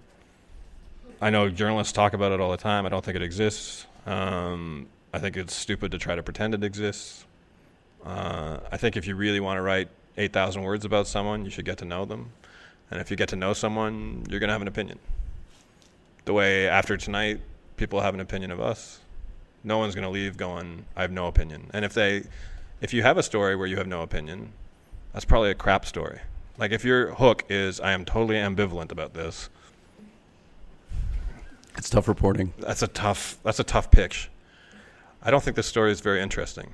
I 1.25 1.31
know 1.31 1.49
journalists 1.49 1.91
talk 1.91 2.13
about 2.13 2.33
it 2.33 2.39
all 2.39 2.51
the 2.51 2.57
time. 2.57 2.85
I 2.85 2.89
don't 2.89 3.03
think 3.03 3.15
it 3.15 3.23
exists. 3.23 3.87
Um, 4.05 4.85
I 5.11 5.17
think 5.17 5.35
it's 5.35 5.55
stupid 5.55 5.91
to 5.93 5.97
try 5.97 6.13
to 6.13 6.21
pretend 6.21 6.53
it 6.53 6.63
exists. 6.63 7.25
Uh, 8.05 8.59
I 8.71 8.77
think 8.77 8.95
if 8.95 9.07
you 9.07 9.15
really 9.15 9.39
want 9.39 9.57
to 9.57 9.63
write 9.63 9.89
8,000 10.17 10.61
words 10.61 10.85
about 10.85 11.07
someone, 11.07 11.43
you 11.43 11.49
should 11.49 11.65
get 11.65 11.79
to 11.79 11.85
know 11.85 12.05
them. 12.05 12.29
And 12.91 13.01
if 13.01 13.09
you 13.09 13.17
get 13.17 13.27
to 13.29 13.35
know 13.35 13.53
someone, 13.53 14.23
you're 14.29 14.39
going 14.39 14.49
to 14.49 14.53
have 14.53 14.61
an 14.61 14.67
opinion. 14.67 14.99
The 16.25 16.33
way 16.33 16.67
after 16.67 16.95
tonight, 16.95 17.41
people 17.75 18.01
have 18.01 18.13
an 18.13 18.19
opinion 18.19 18.51
of 18.51 18.61
us. 18.61 18.99
No 19.63 19.79
one's 19.79 19.95
going 19.95 20.05
to 20.05 20.11
leave 20.11 20.37
going, 20.37 20.85
I 20.95 21.01
have 21.01 21.11
no 21.11 21.25
opinion. 21.25 21.71
And 21.73 21.83
if 21.83 21.95
they, 21.95 22.25
if 22.81 22.93
you 22.93 23.01
have 23.01 23.17
a 23.17 23.23
story 23.23 23.55
where 23.55 23.65
you 23.65 23.77
have 23.77 23.87
no 23.87 24.03
opinion, 24.03 24.51
that's 25.11 25.25
probably 25.25 25.49
a 25.49 25.55
crap 25.55 25.87
story. 25.87 26.19
Like 26.59 26.71
if 26.71 26.85
your 26.85 27.15
hook 27.15 27.45
is, 27.49 27.79
I 27.79 27.93
am 27.93 28.05
totally 28.05 28.35
ambivalent 28.35 28.91
about 28.91 29.15
this, 29.15 29.49
it's 31.77 31.89
tough 31.89 32.07
reporting. 32.07 32.53
That's 32.59 32.81
a 32.81 32.87
tough. 32.87 33.37
That's 33.43 33.59
a 33.59 33.63
tough 33.63 33.91
pitch. 33.91 34.29
I 35.21 35.31
don't 35.31 35.43
think 35.43 35.55
the 35.55 35.63
story 35.63 35.91
is 35.91 36.01
very 36.01 36.21
interesting. 36.21 36.73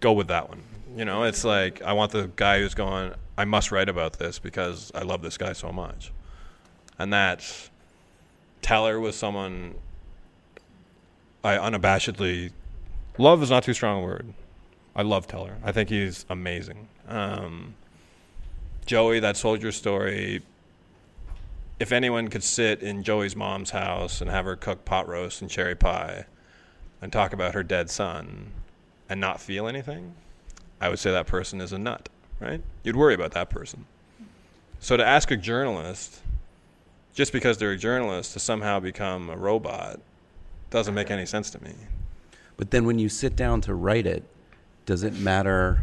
Go 0.00 0.12
with 0.12 0.28
that 0.28 0.48
one. 0.48 0.62
You 0.96 1.04
know, 1.04 1.24
it's 1.24 1.44
like 1.44 1.82
I 1.82 1.92
want 1.92 2.12
the 2.12 2.30
guy 2.36 2.60
who's 2.60 2.74
going. 2.74 3.12
I 3.38 3.44
must 3.44 3.70
write 3.70 3.88
about 3.88 4.14
this 4.14 4.38
because 4.38 4.90
I 4.94 5.02
love 5.02 5.22
this 5.22 5.36
guy 5.36 5.52
so 5.52 5.70
much, 5.70 6.12
and 6.98 7.12
that 7.12 7.68
Teller 8.62 8.98
was 8.98 9.14
someone 9.16 9.74
I 11.44 11.56
unabashedly 11.58 12.50
love 13.18 13.42
is 13.42 13.50
not 13.50 13.62
too 13.62 13.74
strong 13.74 14.02
a 14.02 14.04
word. 14.04 14.32
I 14.96 15.02
love 15.02 15.26
Teller. 15.26 15.56
I 15.62 15.72
think 15.72 15.90
he's 15.90 16.26
amazing. 16.28 16.88
Um, 17.08 17.74
Joey, 18.86 19.20
that 19.20 19.36
soldier 19.36 19.70
story, 19.70 20.42
if 21.78 21.92
anyone 21.92 22.28
could 22.28 22.42
sit 22.42 22.82
in 22.82 23.02
Joey's 23.02 23.36
mom's 23.36 23.70
house 23.70 24.20
and 24.20 24.30
have 24.30 24.44
her 24.44 24.56
cook 24.56 24.84
pot 24.84 25.08
roast 25.08 25.42
and 25.42 25.50
cherry 25.50 25.74
pie 25.74 26.26
and 27.02 27.12
talk 27.12 27.32
about 27.32 27.54
her 27.54 27.62
dead 27.62 27.90
son 27.90 28.52
and 29.08 29.20
not 29.20 29.40
feel 29.40 29.68
anything, 29.68 30.14
I 30.80 30.88
would 30.88 30.98
say 30.98 31.10
that 31.10 31.26
person 31.26 31.60
is 31.60 31.72
a 31.72 31.78
nut, 31.78 32.08
right? 32.40 32.62
You'd 32.82 32.96
worry 32.96 33.14
about 33.14 33.32
that 33.32 33.50
person. 33.50 33.86
So 34.80 34.96
to 34.96 35.04
ask 35.04 35.30
a 35.30 35.36
journalist, 35.36 36.20
just 37.14 37.32
because 37.32 37.58
they're 37.58 37.72
a 37.72 37.78
journalist, 37.78 38.32
to 38.34 38.40
somehow 38.40 38.80
become 38.80 39.30
a 39.30 39.36
robot 39.36 40.00
doesn't 40.70 40.94
make 40.94 41.10
any 41.10 41.26
sense 41.26 41.50
to 41.50 41.62
me. 41.62 41.72
But 42.56 42.70
then 42.70 42.86
when 42.86 42.98
you 42.98 43.08
sit 43.08 43.36
down 43.36 43.60
to 43.62 43.74
write 43.74 44.06
it, 44.06 44.24
does 44.86 45.02
it 45.02 45.14
matter 45.14 45.82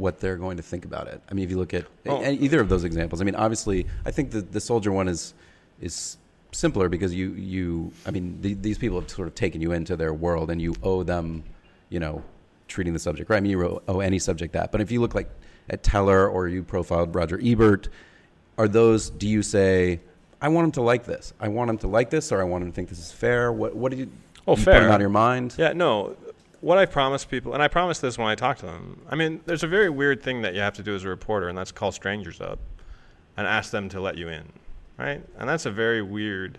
what 0.00 0.18
they're 0.18 0.36
going 0.36 0.56
to 0.56 0.62
think 0.62 0.84
about 0.84 1.06
it. 1.08 1.22
I 1.30 1.34
mean, 1.34 1.44
if 1.44 1.50
you 1.50 1.58
look 1.58 1.74
at 1.74 1.86
oh. 2.06 2.24
either 2.24 2.60
of 2.60 2.68
those 2.68 2.84
examples, 2.84 3.20
I 3.20 3.24
mean, 3.24 3.34
obviously, 3.34 3.86
I 4.04 4.10
think 4.10 4.30
the 4.30 4.40
the 4.40 4.60
soldier 4.60 4.90
one 4.90 5.08
is 5.08 5.34
is 5.80 6.16
simpler 6.52 6.88
because 6.88 7.14
you 7.14 7.32
you 7.34 7.92
I 8.06 8.10
mean, 8.10 8.40
the, 8.40 8.54
these 8.54 8.78
people 8.78 9.00
have 9.00 9.10
sort 9.10 9.28
of 9.28 9.34
taken 9.34 9.60
you 9.60 9.72
into 9.72 9.96
their 9.96 10.12
world, 10.12 10.50
and 10.50 10.60
you 10.60 10.74
owe 10.82 11.02
them, 11.02 11.44
you 11.88 12.00
know, 12.00 12.22
treating 12.68 12.92
the 12.92 12.98
subject 12.98 13.30
right. 13.30 13.36
I 13.36 13.40
mean, 13.40 13.52
you 13.52 13.82
owe 13.86 14.00
any 14.00 14.18
subject 14.18 14.52
that. 14.54 14.72
But 14.72 14.80
if 14.80 14.90
you 14.90 15.00
look 15.00 15.14
like 15.14 15.30
at 15.68 15.82
Teller 15.82 16.28
or 16.28 16.48
you 16.48 16.62
profiled 16.62 17.14
Roger 17.14 17.40
Ebert, 17.42 17.88
are 18.58 18.68
those? 18.68 19.10
Do 19.10 19.28
you 19.28 19.42
say? 19.42 20.00
I 20.42 20.48
want 20.48 20.64
him 20.64 20.72
to 20.72 20.82
like 20.82 21.04
this. 21.04 21.34
I 21.38 21.48
want 21.48 21.68
him 21.68 21.76
to 21.78 21.86
like 21.86 22.08
this, 22.08 22.32
or 22.32 22.40
I 22.40 22.44
want 22.44 22.64
him 22.64 22.70
to 22.70 22.74
think 22.74 22.88
this 22.88 22.98
is 22.98 23.12
fair. 23.12 23.52
What 23.52 23.76
what 23.76 23.92
do 23.92 23.98
you? 23.98 24.10
Oh, 24.46 24.56
you 24.56 24.62
fair. 24.62 24.80
Put 24.80 24.90
out 24.90 24.94
of 24.96 25.00
your 25.02 25.10
mind. 25.10 25.54
Yeah, 25.58 25.74
no 25.74 26.16
what 26.60 26.78
I 26.78 26.86
promise 26.86 27.24
people, 27.24 27.54
and 27.54 27.62
I 27.62 27.68
promise 27.68 28.00
this 28.00 28.18
when 28.18 28.28
I 28.28 28.34
talk 28.34 28.58
to 28.58 28.66
them. 28.66 29.00
I 29.08 29.14
mean, 29.16 29.40
there's 29.46 29.62
a 29.62 29.66
very 29.68 29.88
weird 29.90 30.22
thing 30.22 30.42
that 30.42 30.54
you 30.54 30.60
have 30.60 30.74
to 30.74 30.82
do 30.82 30.94
as 30.94 31.04
a 31.04 31.08
reporter, 31.08 31.48
and 31.48 31.56
that's 31.56 31.72
call 31.72 31.92
strangers 31.92 32.40
up 32.40 32.58
and 33.36 33.46
ask 33.46 33.70
them 33.70 33.88
to 33.90 34.00
let 34.00 34.18
you 34.18 34.28
in, 34.28 34.44
right? 34.98 35.22
And 35.38 35.48
that's 35.48 35.66
a 35.66 35.70
very 35.70 36.02
weird. 36.02 36.58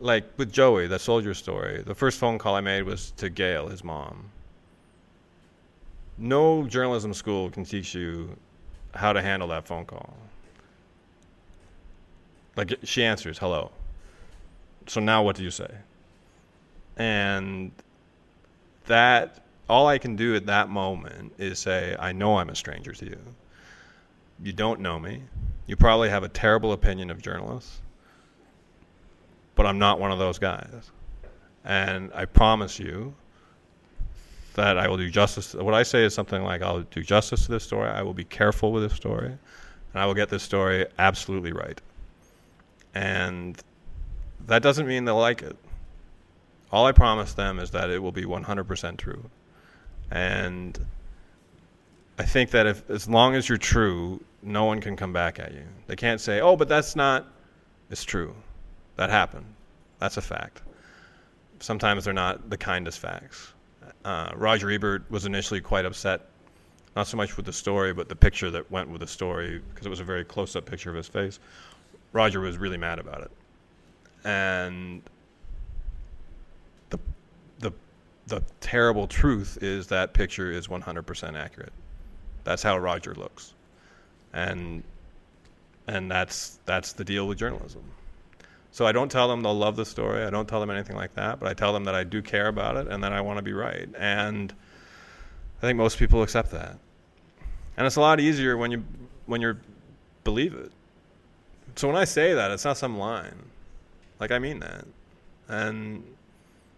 like 0.00 0.24
with 0.36 0.52
Joey, 0.52 0.88
that 0.88 1.00
soldier 1.00 1.32
story, 1.32 1.82
the 1.82 1.94
first 1.94 2.18
phone 2.18 2.36
call 2.38 2.56
I 2.56 2.60
made 2.60 2.82
was 2.82 3.12
to 3.12 3.30
Gail, 3.30 3.68
his 3.68 3.84
mom. 3.84 4.30
No 6.18 6.66
journalism 6.66 7.14
school 7.14 7.50
can 7.50 7.64
teach 7.64 7.94
you 7.94 8.36
how 8.94 9.12
to 9.12 9.22
handle 9.22 9.48
that 9.48 9.66
phone 9.66 9.86
call. 9.86 10.14
Like 12.56 12.74
she 12.82 13.04
answers, 13.04 13.38
"Hello." 13.38 13.70
So 14.86 15.00
now 15.00 15.22
what 15.22 15.36
do 15.36 15.42
you 15.44 15.50
say? 15.50 15.70
And 16.96 17.72
that 18.92 19.44
all 19.68 19.86
I 19.86 19.98
can 19.98 20.16
do 20.16 20.36
at 20.36 20.46
that 20.46 20.68
moment 20.68 21.32
is 21.38 21.58
say, 21.58 21.96
"I 21.98 22.12
know 22.12 22.38
I'm 22.38 22.50
a 22.50 22.54
stranger 22.54 22.92
to 22.92 23.04
you. 23.04 23.18
You 24.42 24.52
don't 24.52 24.80
know 24.80 24.98
me. 24.98 25.22
You 25.66 25.76
probably 25.76 26.08
have 26.10 26.22
a 26.22 26.28
terrible 26.28 26.72
opinion 26.72 27.10
of 27.10 27.20
journalists." 27.20 27.82
but 29.54 29.66
I'm 29.66 29.78
not 29.78 30.00
one 30.00 30.10
of 30.10 30.18
those 30.18 30.38
guys. 30.38 30.90
And 31.64 32.10
I 32.14 32.24
promise 32.24 32.78
you 32.78 33.14
that 34.54 34.78
I 34.78 34.88
will 34.88 34.96
do 34.96 35.10
justice. 35.10 35.54
What 35.54 35.74
I 35.74 35.82
say 35.82 36.04
is 36.04 36.14
something 36.14 36.42
like, 36.42 36.62
I'll 36.62 36.82
do 36.82 37.02
justice 37.02 37.46
to 37.46 37.52
this 37.52 37.64
story. 37.64 37.88
I 37.88 38.02
will 38.02 38.14
be 38.14 38.24
careful 38.24 38.72
with 38.72 38.82
this 38.82 38.94
story, 38.94 39.26
and 39.26 39.38
I 39.94 40.06
will 40.06 40.14
get 40.14 40.28
this 40.28 40.42
story 40.42 40.86
absolutely 40.98 41.52
right. 41.52 41.80
And 42.94 43.60
that 44.46 44.62
doesn't 44.62 44.86
mean 44.86 45.04
they'll 45.04 45.16
like 45.16 45.42
it. 45.42 45.56
All 46.72 46.86
I 46.86 46.92
promise 46.92 47.34
them 47.34 47.58
is 47.58 47.70
that 47.72 47.90
it 47.90 48.02
will 48.02 48.12
be 48.12 48.24
100% 48.24 48.96
true. 48.96 49.30
And 50.10 50.78
I 52.18 52.24
think 52.24 52.50
that 52.50 52.66
if, 52.66 52.88
as 52.90 53.08
long 53.08 53.34
as 53.34 53.48
you're 53.48 53.58
true, 53.58 54.22
no 54.42 54.64
one 54.64 54.80
can 54.80 54.96
come 54.96 55.12
back 55.12 55.38
at 55.38 55.52
you. 55.52 55.64
They 55.86 55.96
can't 55.96 56.20
say, 56.20 56.40
"Oh, 56.40 56.56
but 56.56 56.68
that's 56.68 56.96
not." 56.96 57.26
It's 57.90 58.04
true. 58.04 58.34
That 58.96 59.10
happened. 59.10 59.46
That's 59.98 60.16
a 60.16 60.22
fact. 60.22 60.62
Sometimes 61.60 62.04
they're 62.04 62.12
not 62.12 62.50
the 62.50 62.56
kindest 62.56 62.98
facts. 62.98 63.52
Uh, 64.04 64.32
Roger 64.34 64.70
Ebert 64.70 65.10
was 65.10 65.26
initially 65.26 65.60
quite 65.60 65.84
upset, 65.84 66.22
not 66.96 67.06
so 67.06 67.16
much 67.16 67.36
with 67.36 67.46
the 67.46 67.52
story, 67.52 67.92
but 67.92 68.08
the 68.08 68.16
picture 68.16 68.50
that 68.50 68.70
went 68.70 68.90
with 68.90 69.00
the 69.00 69.06
story, 69.06 69.62
because 69.70 69.86
it 69.86 69.90
was 69.90 70.00
a 70.00 70.04
very 70.04 70.24
close 70.24 70.56
up 70.56 70.66
picture 70.66 70.90
of 70.90 70.96
his 70.96 71.08
face. 71.08 71.38
Roger 72.12 72.40
was 72.40 72.58
really 72.58 72.76
mad 72.76 72.98
about 72.98 73.22
it. 73.22 73.30
And 74.24 75.02
the, 77.60 77.72
the, 78.26 78.42
terrible 78.60 79.06
truth 79.06 79.58
is 79.60 79.86
that 79.88 80.14
picture 80.14 80.50
is 80.50 80.68
100% 80.68 81.38
accurate. 81.38 81.72
That's 82.44 82.62
how 82.62 82.78
Roger 82.78 83.14
looks. 83.14 83.54
And, 84.32 84.82
and 85.86 86.10
that's, 86.10 86.58
that's 86.64 86.92
the 86.92 87.04
deal 87.04 87.28
with 87.28 87.38
journalism. 87.38 87.82
So 88.70 88.86
I 88.86 88.92
don't 88.92 89.10
tell 89.10 89.28
them 89.28 89.42
they'll 89.42 89.54
love 89.54 89.76
the 89.76 89.84
story. 89.84 90.24
I 90.24 90.30
don't 90.30 90.48
tell 90.48 90.60
them 90.60 90.70
anything 90.70 90.96
like 90.96 91.14
that, 91.14 91.38
but 91.38 91.48
I 91.48 91.52
tell 91.52 91.74
them 91.74 91.84
that 91.84 91.94
I 91.94 92.04
do 92.04 92.22
care 92.22 92.48
about 92.48 92.76
it 92.76 92.88
and 92.88 93.04
that 93.04 93.12
I 93.12 93.20
want 93.20 93.36
to 93.36 93.42
be 93.42 93.52
right. 93.52 93.88
And 93.98 94.52
I 95.58 95.60
think 95.60 95.76
most 95.76 95.98
people 95.98 96.22
accept 96.22 96.50
that. 96.52 96.78
And 97.76 97.86
it's 97.86 97.96
a 97.96 98.00
lot 98.00 98.18
easier 98.18 98.56
when 98.56 98.70
you 98.70 98.82
when 99.26 99.40
you 99.40 99.56
believe 100.24 100.54
it. 100.54 100.72
So 101.76 101.88
when 101.88 101.96
I 101.96 102.04
say 102.04 102.34
that, 102.34 102.50
it's 102.50 102.64
not 102.64 102.76
some 102.76 102.98
line. 102.98 103.36
Like 104.18 104.30
I 104.30 104.38
mean 104.38 104.60
that. 104.60 104.86
And 105.48 106.02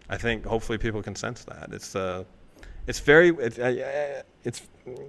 I 0.09 0.17
think 0.17 0.45
hopefully 0.45 0.77
people 0.77 1.01
can 1.01 1.15
sense 1.15 1.43
that. 1.45 1.69
It's 1.71 1.95
uh 1.95 2.23
it's 2.87 2.99
very 2.99 3.29
it's 3.29 3.57
uh, 3.57 4.23
it's 4.43 4.61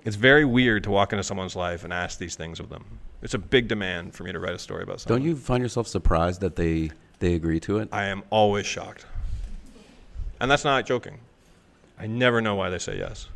it's 0.04 0.16
very 0.16 0.44
weird 0.44 0.84
to 0.84 0.90
walk 0.90 1.12
into 1.12 1.22
someone's 1.22 1.54
life 1.56 1.84
and 1.84 1.92
ask 1.92 2.18
these 2.18 2.34
things 2.36 2.60
of 2.60 2.68
them. 2.68 2.84
It's 3.22 3.34
a 3.34 3.38
big 3.38 3.68
demand 3.68 4.14
for 4.14 4.24
me 4.24 4.32
to 4.32 4.38
write 4.38 4.54
a 4.54 4.58
story 4.58 4.82
about 4.82 5.00
someone. 5.00 5.20
Don't 5.20 5.28
you 5.28 5.36
find 5.36 5.62
yourself 5.62 5.86
surprised 5.86 6.40
that 6.40 6.56
they 6.56 6.90
they 7.18 7.34
agree 7.34 7.60
to 7.60 7.78
it? 7.78 7.88
I 7.92 8.04
am 8.06 8.22
always 8.30 8.66
shocked. 8.66 9.06
And 10.40 10.50
that's 10.50 10.64
not 10.64 10.84
joking. 10.86 11.18
I 11.98 12.06
never 12.06 12.40
know 12.42 12.54
why 12.54 12.68
they 12.68 12.78
say 12.78 12.98
yes. 12.98 13.28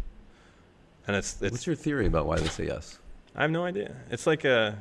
And 1.07 1.17
it's, 1.17 1.41
it's 1.41 1.53
What's 1.53 1.67
your 1.67 1.77
theory 1.77 2.07
about 2.07 2.27
why 2.27 2.37
they 2.37 2.49
say 2.49 2.67
yes? 2.67 2.99
I 3.35 3.43
have 3.43 3.51
no 3.51 3.65
idea. 3.65 3.97
It's 4.11 4.27
like 4.27 4.45
a 4.45 4.77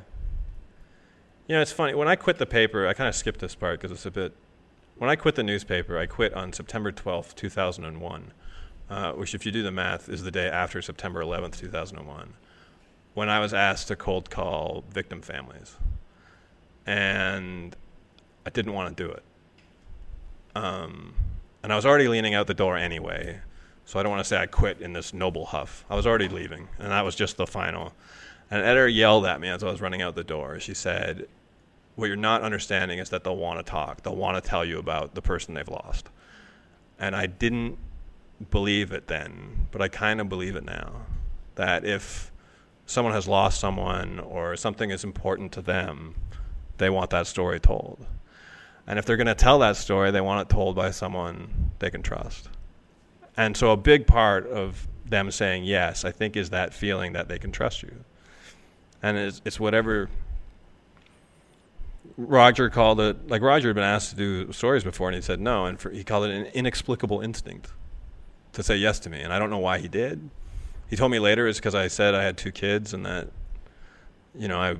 You 1.48 1.56
know, 1.56 1.62
it's 1.62 1.72
funny. 1.72 1.94
When 1.94 2.08
I 2.08 2.16
quit 2.16 2.38
the 2.38 2.46
paper, 2.46 2.86
I 2.86 2.92
kind 2.92 3.08
of 3.08 3.14
skipped 3.14 3.40
this 3.40 3.54
part 3.54 3.80
because 3.80 3.90
it's 3.90 4.06
a 4.06 4.10
bit 4.10 4.34
When 5.00 5.08
I 5.08 5.16
quit 5.16 5.34
the 5.34 5.42
newspaper, 5.42 5.98
I 5.98 6.04
quit 6.04 6.34
on 6.34 6.52
September 6.52 6.92
12th, 6.92 7.34
2001. 7.34 8.32
Uh, 8.90 9.12
which, 9.12 9.34
if 9.34 9.46
you 9.46 9.52
do 9.52 9.62
the 9.62 9.70
math, 9.70 10.08
is 10.08 10.24
the 10.24 10.30
day 10.30 10.48
after 10.48 10.82
September 10.82 11.22
11th, 11.22 11.56
2001 11.56 12.34
when 13.14 13.28
I 13.28 13.40
was 13.40 13.52
asked 13.52 13.88
to 13.88 13.96
cold 13.96 14.30
call 14.30 14.84
victim 14.92 15.20
families. 15.20 15.76
And 16.86 17.76
I 18.46 18.50
didn't 18.50 18.72
want 18.72 18.96
to 18.96 19.04
do 19.04 19.10
it. 19.10 19.22
Um, 20.54 21.14
and 21.62 21.72
I 21.72 21.76
was 21.76 21.86
already 21.86 22.08
leaning 22.08 22.34
out 22.34 22.46
the 22.46 22.54
door 22.54 22.76
anyway. 22.76 23.40
So 23.84 23.98
I 23.98 24.02
don't 24.02 24.10
want 24.10 24.20
to 24.20 24.28
say 24.28 24.36
I 24.36 24.46
quit 24.46 24.80
in 24.80 24.92
this 24.92 25.12
noble 25.12 25.46
huff. 25.46 25.84
I 25.90 25.96
was 25.96 26.06
already 26.06 26.28
leaving, 26.28 26.68
and 26.78 26.92
that 26.92 27.04
was 27.04 27.16
just 27.16 27.36
the 27.36 27.46
final. 27.46 27.92
And 28.50 28.62
editor 28.62 28.88
yelled 28.88 29.26
at 29.26 29.40
me 29.40 29.48
as 29.48 29.64
I 29.64 29.70
was 29.70 29.80
running 29.80 30.02
out 30.02 30.14
the 30.14 30.24
door. 30.24 30.60
She 30.60 30.74
said, 30.74 31.26
What 32.00 32.06
you're 32.06 32.16
not 32.16 32.40
understanding 32.40 32.98
is 32.98 33.10
that 33.10 33.24
they'll 33.24 33.36
want 33.36 33.58
to 33.58 33.70
talk. 33.70 34.02
They'll 34.02 34.16
want 34.16 34.42
to 34.42 34.48
tell 34.48 34.64
you 34.64 34.78
about 34.78 35.14
the 35.14 35.20
person 35.20 35.52
they've 35.52 35.68
lost. 35.68 36.08
And 36.98 37.14
I 37.14 37.26
didn't 37.26 37.76
believe 38.50 38.92
it 38.92 39.06
then, 39.06 39.68
but 39.70 39.82
I 39.82 39.88
kind 39.88 40.18
of 40.18 40.30
believe 40.30 40.56
it 40.56 40.64
now. 40.64 41.02
That 41.56 41.84
if 41.84 42.32
someone 42.86 43.12
has 43.12 43.28
lost 43.28 43.60
someone 43.60 44.18
or 44.18 44.56
something 44.56 44.88
is 44.90 45.04
important 45.04 45.52
to 45.52 45.60
them, 45.60 46.14
they 46.78 46.88
want 46.88 47.10
that 47.10 47.26
story 47.26 47.60
told. 47.60 48.06
And 48.86 48.98
if 48.98 49.04
they're 49.04 49.18
going 49.18 49.26
to 49.26 49.34
tell 49.34 49.58
that 49.58 49.76
story, 49.76 50.10
they 50.10 50.22
want 50.22 50.40
it 50.40 50.50
told 50.50 50.74
by 50.74 50.92
someone 50.92 51.70
they 51.80 51.90
can 51.90 52.00
trust. 52.00 52.48
And 53.36 53.54
so 53.54 53.72
a 53.72 53.76
big 53.76 54.06
part 54.06 54.46
of 54.46 54.88
them 55.04 55.30
saying 55.30 55.64
yes, 55.64 56.06
I 56.06 56.12
think, 56.12 56.34
is 56.34 56.48
that 56.48 56.72
feeling 56.72 57.12
that 57.12 57.28
they 57.28 57.38
can 57.38 57.52
trust 57.52 57.82
you. 57.82 57.92
And 59.02 59.18
it's, 59.18 59.42
it's 59.44 59.60
whatever 59.60 60.08
Roger 62.26 62.70
called 62.70 63.00
it, 63.00 63.28
like 63.28 63.42
Roger 63.42 63.68
had 63.68 63.74
been 63.74 63.84
asked 63.84 64.10
to 64.10 64.16
do 64.16 64.52
stories 64.52 64.84
before 64.84 65.08
and 65.08 65.16
he 65.16 65.22
said 65.22 65.40
no. 65.40 65.66
And 65.66 65.78
for, 65.78 65.90
he 65.90 66.04
called 66.04 66.26
it 66.26 66.30
an 66.30 66.46
inexplicable 66.46 67.20
instinct 67.20 67.68
to 68.52 68.62
say 68.62 68.76
yes 68.76 68.98
to 69.00 69.10
me. 69.10 69.20
And 69.20 69.32
I 69.32 69.38
don't 69.38 69.50
know 69.50 69.58
why 69.58 69.78
he 69.78 69.88
did 69.88 70.30
he 70.90 70.96
told 70.96 71.12
me 71.12 71.20
later 71.20 71.46
it's 71.46 71.58
because 71.58 71.76
I 71.76 71.86
said 71.86 72.14
I 72.14 72.24
had 72.24 72.36
two 72.36 72.50
kids 72.50 72.92
and 72.92 73.06
that, 73.06 73.28
you 74.34 74.48
know, 74.48 74.60
I 74.60 74.74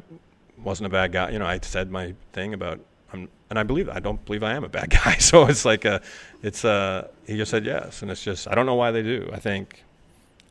wasn't 0.59 0.89
a 0.89 0.91
bad 0.91 1.13
guy. 1.13 1.31
You 1.31 1.39
know, 1.39 1.47
I 1.47 1.61
said 1.63 1.91
my 1.91 2.15
thing 2.33 2.53
about, 2.53 2.81
I'm, 3.13 3.29
and 3.49 3.59
I 3.59 3.63
believe 3.63 3.89
I 3.89 4.01
don't 4.01 4.23
believe 4.25 4.43
I 4.43 4.55
am 4.55 4.65
a 4.65 4.69
bad 4.69 4.91
guy. 5.05 5.17
So 5.19 5.47
it's 5.47 5.65
like 5.65 5.85
a, 5.85 6.03
it's 6.43 6.65
a. 6.65 7.09
He 7.27 7.37
just 7.37 7.51
said 7.51 7.65
yes, 7.65 8.03
and 8.03 8.11
it's 8.11 8.23
just 8.23 8.49
I 8.49 8.55
don't 8.57 8.67
know 8.67 8.75
why 8.75 8.91
they 8.91 9.03
do. 9.03 9.31
I 9.33 9.39
think 9.39 9.85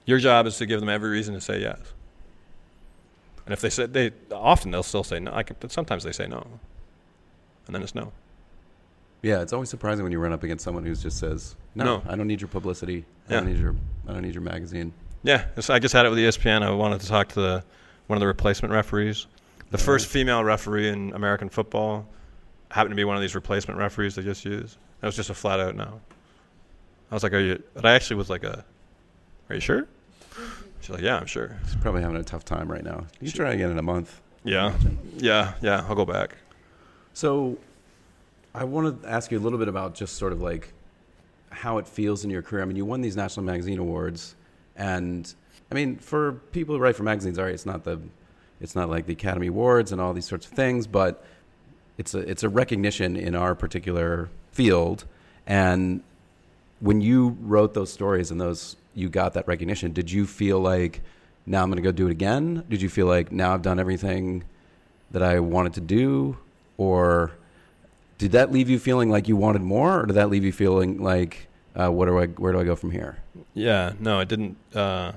your 0.06 0.18
job 0.18 0.48
is 0.48 0.58
to 0.58 0.66
give 0.66 0.80
them 0.80 0.90
every 0.90 1.10
reason 1.10 1.34
to 1.34 1.42
say 1.42 1.60
yes. 1.60 1.80
And 3.46 3.54
if 3.54 3.60
they 3.60 3.70
said 3.70 3.94
they 3.94 4.12
often 4.32 4.72
they'll 4.72 4.84
still 4.84 5.04
say 5.04 5.20
no. 5.20 5.34
I 5.34 5.44
can, 5.44 5.70
sometimes 5.70 6.04
they 6.04 6.12
say 6.14 6.28
no, 6.28 6.46
and 7.70 7.76
then 7.76 7.84
it's 7.84 7.94
no. 7.94 8.12
Yeah, 9.22 9.42
it's 9.42 9.54
always 9.54 9.70
surprising 9.70 10.02
when 10.04 10.12
you 10.12 10.18
run 10.18 10.34
up 10.34 10.42
against 10.42 10.64
someone 10.64 10.84
who 10.86 10.96
just 10.96 11.20
says, 11.20 11.56
"No, 11.76 11.84
No. 11.86 12.04
I 12.08 12.16
don't 12.16 12.26
need 12.26 12.42
your 12.42 12.48
publicity. 12.48 13.06
I 13.30 13.34
Yeah. 13.34 13.40
don't 13.42 13.50
need 13.52 13.60
your 13.60 13.76
I 14.08 14.14
don't 14.14 14.24
need 14.24 14.34
your 14.34 14.42
magazine." 14.42 14.92
Yeah, 15.22 15.46
I 15.70 15.78
just 15.78 15.94
had 15.94 16.08
it 16.08 16.10
with 16.10 16.18
ESPN. 16.18 16.64
I 16.64 16.72
wanted 16.72 17.02
to 17.02 17.08
talk 17.08 17.28
to 17.30 17.36
the 17.42 17.64
one 18.08 18.18
of 18.18 18.22
the 18.22 18.26
replacement 18.28 18.74
referees. 18.74 19.28
The 19.70 19.78
first 19.78 20.08
female 20.08 20.44
referee 20.44 20.90
in 20.90 21.14
American 21.14 21.50
football 21.50 22.08
happened 22.72 22.92
to 22.94 22.96
be 22.96 23.04
one 23.04 23.16
of 23.18 23.22
these 23.22 23.36
replacement 23.36 23.78
referees 23.80 24.16
they 24.16 24.24
just 24.24 24.46
use. 24.46 24.78
It 25.04 25.06
was 25.06 25.16
just 25.16 25.30
a 25.30 25.36
flat 25.36 25.60
out 25.60 25.76
no. 25.76 26.02
I 27.12 27.14
was 27.14 27.22
like, 27.22 27.34
"Are 27.34 27.40
you?" 27.40 27.62
But 27.76 27.86
I 27.86 27.94
actually 27.94 28.16
was 28.16 28.32
like, 28.32 28.44
"A, 28.44 28.66
are 29.50 29.56
you 29.56 29.62
sure?" 29.62 29.86
She's 30.82 30.90
like, 30.90 31.02
"Yeah, 31.02 31.18
I'm 31.18 31.26
sure." 31.28 31.56
He's 31.66 31.76
probably 31.76 32.02
having 32.02 32.18
a 32.18 32.24
tough 32.24 32.46
time 32.46 32.72
right 32.72 32.84
now. 32.84 33.06
You 33.20 33.30
try 33.32 33.52
again 33.54 33.70
in 33.70 33.78
a 33.78 33.84
month. 33.84 34.22
Yeah, 34.46 34.74
yeah, 35.18 35.54
yeah. 35.62 35.86
I'll 35.90 35.96
go 35.96 36.06
back. 36.06 36.38
So, 37.20 37.58
I 38.56 38.64
want 38.64 39.04
to 39.04 39.10
ask 39.10 39.30
you 39.30 39.38
a 39.38 39.42
little 39.42 39.60
bit 39.60 39.68
about 39.68 39.94
just 39.94 40.16
sort 40.16 40.32
of 40.32 40.42
like 40.42 40.72
how 41.50 41.78
it 41.78 41.86
feels 41.86 42.24
in 42.24 42.30
your 42.30 42.42
career. 42.42 42.62
I 42.62 42.66
mean, 42.66 42.78
you 42.78 42.86
won 42.86 43.02
these 43.02 43.18
national 43.18 43.46
magazine 43.46 43.78
awards, 43.78 44.36
and 44.78 45.34
I 45.70 45.76
mean, 45.76 45.98
for 45.98 46.36
people 46.54 46.76
who 46.76 46.82
write 46.82 46.96
for 46.96 47.04
magazines, 47.04 47.38
all 47.38 47.44
right, 47.44 47.54
it's 47.54 47.66
not 47.66 47.84
the, 47.84 48.00
it's 48.62 48.74
not 48.74 48.90
like 48.90 49.06
the 49.06 49.12
Academy 49.12 49.48
Awards 49.48 49.92
and 49.92 50.00
all 50.00 50.14
these 50.14 50.28
sorts 50.28 50.46
of 50.46 50.54
things, 50.54 50.88
but 50.88 51.26
it's 51.98 52.14
a 52.14 52.20
it's 52.20 52.44
a 52.44 52.48
recognition 52.48 53.18
in 53.18 53.36
our 53.36 53.54
particular 53.54 54.30
field. 54.54 55.04
And 55.46 56.02
when 56.80 57.02
you 57.02 57.36
wrote 57.42 57.74
those 57.74 57.92
stories 57.92 58.32
and 58.32 58.40
those 58.40 58.78
you 58.96 59.10
got 59.10 59.34
that 59.34 59.46
recognition, 59.46 59.92
did 59.92 60.10
you 60.10 60.26
feel 60.26 60.62
like 60.62 61.02
now 61.46 61.64
I'm 61.64 61.70
going 61.70 61.84
to 61.84 61.86
go 61.86 61.92
do 61.92 62.08
it 62.08 62.12
again? 62.12 62.64
Did 62.70 62.82
you 62.82 62.88
feel 62.88 63.08
like 63.08 63.30
now 63.30 63.54
I've 63.54 63.62
done 63.62 63.78
everything 63.78 64.46
that 65.12 65.22
I 65.22 65.42
wanted 65.42 65.74
to 65.74 65.82
do, 65.82 66.38
or 66.80 67.32
did 68.18 68.32
that 68.32 68.52
leave 68.54 68.70
you 68.70 68.80
feeling 68.80 69.10
like 69.10 69.28
you 69.28 69.36
wanted 69.36 69.62
more, 69.62 70.00
or 70.00 70.06
did 70.06 70.14
that 70.14 70.30
leave 70.30 70.46
you 70.46 70.54
feeling 70.54 71.04
like 71.04 71.48
uh, 71.76 71.90
what 71.90 72.06
do 72.06 72.18
I 72.18 72.28
where 72.28 72.54
do 72.54 72.60
I 72.60 72.64
go 72.64 72.76
from 72.76 72.92
here? 72.92 73.18
Yeah, 73.54 73.94
no, 74.00 74.22
it 74.22 74.30
didn't. 74.30 74.58
Uh, 74.74 75.12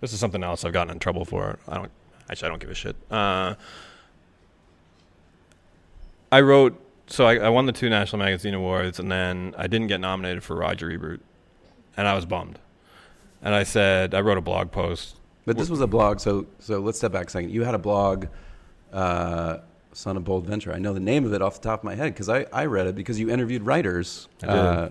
this 0.00 0.12
is 0.12 0.18
something 0.18 0.42
else 0.42 0.64
I've 0.64 0.72
gotten 0.72 0.90
in 0.92 0.98
trouble 0.98 1.24
for. 1.24 1.58
I 1.68 1.76
don't 1.76 1.90
actually. 2.28 2.46
I 2.46 2.50
don't 2.50 2.60
give 2.60 2.70
a 2.70 2.74
shit. 2.74 2.96
Uh, 3.10 3.54
I 6.32 6.40
wrote 6.40 6.78
so 7.06 7.26
I, 7.26 7.36
I 7.36 7.48
won 7.48 7.66
the 7.66 7.72
two 7.72 7.88
National 7.88 8.18
Magazine 8.18 8.54
Awards, 8.54 8.98
and 8.98 9.10
then 9.10 9.54
I 9.56 9.68
didn't 9.68 9.86
get 9.86 10.00
nominated 10.00 10.42
for 10.42 10.56
Roger 10.56 10.90
Ebert, 10.90 11.20
and 11.96 12.08
I 12.08 12.14
was 12.14 12.26
bummed. 12.26 12.58
And 13.40 13.54
I 13.54 13.62
said, 13.62 14.14
I 14.14 14.20
wrote 14.20 14.36
a 14.36 14.42
blog 14.42 14.72
post. 14.72 15.14
But 15.46 15.56
this 15.56 15.70
was 15.70 15.80
a 15.80 15.86
blog, 15.86 16.18
so 16.18 16.46
so 16.58 16.80
let's 16.80 16.98
step 16.98 17.12
back 17.12 17.28
a 17.28 17.30
second. 17.30 17.50
You 17.50 17.62
had 17.62 17.74
a 17.74 17.78
blog, 17.78 18.26
uh, 18.92 19.58
Son 19.92 20.16
of 20.16 20.24
Bold 20.24 20.46
Venture. 20.46 20.72
I 20.72 20.78
know 20.78 20.92
the 20.92 21.00
name 21.00 21.24
of 21.24 21.32
it 21.32 21.42
off 21.42 21.60
the 21.60 21.68
top 21.68 21.80
of 21.80 21.84
my 21.84 21.94
head 21.94 22.12
because 22.14 22.28
I, 22.28 22.46
I 22.52 22.66
read 22.66 22.86
it 22.86 22.94
because 22.94 23.18
you 23.18 23.30
interviewed 23.30 23.62
writers 23.62 24.28
uh, 24.42 24.90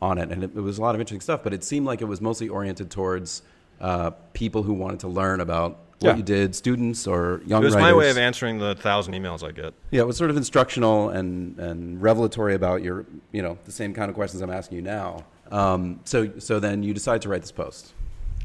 on 0.00 0.18
it, 0.18 0.30
and 0.30 0.42
it, 0.44 0.50
it 0.56 0.60
was 0.60 0.78
a 0.78 0.82
lot 0.82 0.94
of 0.94 1.00
interesting 1.00 1.20
stuff. 1.20 1.42
But 1.42 1.52
it 1.52 1.62
seemed 1.64 1.86
like 1.86 2.00
it 2.00 2.06
was 2.06 2.20
mostly 2.20 2.48
oriented 2.48 2.90
towards 2.90 3.42
uh, 3.80 4.10
people 4.32 4.62
who 4.62 4.72
wanted 4.74 5.00
to 5.00 5.08
learn 5.08 5.40
about 5.40 5.78
what 6.00 6.10
Yeah. 6.10 6.16
you 6.16 6.22
did, 6.24 6.54
students 6.56 7.06
or 7.06 7.40
young 7.46 7.62
writers. 7.62 7.62
It 7.62 7.64
was 7.64 7.74
writers. 7.76 7.92
my 7.92 7.94
way 7.98 8.10
of 8.10 8.18
answering 8.18 8.58
the 8.58 8.74
thousand 8.74 9.14
emails 9.14 9.46
I 9.46 9.52
get. 9.52 9.74
Yeah, 9.90 10.00
it 10.02 10.06
was 10.06 10.16
sort 10.16 10.30
of 10.30 10.36
instructional 10.36 11.10
and, 11.10 11.58
and 11.60 12.02
revelatory 12.02 12.54
about 12.54 12.82
your, 12.82 13.06
you 13.30 13.42
know, 13.42 13.56
the 13.64 13.70
same 13.72 13.94
kind 13.94 14.08
of 14.08 14.14
questions 14.16 14.42
I'm 14.42 14.50
asking 14.50 14.76
you 14.76 14.82
now. 14.82 15.24
Um, 15.52 16.00
so, 16.04 16.32
so 16.38 16.58
then 16.58 16.82
you 16.82 16.92
decide 16.94 17.22
to 17.22 17.28
write 17.28 17.42
this 17.42 17.52
post. 17.52 17.92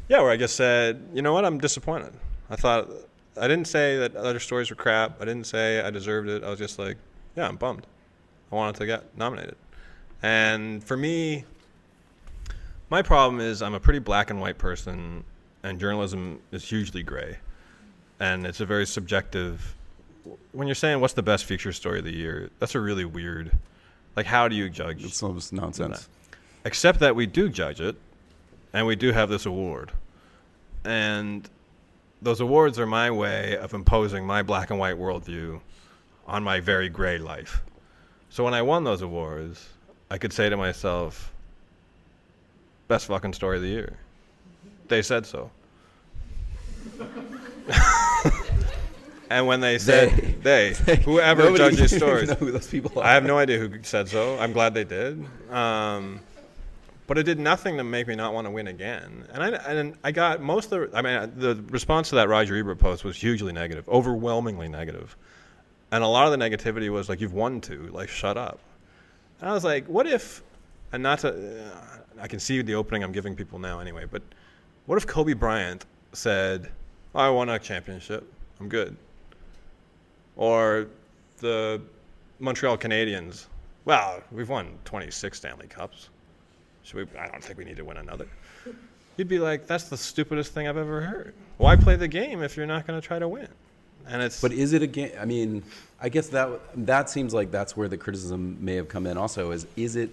Yeah, 0.08 0.20
where 0.20 0.30
I 0.30 0.36
just 0.36 0.54
said, 0.54 1.08
you 1.12 1.22
know 1.22 1.32
what, 1.32 1.44
I'm 1.44 1.58
disappointed. 1.58 2.12
I 2.48 2.56
thought 2.56 2.88
I 3.40 3.48
didn't 3.48 3.66
say 3.66 3.96
that 3.98 4.16
other 4.16 4.40
stories 4.40 4.70
were 4.70 4.76
crap. 4.76 5.20
I 5.20 5.24
didn't 5.24 5.44
say 5.46 5.80
I 5.80 5.90
deserved 5.90 6.28
it. 6.28 6.44
I 6.44 6.50
was 6.50 6.58
just 6.58 6.78
like, 6.78 6.96
yeah, 7.36 7.48
I'm 7.48 7.56
bummed. 7.56 7.86
I 8.50 8.54
wanted 8.54 8.76
to 8.76 8.86
get 8.86 9.16
nominated. 9.16 9.56
And 10.22 10.82
for 10.82 10.96
me, 10.96 11.44
my 12.90 13.02
problem 13.02 13.40
is 13.40 13.62
I'm 13.62 13.74
a 13.74 13.80
pretty 13.80 13.98
black 13.98 14.30
and 14.30 14.40
white 14.40 14.58
person, 14.58 15.24
and 15.62 15.78
journalism 15.78 16.40
is 16.50 16.64
hugely 16.64 17.02
gray. 17.02 17.38
And 18.20 18.46
it's 18.46 18.60
a 18.60 18.66
very 18.66 18.86
subjective. 18.86 19.74
When 20.52 20.66
you're 20.66 20.74
saying 20.74 21.00
what's 21.00 21.14
the 21.14 21.22
best 21.22 21.44
feature 21.44 21.72
story 21.72 22.00
of 22.00 22.04
the 22.04 22.14
year, 22.14 22.50
that's 22.58 22.74
a 22.74 22.80
really 22.80 23.04
weird. 23.04 23.52
Like, 24.16 24.26
how 24.26 24.48
do 24.48 24.56
you 24.56 24.68
judge? 24.68 25.04
It's 25.04 25.22
almost 25.22 25.52
nonsense. 25.52 26.08
except 26.64 26.98
that 27.00 27.14
we 27.14 27.26
do 27.26 27.48
judge 27.48 27.80
it 27.80 27.96
and 28.72 28.86
we 28.86 28.96
do 28.96 29.12
have 29.12 29.28
this 29.28 29.46
award 29.46 29.92
and 30.84 31.48
those 32.20 32.40
awards 32.40 32.78
are 32.78 32.86
my 32.86 33.10
way 33.10 33.56
of 33.56 33.74
imposing 33.74 34.26
my 34.26 34.42
black 34.42 34.70
and 34.70 34.78
white 34.78 34.96
worldview 34.96 35.60
on 36.26 36.42
my 36.42 36.60
very 36.60 36.88
gray 36.88 37.18
life 37.18 37.62
so 38.28 38.44
when 38.44 38.54
i 38.54 38.62
won 38.62 38.84
those 38.84 39.02
awards 39.02 39.68
i 40.10 40.18
could 40.18 40.32
say 40.32 40.48
to 40.48 40.56
myself 40.56 41.32
best 42.88 43.06
fucking 43.06 43.32
story 43.32 43.56
of 43.56 43.62
the 43.62 43.68
year 43.68 43.96
they 44.88 45.02
said 45.02 45.24
so 45.26 45.50
and 49.30 49.46
when 49.46 49.60
they 49.60 49.78
said 49.78 50.42
they, 50.42 50.74
whoever 51.04 51.44
Nobody 51.44 51.76
judges 51.76 51.96
stories 51.96 52.28
know 52.28 52.34
who 52.34 52.50
those 52.50 52.66
people 52.66 53.00
are. 53.00 53.04
I 53.04 53.14
have 53.14 53.24
no 53.24 53.38
idea 53.38 53.58
who 53.58 53.82
said 53.82 54.08
so. 54.08 54.38
I'm 54.38 54.52
glad 54.52 54.74
they 54.74 54.84
did. 54.84 55.24
Um, 55.50 56.20
but 57.08 57.16
it 57.16 57.22
did 57.22 57.38
nothing 57.38 57.78
to 57.78 57.82
make 57.82 58.06
me 58.06 58.14
not 58.14 58.34
want 58.34 58.46
to 58.46 58.50
win 58.50 58.68
again. 58.68 59.26
And 59.32 59.42
I, 59.42 59.48
and 59.48 59.96
I 60.04 60.12
got 60.12 60.42
most 60.42 60.70
of 60.70 60.92
the, 60.92 60.96
I 60.96 61.00
mean, 61.00 61.32
the 61.36 61.56
response 61.70 62.10
to 62.10 62.16
that 62.16 62.28
Roger 62.28 62.54
Ebert 62.54 62.78
post 62.78 63.02
was 63.02 63.16
hugely 63.16 63.50
negative, 63.50 63.88
overwhelmingly 63.88 64.68
negative. 64.68 65.16
And 65.90 66.04
a 66.04 66.06
lot 66.06 66.30
of 66.30 66.38
the 66.38 66.44
negativity 66.44 66.90
was 66.90 67.08
like, 67.08 67.22
you've 67.22 67.32
won 67.32 67.62
two, 67.62 67.88
like, 67.88 68.10
shut 68.10 68.36
up. 68.36 68.60
And 69.40 69.48
I 69.48 69.54
was 69.54 69.64
like, 69.64 69.86
what 69.86 70.06
if, 70.06 70.42
and 70.92 71.02
not 71.02 71.20
to, 71.20 71.64
uh, 71.72 71.98
I 72.20 72.28
can 72.28 72.38
see 72.38 72.60
the 72.60 72.74
opening 72.74 73.02
I'm 73.02 73.12
giving 73.12 73.34
people 73.34 73.58
now 73.58 73.80
anyway, 73.80 74.04
but 74.04 74.22
what 74.84 74.96
if 74.96 75.06
Kobe 75.06 75.32
Bryant 75.32 75.86
said, 76.12 76.70
I 77.14 77.30
won 77.30 77.48
a 77.48 77.58
championship, 77.58 78.30
I'm 78.60 78.68
good? 78.68 78.94
Or 80.36 80.88
the 81.38 81.80
Montreal 82.38 82.76
Canadiens, 82.76 83.46
well, 83.86 84.22
we've 84.30 84.50
won 84.50 84.78
26 84.84 85.38
Stanley 85.38 85.68
Cups. 85.68 86.10
Should 86.88 87.12
we, 87.12 87.18
I 87.18 87.26
don't 87.26 87.44
think 87.44 87.58
we 87.58 87.66
need 87.66 87.76
to 87.76 87.84
win 87.84 87.98
another. 87.98 88.26
You'd 89.18 89.28
be 89.28 89.38
like, 89.38 89.66
that's 89.66 89.84
the 89.90 89.96
stupidest 89.98 90.54
thing 90.54 90.66
I've 90.66 90.78
ever 90.78 91.02
heard. 91.02 91.34
Why 91.58 91.76
play 91.76 91.96
the 91.96 92.08
game 92.08 92.42
if 92.42 92.56
you're 92.56 92.66
not 92.66 92.86
going 92.86 92.98
to 92.98 93.06
try 93.06 93.18
to 93.18 93.28
win? 93.28 93.48
And 94.08 94.22
it's 94.22 94.40
But 94.40 94.52
is 94.52 94.72
it 94.72 94.80
a 94.80 94.86
game? 94.86 95.10
I 95.20 95.26
mean, 95.26 95.64
I 96.00 96.08
guess 96.08 96.28
that 96.28 96.48
that 96.86 97.10
seems 97.10 97.34
like 97.34 97.50
that's 97.50 97.76
where 97.76 97.88
the 97.88 97.98
criticism 97.98 98.56
may 98.60 98.76
have 98.76 98.88
come 98.88 99.06
in. 99.06 99.18
Also, 99.18 99.50
is 99.50 99.66
is 99.76 99.96
it 99.96 100.10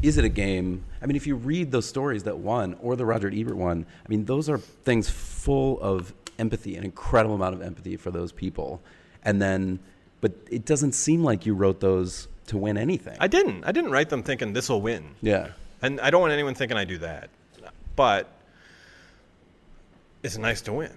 is 0.00 0.16
it 0.16 0.24
a 0.24 0.28
game? 0.28 0.84
I 1.02 1.06
mean, 1.06 1.16
if 1.16 1.26
you 1.26 1.34
read 1.34 1.72
those 1.72 1.86
stories 1.86 2.22
that 2.22 2.38
won 2.38 2.76
or 2.80 2.94
the 2.94 3.04
Roger 3.04 3.28
Ebert 3.28 3.56
one, 3.56 3.84
I 4.04 4.08
mean, 4.08 4.26
those 4.26 4.48
are 4.48 4.58
things 4.58 5.10
full 5.10 5.80
of 5.80 6.14
empathy, 6.38 6.76
an 6.76 6.84
incredible 6.84 7.34
amount 7.34 7.56
of 7.56 7.62
empathy 7.62 7.96
for 7.96 8.12
those 8.12 8.30
people. 8.30 8.80
And 9.24 9.42
then, 9.42 9.80
but 10.20 10.32
it 10.48 10.64
doesn't 10.64 10.92
seem 10.92 11.24
like 11.24 11.46
you 11.46 11.54
wrote 11.54 11.80
those 11.80 12.28
to 12.46 12.58
win 12.58 12.78
anything. 12.78 13.16
I 13.18 13.26
didn't. 13.26 13.64
I 13.64 13.72
didn't 13.72 13.90
write 13.90 14.10
them 14.10 14.22
thinking 14.22 14.52
this 14.52 14.68
will 14.68 14.82
win. 14.82 15.16
yeah. 15.20 15.48
And 15.82 16.00
I 16.00 16.10
don't 16.10 16.20
want 16.20 16.32
anyone 16.32 16.54
thinking 16.54 16.76
I 16.76 16.84
do 16.84 16.98
that. 16.98 17.30
But 17.96 18.30
it's 20.22 20.38
nice 20.38 20.60
to 20.62 20.72
win. 20.72 20.92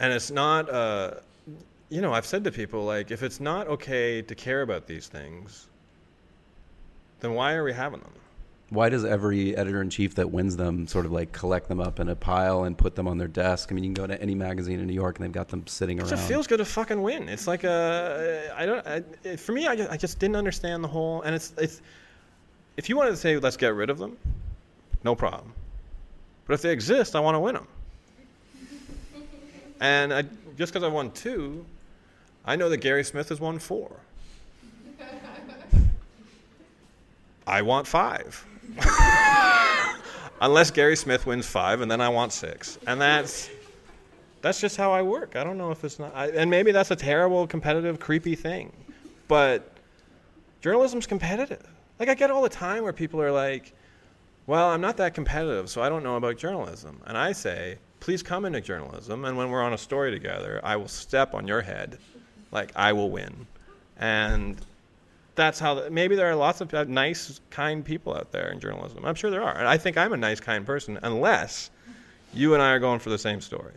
And 0.00 0.12
it's 0.12 0.30
not, 0.30 0.68
uh, 0.68 1.14
you 1.88 2.00
know, 2.00 2.12
I've 2.12 2.26
said 2.26 2.42
to 2.44 2.50
people, 2.50 2.84
like, 2.84 3.10
if 3.10 3.22
it's 3.22 3.38
not 3.38 3.68
okay 3.68 4.22
to 4.22 4.34
care 4.34 4.62
about 4.62 4.86
these 4.86 5.06
things, 5.06 5.68
then 7.20 7.34
why 7.34 7.54
are 7.54 7.62
we 7.62 7.72
having 7.72 8.00
them? 8.00 8.10
Why 8.70 8.88
does 8.88 9.04
every 9.04 9.54
editor 9.54 9.82
in 9.82 9.90
chief 9.90 10.14
that 10.14 10.30
wins 10.30 10.56
them 10.56 10.86
sort 10.86 11.04
of 11.04 11.12
like 11.12 11.30
collect 11.30 11.68
them 11.68 11.78
up 11.78 12.00
in 12.00 12.08
a 12.08 12.16
pile 12.16 12.64
and 12.64 12.76
put 12.76 12.94
them 12.94 13.06
on 13.06 13.18
their 13.18 13.28
desk? 13.28 13.70
I 13.70 13.74
mean, 13.74 13.84
you 13.84 13.88
can 13.88 13.94
go 13.94 14.06
to 14.06 14.20
any 14.20 14.34
magazine 14.34 14.80
in 14.80 14.86
New 14.86 14.94
York 14.94 15.18
and 15.18 15.24
they've 15.26 15.32
got 15.32 15.48
them 15.48 15.66
sitting 15.66 16.00
around. 16.00 16.08
It 16.08 16.16
just 16.16 16.26
feels 16.26 16.46
good 16.46 16.56
to 16.56 16.64
fucking 16.64 17.02
win. 17.02 17.28
It's 17.28 17.46
like 17.46 17.64
a, 17.64 18.50
I 18.56 18.64
don't, 18.64 18.86
I, 18.86 19.02
it, 19.24 19.38
for 19.38 19.52
me, 19.52 19.66
I 19.66 19.76
just, 19.76 19.90
I 19.90 19.98
just 19.98 20.18
didn't 20.18 20.36
understand 20.36 20.82
the 20.82 20.88
whole, 20.88 21.20
and 21.22 21.34
it's, 21.34 21.52
it's, 21.58 21.82
if 22.76 22.88
you 22.88 22.96
wanted 22.96 23.10
to 23.10 23.16
say, 23.16 23.38
let's 23.38 23.56
get 23.56 23.74
rid 23.74 23.90
of 23.90 23.98
them, 23.98 24.16
no 25.04 25.14
problem. 25.14 25.52
But 26.46 26.54
if 26.54 26.62
they 26.62 26.70
exist, 26.70 27.14
I 27.14 27.20
want 27.20 27.34
to 27.34 27.40
win 27.40 27.54
them. 27.54 27.66
And 29.80 30.14
I, 30.14 30.22
just 30.56 30.72
because 30.72 30.84
I 30.84 30.88
won 30.88 31.10
two, 31.10 31.64
I 32.44 32.54
know 32.54 32.68
that 32.68 32.76
Gary 32.76 33.02
Smith 33.02 33.30
has 33.30 33.40
won 33.40 33.58
four. 33.58 33.90
I 37.46 37.62
want 37.62 37.88
five. 37.88 38.46
Unless 40.40 40.70
Gary 40.70 40.96
Smith 40.96 41.26
wins 41.26 41.46
five, 41.46 41.80
and 41.80 41.90
then 41.90 42.00
I 42.00 42.08
want 42.08 42.32
six. 42.32 42.78
And 42.86 43.00
that's 43.00 43.50
that's 44.40 44.60
just 44.60 44.76
how 44.76 44.92
I 44.92 45.02
work. 45.02 45.36
I 45.36 45.44
don't 45.44 45.56
know 45.56 45.70
if 45.70 45.84
it's 45.84 45.98
not, 46.00 46.12
I, 46.14 46.28
and 46.30 46.50
maybe 46.50 46.72
that's 46.72 46.90
a 46.90 46.96
terrible, 46.96 47.46
competitive, 47.46 48.00
creepy 48.00 48.34
thing, 48.34 48.72
but 49.28 49.70
journalism's 50.60 51.06
competitive. 51.06 51.64
Like 51.98 52.08
I 52.08 52.14
get 52.14 52.30
all 52.30 52.42
the 52.42 52.48
time 52.48 52.82
where 52.82 52.92
people 52.92 53.20
are 53.20 53.32
like, 53.32 53.72
"Well, 54.46 54.70
I'm 54.70 54.80
not 54.80 54.96
that 54.96 55.14
competitive, 55.14 55.70
so 55.70 55.82
I 55.82 55.88
don't 55.88 56.02
know 56.02 56.16
about 56.16 56.36
journalism," 56.36 57.00
and 57.06 57.16
I 57.16 57.32
say, 57.32 57.78
"Please 58.00 58.22
come 58.22 58.44
into 58.44 58.60
journalism, 58.60 59.24
and 59.24 59.36
when 59.36 59.50
we're 59.50 59.62
on 59.62 59.72
a 59.72 59.78
story 59.78 60.10
together, 60.10 60.60
I 60.64 60.76
will 60.76 60.88
step 60.88 61.34
on 61.34 61.46
your 61.46 61.62
head, 61.62 61.98
like 62.50 62.72
I 62.74 62.92
will 62.92 63.10
win," 63.10 63.46
and 63.98 64.60
that's 65.34 65.58
how 65.58 65.88
maybe 65.88 66.16
there 66.16 66.30
are 66.30 66.36
lots 66.36 66.60
of 66.60 66.72
uh, 66.74 66.84
nice 66.84 67.40
kind 67.50 67.84
people 67.84 68.14
out 68.14 68.32
there 68.32 68.50
in 68.50 68.60
journalism. 68.60 69.04
I'm 69.04 69.14
sure 69.14 69.30
there 69.30 69.42
are 69.42 69.56
and 69.56 69.66
i 69.66 69.78
think 69.78 69.96
i'm 69.96 70.12
a 70.12 70.16
nice 70.16 70.40
kind 70.40 70.66
person 70.66 70.98
unless 71.02 71.70
you 72.34 72.54
and 72.54 72.62
i 72.62 72.70
are 72.70 72.78
going 72.78 72.98
for 72.98 73.10
the 73.10 73.18
same 73.18 73.40
story. 73.40 73.72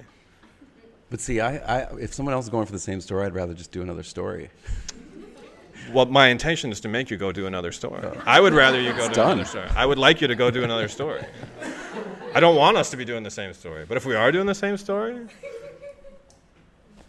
But 1.09 1.19
see, 1.19 1.39
I, 1.39 1.57
I 1.57 1.95
if 1.99 2.13
someone 2.13 2.33
else 2.33 2.45
is 2.45 2.49
going 2.49 2.65
for 2.65 2.71
the 2.71 2.79
same 2.79 2.99
story, 2.99 3.25
I'd 3.25 3.35
rather 3.35 3.53
just 3.53 3.71
do 3.71 3.81
another 3.81 4.03
story. 4.03 4.49
Well 5.91 6.05
my 6.05 6.27
intention 6.27 6.71
is 6.71 6.79
to 6.81 6.87
make 6.87 7.09
you 7.09 7.17
go 7.17 7.31
do 7.31 7.47
another 7.47 7.71
story. 7.71 8.07
I 8.25 8.39
would 8.39 8.53
rather 8.53 8.79
you 8.79 8.93
go 8.93 9.07
do 9.07 9.13
done. 9.13 9.31
another 9.31 9.45
story. 9.45 9.67
I 9.75 9.85
would 9.85 9.97
like 9.97 10.21
you 10.21 10.27
to 10.27 10.35
go 10.35 10.51
do 10.51 10.63
another 10.63 10.87
story. 10.87 11.23
I 12.33 12.39
don't 12.39 12.55
want 12.55 12.77
us 12.77 12.89
to 12.91 12.97
be 12.97 13.05
doing 13.05 13.23
the 13.23 13.31
same 13.31 13.53
story 13.53 13.85
but 13.87 13.97
if 13.97 14.05
we 14.05 14.15
are 14.15 14.31
doing 14.31 14.45
the 14.45 14.55
same 14.55 14.77
story 14.77 15.27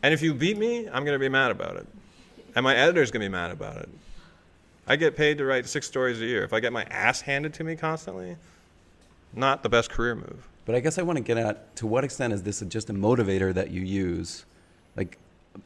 and 0.03 0.15
if 0.15 0.23
you 0.23 0.35
beat 0.35 0.59
me 0.59 0.87
i'm 0.89 1.05
going 1.05 1.19
to 1.19 1.19
be 1.19 1.29
mad 1.29 1.51
about 1.51 1.77
it. 1.77 1.87
And 2.55 2.65
my 2.65 2.75
editor's 2.75 3.11
going 3.11 3.21
to 3.21 3.29
be 3.29 3.33
mad 3.33 3.51
about 3.51 3.77
it. 3.77 3.89
I 4.87 4.97
get 4.97 5.15
paid 5.15 5.37
to 5.39 5.45
write 5.45 5.67
six 5.67 5.87
stories 5.87 6.21
a 6.23 6.27
year. 6.27 6.45
If 6.45 6.53
i 6.53 6.61
get 6.61 6.73
my 6.73 6.85
ass 6.85 7.21
handed 7.21 7.55
to 7.55 7.65
me 7.65 7.77
constantly 7.77 8.37
not 9.37 9.63
the 9.63 9.69
best 9.69 9.91
career 9.91 10.15
move. 10.15 10.49
But 10.65 10.75
I 10.75 10.81
guess 10.81 10.99
I 10.99 11.03
want 11.03 11.19
to 11.19 11.23
get 11.23 11.37
at 11.37 11.77
to 11.77 11.87
what 11.87 12.03
extent 12.03 12.33
is 12.33 12.43
this 12.43 12.61
just 12.61 12.91
a 12.91 12.93
motivator 12.93 13.55
that 13.55 13.71
you 13.71 13.83
use? 13.83 14.45
Like, 14.97 15.19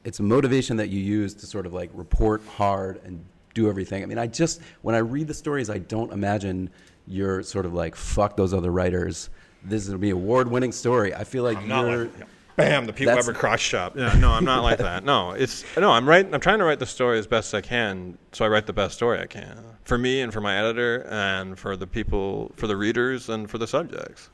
it's 0.05 0.19
a 0.21 0.23
motivation 0.23 0.77
that 0.79 0.89
you 0.89 1.01
use 1.01 1.35
to 1.35 1.47
sort 1.47 1.67
of 1.67 1.73
like 1.73 1.91
report 1.95 2.43
hard 2.47 3.01
and 3.05 3.25
do 3.55 3.69
everything. 3.69 4.03
I 4.03 4.07
mean, 4.07 4.19
I 4.19 4.27
just, 4.27 4.61
when 4.83 4.95
I 4.95 4.99
read 4.99 5.27
the 5.27 5.35
stories, 5.35 5.71
I 5.71 5.79
don't 5.79 6.13
imagine 6.13 6.71
you're 7.07 7.43
sort 7.43 7.67
of 7.67 7.75
like, 7.75 7.97
fuck 7.97 8.37
those 8.37 8.55
other 8.55 8.71
writers. 8.71 9.31
This 9.65 9.83
is 9.83 9.89
going 9.89 9.99
to 9.99 10.03
be 10.03 10.11
an 10.11 10.17
award 10.17 10.49
winning 10.51 10.73
story. 10.73 11.15
I 11.15 11.25
feel 11.25 11.43
like 11.43 11.59
I'm 11.59 11.69
you're. 11.69 12.05
like, 12.05 12.13
bam, 12.57 12.87
the 12.87 12.93
Pete 12.93 13.07
That's- 13.07 13.27
Weber 13.27 13.39
crotch 13.39 13.69
chop. 13.69 13.97
Yeah, 13.97 14.13
no, 14.19 14.31
I'm 14.31 14.45
not 14.45 14.63
like 14.63 14.79
that. 14.89 15.05
No, 15.05 15.33
it's 15.33 15.65
no, 15.77 15.91
I'm 15.91 16.09
right. 16.09 16.27
I'm 16.33 16.41
trying 16.41 16.59
to 16.61 16.65
write 16.65 16.79
the 16.79 16.87
story 16.87 17.19
as 17.19 17.27
best 17.27 17.55
I 17.55 17.61
can, 17.61 18.17
so 18.33 18.45
I 18.45 18.49
write 18.49 18.67
the 18.67 18.73
best 18.73 18.95
story 18.95 19.19
I 19.21 19.27
can 19.27 19.59
for 19.85 19.99
me 19.99 20.21
and 20.21 20.33
for 20.33 20.41
my 20.41 20.57
editor 20.57 21.07
and 21.11 21.59
for 21.59 21.77
the 21.77 21.87
people, 21.87 22.53
for 22.55 22.67
the 22.69 22.77
readers 22.77 23.29
and 23.29 23.51
for 23.51 23.59
the 23.59 23.67
subjects. 23.67 24.31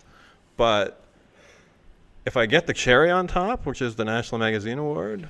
But 0.58 1.00
if 2.26 2.36
I 2.36 2.46
get 2.46 2.66
the 2.66 2.74
cherry 2.74 3.10
on 3.10 3.26
top, 3.26 3.64
which 3.66 3.80
is 3.80 3.94
the 3.96 4.04
National 4.04 4.38
Magazine 4.38 4.78
Award, 4.78 5.28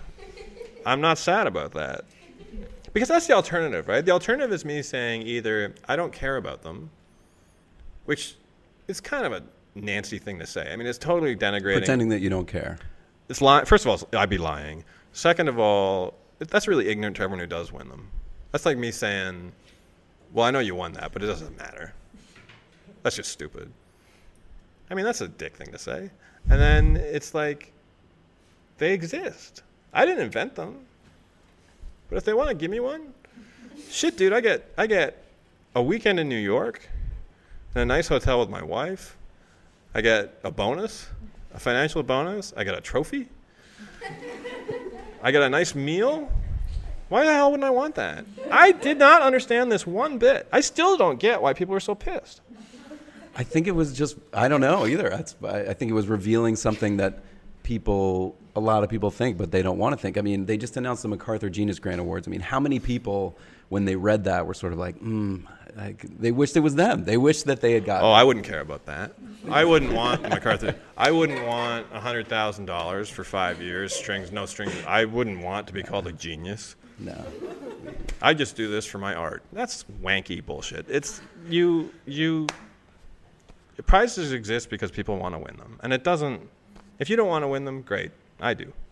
I'm 0.87 1.01
not 1.01 1.19
sad 1.19 1.47
about 1.47 1.73
that 1.73 2.05
Because 2.93 3.09
that's 3.09 3.27
the 3.27 3.35
alternative, 3.35 3.89
right? 3.89 4.05
The 4.05 4.13
alternative 4.13 4.53
is 4.53 4.65
me 4.65 4.81
saying 4.81 5.23
either 5.23 5.75
I 5.87 5.97
don't 5.97 6.13
care 6.13 6.39
about 6.39 6.63
them, 6.63 6.91
which 8.07 8.37
is 8.89 9.01
kind 9.01 9.27
of 9.27 9.33
a 9.33 9.43
Nancy 9.75 10.19
thing 10.19 10.39
to 10.39 10.47
say. 10.47 10.73
I 10.73 10.77
mean, 10.77 10.87
it's 10.87 10.97
totally 10.99 11.37
denigrating. 11.37 11.79
Pretending 11.79 12.09
that 12.09 12.21
you 12.21 12.31
don't 12.31 12.47
care. 12.47 12.79
It's 13.29 13.43
lying. 13.43 13.67
First 13.67 13.85
of 13.85 13.91
all, 13.91 14.09
I'd 14.19 14.31
be 14.31 14.39
lying. 14.39 14.85
Second 15.13 15.49
of 15.49 15.59
all, 15.59 16.15
that's 16.39 16.67
really 16.67 16.89
ignorant 16.89 17.17
to 17.17 17.23
everyone 17.23 17.41
who 17.41 17.47
does 17.47 17.73
win 17.73 17.89
them. 17.89 18.09
That's 18.53 18.65
like 18.65 18.79
me 18.79 18.91
saying, 18.91 19.53
"Well, 20.33 20.47
I 20.47 20.51
know 20.51 20.61
you 20.61 20.75
won 20.75 20.93
that, 20.95 21.13
but 21.13 21.23
it 21.23 21.27
doesn't 21.27 21.59
matter." 21.59 21.93
That's 23.03 23.17
just 23.17 23.31
stupid. 23.31 23.71
I 24.91 24.95
mean, 24.95 25.05
that's 25.05 25.21
a 25.21 25.29
dick 25.29 25.57
thing 25.57 25.73
to 25.73 25.79
say. 25.79 26.11
And 26.49 26.61
then 26.61 26.97
it's 26.97 27.35
like, 27.35 27.73
they 28.79 28.93
exist. 28.93 29.63
I 29.97 30.05
didn't 30.05 30.23
invent 30.23 30.55
them. 30.55 30.77
But 32.11 32.19
if 32.19 32.25
they 32.25 32.35
want 32.35 32.51
to 32.51 32.55
give 32.55 32.71
me 32.71 32.81
one, 32.81 33.15
shit, 33.91 34.19
dude, 34.19 34.35
I 34.35 34.41
get 34.41 34.71
I 34.77 34.87
get 34.87 35.25
a 35.75 35.83
weekend 35.83 36.21
in 36.21 36.29
New 36.29 36.39
York, 36.39 36.87
in 37.75 37.81
a 37.81 37.87
nice 37.87 38.07
hotel 38.07 38.39
with 38.39 38.51
my 38.51 38.63
wife. 38.63 39.17
I 39.95 40.03
get 40.03 40.39
a 40.45 40.51
bonus, 40.51 41.09
a 41.55 41.59
financial 41.59 42.03
bonus. 42.03 42.53
I 42.55 42.63
get 42.65 42.75
a 42.75 42.81
trophy. 42.83 43.29
I 45.23 45.31
get 45.33 45.41
a 45.41 45.49
nice 45.49 45.75
meal. 45.75 46.31
Why 47.09 47.25
the 47.25 47.33
hell 47.33 47.51
wouldn't 47.51 47.65
I 47.65 47.71
want 47.71 47.95
that? 47.95 48.27
I 48.51 48.73
did 48.73 48.99
not 48.99 49.23
understand 49.23 49.73
this 49.73 49.87
one 49.87 50.19
bit. 50.19 50.47
I 50.53 50.61
still 50.61 50.99
don't 50.99 51.19
get 51.19 51.41
why 51.41 51.55
people 51.55 51.75
are 51.75 51.81
so 51.81 51.95
pissed. 51.95 52.43
I 53.35 53.45
think 53.45 53.67
it 53.67 53.75
was 53.75 53.95
just 53.95 54.19
I 54.35 54.49
don't 54.49 54.61
know 54.61 54.87
either. 54.87 55.15
I 55.15 55.25
I 55.49 55.73
think 55.73 55.91
it 55.91 55.95
was 55.95 56.07
revealing 56.07 56.55
something 56.55 56.99
that 56.99 57.23
people 57.67 58.37
a 58.55 58.61
lot 58.61 58.85
of 58.85 58.89
people 58.89 59.11
think, 59.11 59.37
but 59.37 59.51
they 59.51 59.61
don't 59.61 59.77
want 59.77 59.93
to 59.93 60.01
think. 60.01 60.17
I 60.17 60.21
mean, 60.21 60.47
they 60.47 60.57
just 60.57 60.77
announced 60.77 61.03
the 61.03 61.09
MacArthur 61.09 61.51
Genius 61.51 61.81
Grant 61.81 62.01
Awards. 62.01 62.29
I 62.29 62.31
mean, 62.31 62.41
how 62.41 62.61
many 62.61 62.79
people 62.79 63.37
when 63.69 63.85
they 63.85 63.97
read 63.97 64.25
that 64.25 64.47
were 64.47 64.55
sort 64.55 64.73
of 64.73 64.79
like, 64.79 64.99
mm, 65.01 65.43
like 65.77 66.07
they 66.21 66.31
wished 66.31 66.57
it 66.57 66.61
was 66.61 66.77
them. 66.77 67.05
They 67.05 67.17
wish 67.17 67.43
that 67.43 67.61
they 67.61 67.73
had 67.73 67.85
gotten. 67.85 68.07
Oh, 68.07 68.13
I 68.13 68.23
wouldn't 68.23 68.47
care 68.47 68.61
about 68.61 68.87
that. 68.87 69.15
I 69.51 69.65
wouldn't 69.65 69.93
want 69.93 70.23
MacArthur. 70.31 70.77
I 70.97 71.11
wouldn't 71.11 71.45
want 71.45 71.91
hundred 71.93 72.29
thousand 72.29 72.67
dollars 72.67 73.09
for 73.11 73.25
five 73.25 73.61
years, 73.61 73.93
strings, 73.93 74.31
no 74.31 74.47
strings. 74.47 74.73
I 74.87 75.05
wouldn't 75.05 75.43
want 75.43 75.67
to 75.67 75.73
be 75.73 75.83
called 75.83 76.07
a 76.07 76.13
genius. 76.13 76.77
no. 76.99 77.25
I 78.23 78.33
just 78.33 78.57
do 78.57 78.69
this 78.71 78.87
for 78.87 78.99
my 78.99 79.15
art. 79.15 79.43
That's 79.53 79.85
wanky 80.01 80.45
bullshit. 80.45 80.87
It's 80.89 81.21
you 81.49 81.93
you 82.07 82.47
prizes 83.87 84.33
exist 84.33 84.71
because 84.71 84.91
people 84.93 85.19
want 85.19 85.35
to 85.35 85.39
win 85.41 85.57
them. 85.57 85.79
And 85.83 85.93
it 85.93 86.05
doesn't 86.05 86.41
if 86.99 87.09
you 87.11 87.17
don't 87.17 87.29
want 87.29 87.43
to 87.43 87.49
win 87.49 87.65
them, 87.65 87.83
great. 87.83 88.11
I 88.41 88.55
do. 88.55 88.73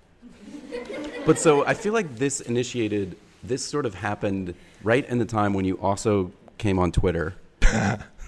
But 1.26 1.38
so 1.38 1.64
I 1.64 1.72
feel 1.72 1.94
like 1.94 2.16
this 2.16 2.40
initiated, 2.42 3.16
this 3.42 3.64
sort 3.64 3.86
of 3.86 3.94
happened 3.94 4.54
right 4.82 5.08
in 5.08 5.16
the 5.18 5.24
time 5.24 5.54
when 5.54 5.64
you 5.64 5.76
also 5.80 6.32
came 6.58 6.78
on 6.78 6.92
Twitter. 6.92 7.34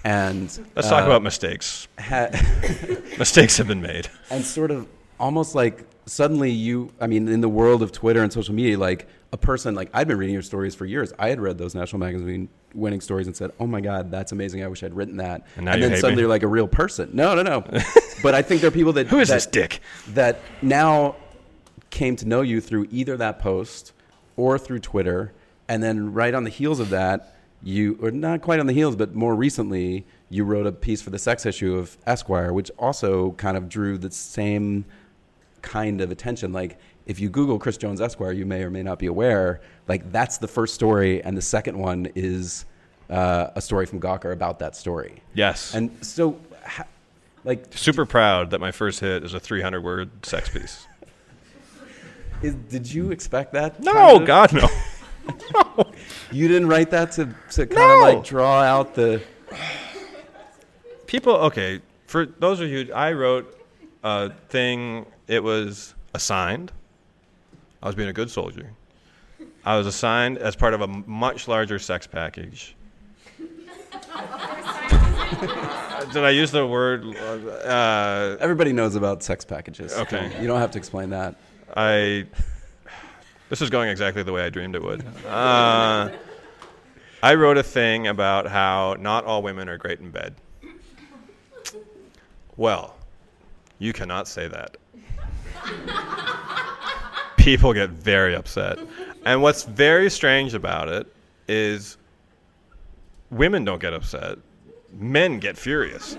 and 0.03 0.41
Let's 0.75 0.89
talk 0.89 1.03
uh, 1.03 1.05
about 1.05 1.21
mistakes. 1.21 1.87
ha- 1.99 2.29
Mistakes 3.19 3.57
have 3.57 3.67
been 3.67 3.83
made. 3.83 4.09
and 4.31 4.43
sort 4.43 4.71
of 4.71 4.87
almost 5.19 5.53
like 5.53 5.85
suddenly 6.07 6.49
you, 6.49 6.91
I 6.99 7.05
mean, 7.05 7.27
in 7.27 7.41
the 7.41 7.49
world 7.49 7.83
of 7.83 7.91
Twitter 7.91 8.23
and 8.23 8.33
social 8.33 8.55
media, 8.55 8.79
like 8.79 9.07
a 9.31 9.37
person, 9.37 9.75
like 9.75 9.91
I'd 9.93 10.07
been 10.07 10.17
reading 10.17 10.33
your 10.33 10.41
stories 10.41 10.73
for 10.73 10.85
years. 10.85 11.13
I 11.19 11.29
had 11.29 11.39
read 11.39 11.59
those 11.59 11.75
National 11.75 11.99
Magazine 11.99 12.49
winning 12.77 13.01
stories 13.01 13.27
and 13.27 13.35
said, 13.35 13.51
oh 13.59 13.67
my 13.67 13.81
God, 13.81 14.11
that's 14.11 14.31
amazing. 14.31 14.63
I 14.63 14.67
wish 14.67 14.83
I'd 14.83 14.93
written 14.93 15.17
that. 15.17 15.45
And 15.55 15.65
you 15.65 15.71
then 15.89 15.95
suddenly 15.97 16.15
me? 16.15 16.21
you're 16.21 16.29
like 16.29 16.43
a 16.43 16.47
real 16.47 16.67
person. 16.67 17.09
No, 17.13 17.35
no, 17.35 17.41
no. 17.41 17.61
but 18.23 18.35
I 18.35 18.41
think 18.41 18.61
there 18.61 18.69
are 18.69 18.71
people 18.71 18.93
that. 18.93 19.07
Who 19.07 19.19
is 19.19 19.29
that- 19.29 19.35
this 19.35 19.45
dick? 19.47 19.81
that 20.09 20.39
now 20.61 21.15
came 21.89 22.15
to 22.17 22.25
know 22.25 22.41
you 22.41 22.61
through 22.61 22.87
either 22.91 23.17
that 23.17 23.39
post 23.39 23.93
or 24.35 24.57
through 24.59 24.79
Twitter, 24.79 25.33
and 25.67 25.81
then 25.81 26.13
right 26.13 26.33
on 26.33 26.43
the 26.43 26.49
heels 26.49 26.79
of 26.79 26.89
that, 26.91 27.35
you 27.63 27.97
or 28.01 28.11
not 28.11 28.41
quite 28.41 28.59
on 28.59 28.67
the 28.67 28.73
heels, 28.73 28.95
but 28.95 29.15
more 29.15 29.35
recently, 29.35 30.05
you 30.29 30.43
wrote 30.43 30.67
a 30.67 30.71
piece 30.71 31.01
for 31.01 31.09
the 31.09 31.19
sex 31.19 31.45
issue 31.45 31.75
of 31.75 31.97
Esquire, 32.05 32.53
which 32.53 32.69
also 32.77 33.31
kind 33.31 33.57
of 33.57 33.67
drew 33.67 33.97
the 33.97 34.11
same 34.11 34.85
kind 35.61 36.01
of 36.01 36.11
attention. 36.11 36.53
Like 36.53 36.77
if 37.07 37.19
you 37.19 37.29
Google 37.29 37.57
Chris 37.57 37.77
Jones 37.77 38.01
Esquire, 38.01 38.33
you 38.33 38.45
may 38.45 38.61
or 38.63 38.69
may 38.69 38.83
not 38.83 38.99
be 38.99 39.07
aware, 39.07 39.61
like 39.87 40.11
that's 40.11 40.37
the 40.37 40.47
first 40.47 40.75
story, 40.75 41.23
and 41.23 41.35
the 41.35 41.41
second 41.41 41.77
one 41.79 42.07
is 42.15 42.65
uh, 43.09 43.47
a 43.55 43.61
story 43.61 43.85
from 43.85 43.99
Gawker 43.99 44.33
about 44.33 44.59
that 44.59 44.75
story. 44.75 45.23
Yes. 45.33 45.73
And 45.73 45.89
so, 46.05 46.37
ha- 46.65 46.83
like, 47.45 47.65
super 47.71 48.05
proud 48.05 48.51
that 48.51 48.59
my 48.59 48.71
first 48.71 48.99
hit 48.99 49.23
is 49.23 49.33
a 49.33 49.39
300 49.39 49.81
word 49.81 50.09
sex 50.25 50.49
piece. 50.49 50.85
is, 52.41 52.53
did 52.55 52.91
you 52.93 53.11
expect 53.11 53.53
that? 53.53 53.81
No, 53.81 53.93
kind 53.93 54.21
of? 54.21 54.27
God 54.27 54.53
no. 54.53 54.69
You 56.31 56.47
didn't 56.49 56.67
write 56.67 56.91
that 56.91 57.13
to, 57.13 57.33
to 57.51 57.65
kind 57.67 57.75
No. 57.75 57.95
of 58.07 58.15
like 58.15 58.23
draw 58.25 58.61
out 58.61 58.95
the. 58.95 59.21
People, 61.05 61.33
okay, 61.35 61.79
for 62.05 62.25
those 62.25 62.59
of 62.59 62.67
you, 62.69 62.91
I 62.93 63.13
wrote 63.13 63.57
a 64.03 64.31
thing, 64.49 65.05
it 65.27 65.41
was 65.41 65.95
assigned. 66.13 66.71
I 67.81 67.87
was 67.87 67.95
being 67.95 68.09
a 68.09 68.13
good 68.13 68.31
soldier. 68.31 68.71
I 69.63 69.77
was 69.77 69.85
assigned 69.87 70.37
as 70.37 70.55
part 70.55 70.73
of 70.73 70.81
a 70.81 70.87
much 70.87 71.47
larger 71.47 71.77
sex 71.79 72.07
package. 72.07 72.75
Did 76.13 76.23
I 76.23 76.29
use 76.29 76.51
the 76.51 76.65
word? 76.65 77.03
Uh, 77.17 78.37
Everybody 78.39 78.71
knows 78.73 78.95
about 78.95 79.23
sex 79.23 79.43
packages. 79.45 79.93
Okay. 79.93 80.31
You 80.41 80.47
don't 80.47 80.59
have 80.59 80.71
to 80.71 80.77
explain 80.77 81.09
that. 81.11 81.35
I. 81.75 82.25
This 83.49 83.61
is 83.61 83.69
going 83.69 83.89
exactly 83.89 84.23
the 84.23 84.33
way 84.33 84.43
I 84.43 84.49
dreamed 84.49 84.75
it 84.75 84.83
would. 84.83 85.03
Uh, 85.27 86.11
I 87.23 87.33
wrote 87.35 87.57
a 87.57 87.63
thing 87.63 88.07
about 88.07 88.47
how 88.47 88.95
not 88.99 89.25
all 89.25 89.41
women 89.41 89.67
are 89.69 89.77
great 89.77 89.99
in 89.99 90.11
bed. 90.11 90.35
Well, 92.55 92.95
you 93.79 93.91
cannot 93.91 94.27
say 94.27 94.47
that. 94.47 94.77
People 97.47 97.71
get 97.71 97.91
very 97.91 98.35
upset. 98.35 98.77
And 99.23 99.41
what's 99.41 99.63
very 99.63 100.09
strange 100.09 100.53
about 100.53 100.89
it 100.89 101.07
is 101.47 101.95
women 103.31 103.63
don't 103.63 103.79
get 103.79 103.93
upset, 103.93 104.37
men 104.91 105.39
get 105.39 105.57
furious. 105.57 106.17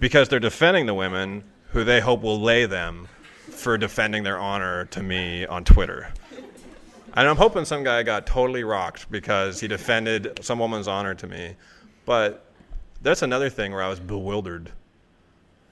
because 0.00 0.28
they're 0.28 0.38
defending 0.38 0.84
the 0.84 0.92
women 0.92 1.44
who 1.70 1.82
they 1.82 1.98
hope 1.98 2.20
will 2.20 2.38
lay 2.38 2.66
them 2.66 3.08
for 3.48 3.78
defending 3.78 4.22
their 4.22 4.38
honor 4.38 4.84
to 4.84 5.02
me 5.02 5.46
on 5.46 5.64
Twitter. 5.64 6.12
And 7.14 7.26
I'm 7.26 7.36
hoping 7.36 7.64
some 7.64 7.82
guy 7.82 8.02
got 8.02 8.26
totally 8.26 8.64
rocked 8.64 9.10
because 9.10 9.60
he 9.60 9.66
defended 9.66 10.40
some 10.42 10.58
woman's 10.58 10.88
honor 10.88 11.14
to 11.14 11.26
me. 11.26 11.56
But 12.04 12.44
that's 13.00 13.22
another 13.22 13.48
thing 13.48 13.72
where 13.72 13.82
I 13.82 13.88
was 13.88 13.98
bewildered. 13.98 14.72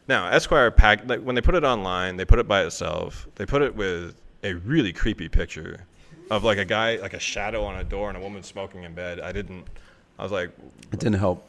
Now, 0.09 0.29
Esquire 0.29 0.71
pack 0.71 1.09
like, 1.09 1.21
when 1.21 1.35
they 1.35 1.41
put 1.41 1.55
it 1.55 1.65
online, 1.65 2.17
they 2.17 2.25
put 2.25 2.39
it 2.39 2.47
by 2.47 2.65
itself. 2.65 3.27
They 3.35 3.47
put 3.47 3.63
it 3.63 3.75
with 3.75 4.21
a 4.45 4.55
really 4.55 4.93
creepy 4.93 5.29
picture 5.29 5.85
of 6.31 6.45
like 6.45 6.59
a 6.59 6.65
guy, 6.65 6.97
like 6.97 7.15
a 7.15 7.19
shadow 7.19 7.65
on 7.65 7.77
a 7.77 7.85
door 7.85 8.09
and 8.09 8.17
a 8.17 8.21
woman 8.21 8.43
smoking 8.43 8.85
in 8.85 8.95
bed. 8.95 9.21
I 9.21 9.33
didn't. 9.33 9.67
I 10.19 10.23
was 10.23 10.33
like, 10.33 10.51
It 10.93 11.01
didn't 11.01 11.19
help. 11.19 11.49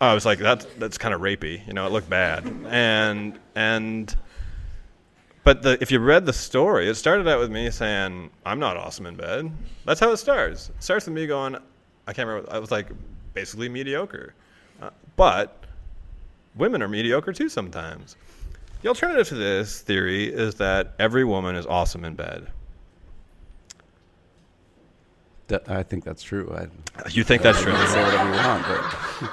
I 0.00 0.14
was 0.14 0.26
like, 0.26 0.38
that's 0.38 0.66
that's 0.78 0.98
kind 0.98 1.14
of 1.14 1.20
rapey. 1.20 1.66
You 1.66 1.72
know, 1.72 1.86
it 1.86 1.92
looked 1.92 2.10
bad. 2.10 2.44
And 2.66 3.38
and 3.54 4.14
but 5.42 5.62
the, 5.62 5.78
if 5.80 5.90
you 5.90 5.98
read 5.98 6.24
the 6.26 6.32
story, 6.32 6.88
it 6.88 6.94
started 6.94 7.28
out 7.28 7.38
with 7.38 7.50
me 7.50 7.70
saying, 7.70 8.30
"I'm 8.46 8.58
not 8.58 8.78
awesome 8.78 9.04
in 9.04 9.14
bed." 9.14 9.52
That's 9.84 10.00
how 10.00 10.10
it 10.10 10.16
starts. 10.16 10.70
It 10.70 10.82
starts 10.82 11.04
with 11.06 11.14
me 11.14 11.26
going, 11.26 11.56
"I 12.06 12.12
can't 12.14 12.26
remember." 12.26 12.50
I 12.50 12.58
was 12.58 12.70
like, 12.70 12.88
basically 13.34 13.68
mediocre, 13.68 14.34
uh, 14.80 14.90
but 15.16 15.63
women 16.56 16.82
are 16.82 16.88
mediocre 16.88 17.32
too 17.32 17.48
sometimes. 17.48 18.16
The 18.82 18.88
alternative 18.88 19.28
to 19.28 19.34
this 19.34 19.80
theory 19.80 20.24
is 20.32 20.56
that 20.56 20.92
every 20.98 21.24
woman 21.24 21.56
is 21.56 21.66
awesome 21.66 22.04
in 22.04 22.14
bed. 22.14 22.48
That- 25.48 25.68
I 25.70 25.82
think 25.82 26.04
that's 26.04 26.22
true. 26.22 26.54
I 26.54 26.68
You 27.10 27.24
think 27.24 27.42
that's 27.42 27.60
true? 27.60 27.72
say 27.72 28.02
whatever 28.02 28.30
you 28.30 28.36
want, 28.36 28.66
but 28.66 29.30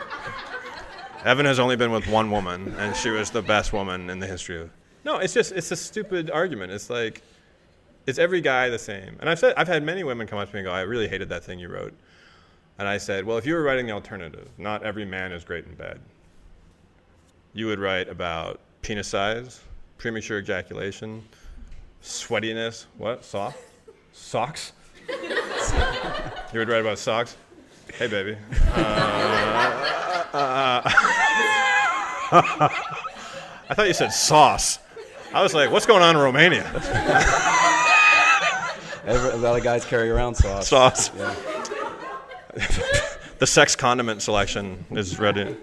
Evan 1.26 1.45
has 1.45 1.59
only 1.59 1.76
been 1.76 1.91
with 1.91 2.07
one 2.07 2.32
woman, 2.32 2.74
and 2.80 2.95
she 2.95 3.09
was 3.09 3.30
the 3.30 3.41
best 3.41 3.72
woman 3.74 4.09
in 4.09 4.19
the 4.19 4.28
history 4.28 4.59
of. 4.61 4.72
No, 5.03 5.17
it's 5.17 5.34
just 5.34 5.51
it's 5.51 5.72
a 5.72 5.76
stupid 5.76 6.30
argument. 6.32 6.72
It's 6.72 6.89
like, 6.89 7.22
is 8.07 8.19
every 8.19 8.41
guy 8.41 8.69
the 8.69 8.80
same? 8.80 9.15
And 9.19 9.30
I've 9.30 9.39
said 9.39 9.53
I've 9.55 9.67
had 9.67 9.84
many 9.84 10.03
women 10.03 10.28
come 10.28 10.39
up 10.39 10.49
to 10.49 10.53
me 10.55 10.59
and 10.61 10.65
go, 10.67 10.72
"I 10.72 10.82
really 10.82 11.07
hated 11.07 11.30
that 11.30 11.43
thing 11.43 11.59
you 11.59 11.69
wrote," 11.69 11.93
and 12.80 12.88
I 12.88 12.97
said, 12.97 13.26
"Well, 13.26 13.38
if 13.38 13.45
you 13.45 13.53
were 13.53 13.63
writing 13.63 13.86
the 13.86 13.93
alternative, 13.93 14.49
not 14.57 14.84
every 14.84 15.05
man 15.05 15.32
is 15.32 15.43
great 15.43 15.65
in 15.65 15.76
bed. 15.76 15.99
You 17.54 17.68
would 17.68 17.80
write 17.80 18.08
about 18.08 18.60
penis 18.82 19.10
size, 19.10 19.60
premature 19.97 20.39
ejaculation, 20.39 21.24
sweatiness, 22.02 22.86
what 22.97 23.26
soft 23.26 23.60
socks. 24.14 24.72
you 25.10 26.60
would 26.60 26.70
write 26.70 26.82
about 26.82 26.97
socks. 26.97 27.36
Hey, 27.93 28.08
baby. 28.08 28.38
I 33.64 33.74
thought 33.74 33.88
you 33.88 33.93
said 33.93 34.14
sauce. 34.14 34.80
I 35.34 35.43
was 35.43 35.54
like, 35.54 35.72
what's 35.72 35.86
going 35.86 36.02
on 36.02 36.16
in 36.16 36.22
Romania? 36.22 36.64
Every, 39.06 39.32
a 39.32 39.36
lot 39.38 39.58
of 39.58 39.64
guys 39.64 39.84
carry 39.84 40.10
around 40.10 40.36
sauce. 40.36 40.70
Sauce. 40.70 41.12
Yeah. 41.18 41.36
the 43.39 43.47
sex 43.47 43.76
condiment 43.76 44.22
selection 44.22 44.86
is 44.91 45.20
ready. 45.20 45.58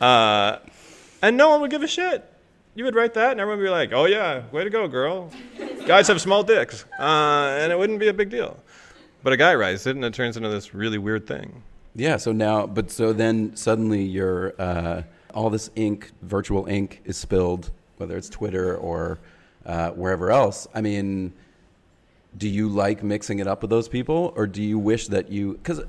Uh, 0.00 0.58
and 1.24 1.38
no 1.38 1.48
one 1.48 1.62
would 1.62 1.70
give 1.70 1.82
a 1.82 1.88
shit. 1.88 2.22
You 2.74 2.84
would 2.84 2.94
write 2.94 3.14
that, 3.14 3.32
and 3.32 3.40
everyone 3.40 3.58
would 3.60 3.64
be 3.64 3.70
like, 3.70 3.92
"Oh 3.92 4.04
yeah, 4.04 4.42
way 4.52 4.62
to 4.62 4.70
go, 4.70 4.86
girl." 4.86 5.30
Guys 5.86 6.08
have 6.08 6.20
small 6.20 6.42
dicks, 6.42 6.84
uh, 6.98 7.58
and 7.60 7.72
it 7.72 7.78
wouldn't 7.78 7.98
be 7.98 8.08
a 8.08 8.12
big 8.12 8.28
deal. 8.30 8.56
But 9.22 9.32
a 9.32 9.36
guy 9.36 9.54
writes 9.54 9.86
it, 9.86 9.96
and 9.96 10.04
it 10.04 10.12
turns 10.12 10.36
into 10.36 10.50
this 10.50 10.74
really 10.74 10.98
weird 10.98 11.26
thing. 11.26 11.62
Yeah. 11.94 12.18
So 12.18 12.32
now, 12.32 12.66
but 12.66 12.90
so 12.90 13.12
then 13.12 13.56
suddenly 13.56 14.02
your 14.02 14.54
uh, 14.58 15.02
all 15.32 15.48
this 15.48 15.70
ink, 15.76 16.12
virtual 16.22 16.66
ink, 16.66 17.00
is 17.04 17.16
spilled, 17.16 17.70
whether 17.96 18.16
it's 18.16 18.28
Twitter 18.28 18.76
or 18.76 19.18
uh, 19.64 19.90
wherever 19.90 20.30
else. 20.30 20.68
I 20.74 20.82
mean, 20.82 21.32
do 22.36 22.48
you 22.48 22.68
like 22.68 23.02
mixing 23.02 23.38
it 23.38 23.46
up 23.46 23.62
with 23.62 23.70
those 23.70 23.88
people, 23.88 24.34
or 24.36 24.46
do 24.46 24.62
you 24.62 24.78
wish 24.78 25.08
that 25.08 25.30
you? 25.30 25.54
Because 25.54 25.80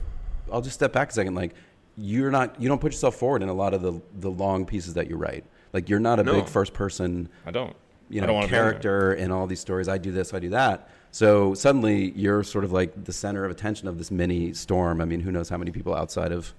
I'll 0.51 0.61
just 0.61 0.75
step 0.75 0.93
back 0.93 1.09
a 1.09 1.13
second. 1.13 1.35
Like, 1.35 1.55
you're 1.97 2.31
not, 2.31 2.59
you 2.61 2.67
don't 2.67 2.81
put 2.81 2.91
yourself 2.91 3.15
forward 3.15 3.41
in 3.41 3.49
a 3.49 3.53
lot 3.53 3.73
of 3.73 3.81
the 3.81 4.01
the 4.19 4.29
long 4.31 4.65
pieces 4.65 4.93
that 4.95 5.09
you 5.09 5.15
write. 5.17 5.43
Like, 5.73 5.89
you're 5.89 5.99
not 5.99 6.19
a 6.19 6.23
No. 6.23 6.33
big 6.33 6.47
first 6.47 6.73
person 6.73 7.29
I 7.45 7.51
don't. 7.51 7.75
you 8.09 8.21
don't 8.21 8.27
know, 8.27 8.33
wanna 8.33 8.47
be 8.47 8.53
in 8.55 8.61
there. 8.61 8.71
character 8.71 9.13
in 9.13 9.31
all 9.31 9.47
these 9.47 9.59
stories. 9.59 9.87
I 9.87 9.97
do 9.97 10.11
this, 10.11 10.33
I 10.33 10.39
do 10.39 10.49
that. 10.49 10.89
So 11.11 11.53
suddenly 11.53 12.11
you're 12.11 12.43
sort 12.43 12.63
of 12.65 12.71
like 12.73 13.05
the 13.05 13.13
center 13.13 13.45
of 13.45 13.51
attention 13.51 13.87
of 13.87 13.97
this 13.97 14.11
mini 14.11 14.53
storm. 14.53 14.99
I 15.01 15.05
mean, 15.05 15.21
who 15.21 15.31
knows 15.31 15.47
how 15.49 15.57
many 15.57 15.71
people 15.71 15.95
outside 15.95 16.31
of 16.33 16.53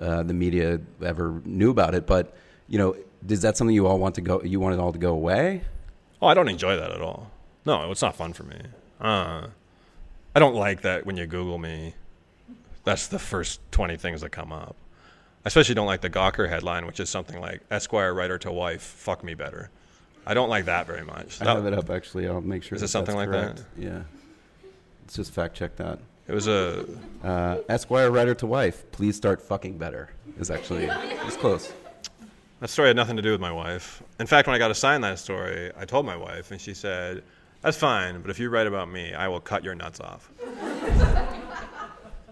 uh, 0.00 0.22
the 0.22 0.34
media 0.34 0.80
ever 1.02 1.40
knew 1.44 1.70
about 1.70 1.94
it? 1.94 2.06
But 2.06 2.34
you 2.68 2.78
know, 2.78 2.94
is 3.28 3.42
that 3.42 3.56
something 3.56 3.74
you 3.74 3.86
all 3.86 3.98
want 3.98 4.14
to 4.16 4.20
go? 4.20 4.40
You 4.42 4.60
want 4.60 4.74
it 4.74 4.80
all 4.80 4.92
to 4.92 4.98
go 4.98 5.12
away? 5.12 5.62
Oh, 6.22 6.28
I 6.28 6.34
don't 6.34 6.48
enjoy 6.48 6.76
that 6.76 6.90
at 6.92 7.00
all. 7.00 7.30
No, 7.64 7.90
it's 7.90 8.02
not 8.02 8.14
fun 8.14 8.32
for 8.32 8.44
me. 8.44 8.58
Uh, 9.00 9.48
I 10.34 10.38
don't 10.38 10.54
like 10.54 10.82
that 10.82 11.04
when 11.04 11.16
you 11.16 11.26
Google 11.26 11.58
me. 11.58 11.94
That's 12.86 13.08
the 13.08 13.18
first 13.18 13.60
20 13.72 13.96
things 13.96 14.20
that 14.20 14.30
come 14.30 14.52
up. 14.52 14.76
I 15.44 15.48
especially 15.48 15.74
don't 15.74 15.88
like 15.88 16.02
the 16.02 16.08
Gawker 16.08 16.48
headline, 16.48 16.86
which 16.86 17.00
is 17.00 17.10
something 17.10 17.40
like 17.40 17.60
Esquire 17.68 18.14
writer 18.14 18.38
to 18.38 18.52
wife, 18.52 18.80
fuck 18.80 19.24
me 19.24 19.34
better. 19.34 19.70
I 20.24 20.34
don't 20.34 20.48
like 20.48 20.66
that 20.66 20.86
very 20.86 21.04
much. 21.04 21.40
I 21.42 21.46
That- 21.46 21.56
have 21.56 21.66
it 21.66 21.74
up 21.74 21.90
actually. 21.90 22.28
I'll 22.28 22.40
make 22.40 22.62
sure. 22.62 22.76
Is 22.76 22.82
that 22.82 22.86
it 22.86 22.88
something 22.90 23.16
like 23.16 23.28
correct. 23.28 23.64
Yeah. 23.76 24.02
Let's 25.02 25.16
just 25.16 25.32
fact 25.32 25.56
check 25.56 25.74
that. 25.76 25.98
it 26.28 26.32
was 26.32 26.46
a. 26.46 26.84
Uh, 27.24 27.58
Esquire 27.68 28.10
writer 28.10 28.34
to 28.36 28.46
wife, 28.46 28.88
please 28.92 29.16
start 29.16 29.42
fucking 29.42 29.78
better. 29.78 30.10
Is 30.38 30.50
actually 30.50 30.84
it's 30.84 31.36
close. 31.36 31.72
That 32.60 32.68
story 32.70 32.88
had 32.88 32.96
nothing 32.96 33.16
to 33.16 33.22
do 33.22 33.32
with 33.32 33.40
my 33.40 33.52
wife. 33.52 34.00
In 34.20 34.26
fact, 34.28 34.46
when 34.46 34.54
I 34.54 34.58
got 34.58 34.70
assigned 34.70 35.02
that 35.04 35.18
story, 35.18 35.72
I 35.76 35.84
told 35.86 36.06
my 36.06 36.16
wife, 36.16 36.50
and 36.52 36.60
she 36.60 36.72
said, 36.72 37.22
That's 37.62 37.76
fine, 37.76 38.20
but 38.22 38.30
if 38.30 38.38
you 38.38 38.48
write 38.48 38.66
about 38.68 38.88
me, 38.90 39.12
I 39.12 39.26
will 39.28 39.40
cut 39.40 39.64
your 39.64 39.74
nuts 39.74 39.98
off. 40.00 40.30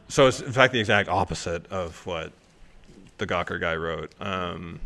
So 0.08 0.26
it's, 0.26 0.40
in 0.40 0.52
fact, 0.52 0.72
the 0.72 0.80
exact 0.80 1.08
opposite 1.08 1.66
of 1.70 2.04
what 2.06 2.32
the 3.18 3.26
Gawker 3.26 3.60
guy 3.60 3.76
wrote. 3.76 4.12
Um, 4.20 4.80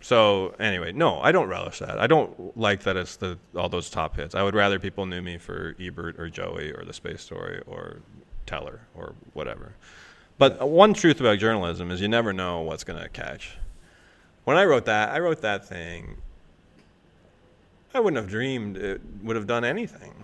so, 0.00 0.54
anyway, 0.60 0.92
no, 0.92 1.20
I 1.20 1.32
don't 1.32 1.48
relish 1.48 1.80
that. 1.80 1.98
I 1.98 2.06
don't 2.06 2.56
like 2.56 2.84
that 2.84 2.96
it's 2.96 3.16
the, 3.16 3.38
all 3.56 3.68
those 3.68 3.90
top 3.90 4.16
hits. 4.16 4.34
I 4.34 4.42
would 4.42 4.54
rather 4.54 4.78
people 4.78 5.06
knew 5.06 5.20
me 5.20 5.38
for 5.38 5.74
Ebert 5.80 6.18
or 6.20 6.28
Joey 6.28 6.72
or 6.72 6.84
The 6.84 6.92
Space 6.92 7.20
Story 7.20 7.62
or 7.66 7.98
Teller 8.46 8.80
or 8.94 9.14
whatever. 9.32 9.72
But 10.38 10.68
one 10.68 10.94
truth 10.94 11.20
about 11.20 11.38
journalism 11.38 11.90
is 11.90 12.00
you 12.00 12.08
never 12.08 12.32
know 12.32 12.60
what's 12.60 12.84
going 12.84 13.02
to 13.02 13.08
catch 13.08 13.56
when 14.48 14.56
I 14.56 14.64
wrote 14.64 14.86
that, 14.86 15.10
I 15.10 15.18
wrote 15.18 15.42
that 15.42 15.68
thing. 15.68 16.16
I 17.92 18.00
wouldn't 18.00 18.16
have 18.16 18.30
dreamed 18.30 18.78
it 18.78 18.98
would 19.22 19.36
have 19.36 19.46
done 19.46 19.62
anything. 19.62 20.14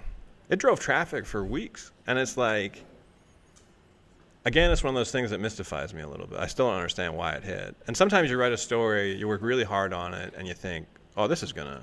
It 0.48 0.58
drove 0.58 0.80
traffic 0.80 1.26
for 1.26 1.44
weeks, 1.44 1.90
and 2.06 2.18
it's 2.18 2.38
like, 2.38 2.82
again, 4.44 4.70
it's 4.70 4.82
one 4.82 4.94
of 4.94 4.98
those 4.98 5.10
things 5.10 5.30
that 5.30 5.40
mystifies 5.40 5.94
me 5.94 6.02
a 6.02 6.08
little 6.08 6.26
bit. 6.26 6.38
I 6.38 6.46
still 6.46 6.66
don't 6.66 6.76
understand 6.76 7.16
why 7.16 7.32
it 7.32 7.44
hit. 7.44 7.76
And 7.86 7.96
sometimes 7.96 8.30
you 8.30 8.38
write 8.38 8.52
a 8.52 8.56
story, 8.56 9.14
you 9.16 9.28
work 9.28 9.42
really 9.42 9.64
hard 9.64 9.92
on 9.92 10.14
it, 10.14 10.34
and 10.36 10.46
you 10.46 10.54
think, 10.54 10.86
oh, 11.16 11.26
this 11.26 11.42
is 11.42 11.52
gonna, 11.52 11.82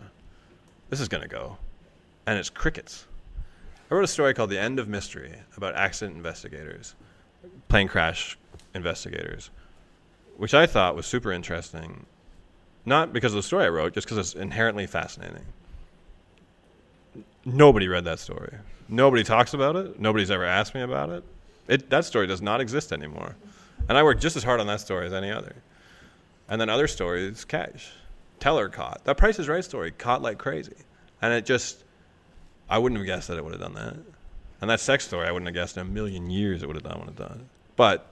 this 0.89 0.99
is 0.99 1.07
gonna 1.07 1.28
go, 1.28 1.57
and 2.26 2.38
it's 2.38 2.49
crickets. 2.49 3.07
I 3.89 3.95
wrote 3.95 4.03
a 4.03 4.07
story 4.07 4.34
called 4.34 4.49
"The 4.49 4.59
End 4.59 4.80
of 4.80 4.88
Mystery" 4.88 5.34
about 5.57 5.76
accident 5.76 6.16
investigators, 6.16 6.95
plane 7.68 7.88
crash 7.89 8.38
investigators, 8.74 9.49
which 10.38 10.53
I 10.53 10.66
thought 10.66 10.95
was 10.95 11.05
super 11.05 11.32
interesting 11.32 12.05
not 12.86 13.14
because 13.14 13.34
of 13.34 13.38
the 13.38 13.43
story 13.43 13.66
I 13.66 13.70
wrote, 13.70 13.93
just 13.93 14.07
because 14.07 14.18
it's 14.18 14.34
inherently 14.34 14.88
fascinating. 14.88 15.45
Nobody 17.45 17.88
read 17.88 18.05
that 18.05 18.20
story. 18.20 18.55
Nobody 18.88 19.24
talks 19.24 19.53
about 19.53 19.76
it. 19.76 19.99
Nobody's 19.99 20.32
ever 20.32 20.45
asked 20.45 20.74
me 20.74 20.82
about 20.82 21.09
it. 21.09 21.24
It 21.68 21.89
that 21.89 22.05
story 22.05 22.28
does 22.28 22.41
not 22.41 22.62
exist 22.62 22.91
anymore, 22.91 23.36
and 23.88 23.97
I 23.97 24.03
worked 24.03 24.22
just 24.22 24.36
as 24.36 24.43
hard 24.43 24.59
on 24.59 24.68
that 24.68 24.82
story 24.82 25.07
as 25.07 25.14
any 25.14 25.32
other. 25.32 25.55
And 26.49 26.59
then 26.59 26.70
other 26.70 26.88
stories 26.88 27.45
cash. 27.45 27.91
Teller 28.39 28.68
caught 28.70 29.03
that 29.05 29.18
Price 29.18 29.39
is 29.39 29.47
Right 29.47 29.64
story 29.64 29.91
caught 29.91 30.22
like 30.22 30.38
crazy, 30.38 30.76
and 31.22 31.34
it 31.34 31.45
just 31.45 31.84
I 32.70 32.78
wouldn't 32.78 32.99
have 32.99 33.05
guessed 33.05 33.28
that 33.28 33.38
it 33.38 33.43
would 33.43 33.53
have 33.53 33.62
done 33.62 33.74
that. 33.76 33.95
And 34.62 34.70
that 34.70 34.80
sex 34.80 35.05
story 35.07 35.28
I 35.28 35.32
wouldn't 35.32 35.47
have 35.47 35.55
guessed 35.55 35.78
in 35.78 35.82
a 35.82 35.89
million 35.89 36.30
years 36.30 36.62
it 36.64 36.68
would 36.68 36.76
have 36.76 36.84
done 36.84 36.99
what 36.99 37.07
it 37.07 37.16
done. 37.16 37.49
But 37.76 38.05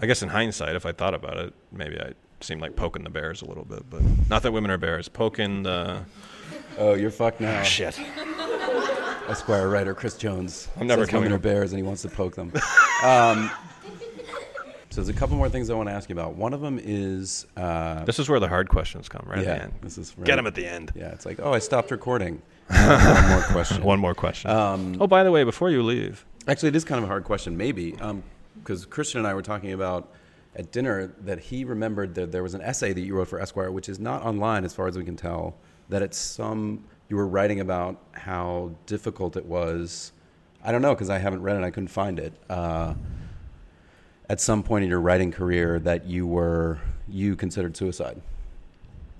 I 0.00 0.06
guess 0.06 0.22
in 0.22 0.28
hindsight, 0.28 0.76
if 0.76 0.84
I 0.86 0.92
thought 0.92 1.14
about 1.14 1.36
it, 1.38 1.54
maybe 1.72 1.98
I 2.00 2.12
seemed 2.40 2.60
like 2.60 2.76
poking 2.76 3.02
the 3.02 3.10
bears 3.10 3.42
a 3.42 3.46
little 3.46 3.64
bit. 3.64 3.88
But 3.88 4.02
not 4.28 4.42
that 4.42 4.52
women 4.52 4.70
are 4.70 4.78
bears. 4.78 5.08
Poking 5.08 5.62
the 5.62 6.02
Oh, 6.78 6.94
you're 6.94 7.10
fucked 7.10 7.40
now. 7.40 7.62
shit. 7.62 7.98
Esquire 9.28 9.68
writer 9.68 9.94
Chris 9.94 10.16
Jones. 10.16 10.68
I'm 10.76 10.86
never 10.86 11.04
says 11.04 11.12
women 11.12 11.28
coming- 11.30 11.36
are 11.36 11.42
bears, 11.42 11.72
and 11.72 11.78
he 11.78 11.82
wants 11.82 12.02
to 12.02 12.08
poke 12.08 12.34
them. 12.34 12.52
um, 13.04 13.50
so 14.90 15.02
there's 15.02 15.08
a 15.08 15.18
couple 15.18 15.36
more 15.36 15.48
things 15.50 15.68
I 15.68 15.74
want 15.74 15.88
to 15.88 15.94
ask 15.94 16.08
you 16.08 16.14
about. 16.14 16.36
One 16.36 16.54
of 16.54 16.60
them 16.60 16.80
is 16.82 17.46
uh, 17.56 18.04
This 18.04 18.18
is 18.18 18.28
where 18.28 18.40
the 18.40 18.48
hard 18.48 18.68
questions 18.68 19.08
come, 19.08 19.24
right 19.26 19.42
yeah, 19.42 19.50
at 19.50 19.58
the 19.58 19.64
end. 19.64 19.74
this 19.82 19.98
is 19.98 20.14
Get 20.24 20.36
them 20.36 20.46
at 20.46 20.54
the 20.54 20.66
end. 20.66 20.92
Yeah, 20.94 21.10
it's 21.10 21.26
like 21.26 21.38
oh, 21.42 21.52
I 21.52 21.58
stopped 21.58 21.90
recording. 21.90 22.40
One 22.68 23.28
more 23.28 23.42
question. 23.42 23.84
One 23.84 24.00
more 24.00 24.14
question. 24.14 24.50
Um, 24.50 24.96
oh, 25.00 25.06
by 25.06 25.22
the 25.22 25.30
way, 25.30 25.44
before 25.44 25.70
you 25.70 25.82
leave, 25.82 26.24
Actually, 26.48 26.68
it 26.68 26.76
is 26.76 26.84
kind 26.84 26.98
of 26.98 27.04
a 27.04 27.08
hard 27.08 27.24
question, 27.24 27.56
maybe, 27.56 27.96
because 28.54 28.86
Christian 28.86 29.18
and 29.18 29.26
I 29.26 29.34
were 29.34 29.42
talking 29.42 29.72
about 29.72 30.12
at 30.54 30.70
dinner 30.72 31.12
that 31.22 31.40
he 31.40 31.64
remembered 31.64 32.14
that 32.14 32.30
there 32.32 32.42
was 32.42 32.54
an 32.54 32.62
essay 32.62 32.92
that 32.92 33.00
you 33.00 33.14
wrote 33.16 33.28
for 33.28 33.40
Esquire, 33.40 33.70
which 33.72 33.88
is 33.88 33.98
not 33.98 34.22
online 34.22 34.64
as 34.64 34.72
far 34.72 34.86
as 34.86 34.96
we 34.96 35.04
can 35.04 35.16
tell. 35.16 35.56
That 35.88 36.02
it's 36.02 36.16
some 36.16 36.84
you 37.08 37.16
were 37.16 37.26
writing 37.26 37.60
about 37.60 38.00
how 38.12 38.72
difficult 38.86 39.36
it 39.36 39.46
was. 39.46 40.12
I 40.64 40.72
don't 40.72 40.82
know 40.82 40.94
because 40.94 41.10
I 41.10 41.18
haven't 41.18 41.42
read 41.42 41.56
it. 41.56 41.62
I 41.62 41.70
couldn't 41.70 41.88
find 41.88 42.18
it. 42.18 42.32
Uh, 42.50 42.94
at 44.28 44.40
some 44.40 44.62
point 44.62 44.82
in 44.84 44.90
your 44.90 45.00
writing 45.00 45.30
career, 45.30 45.78
that 45.80 46.06
you 46.06 46.26
were 46.26 46.78
you 47.08 47.36
considered 47.36 47.76
suicide. 47.76 48.20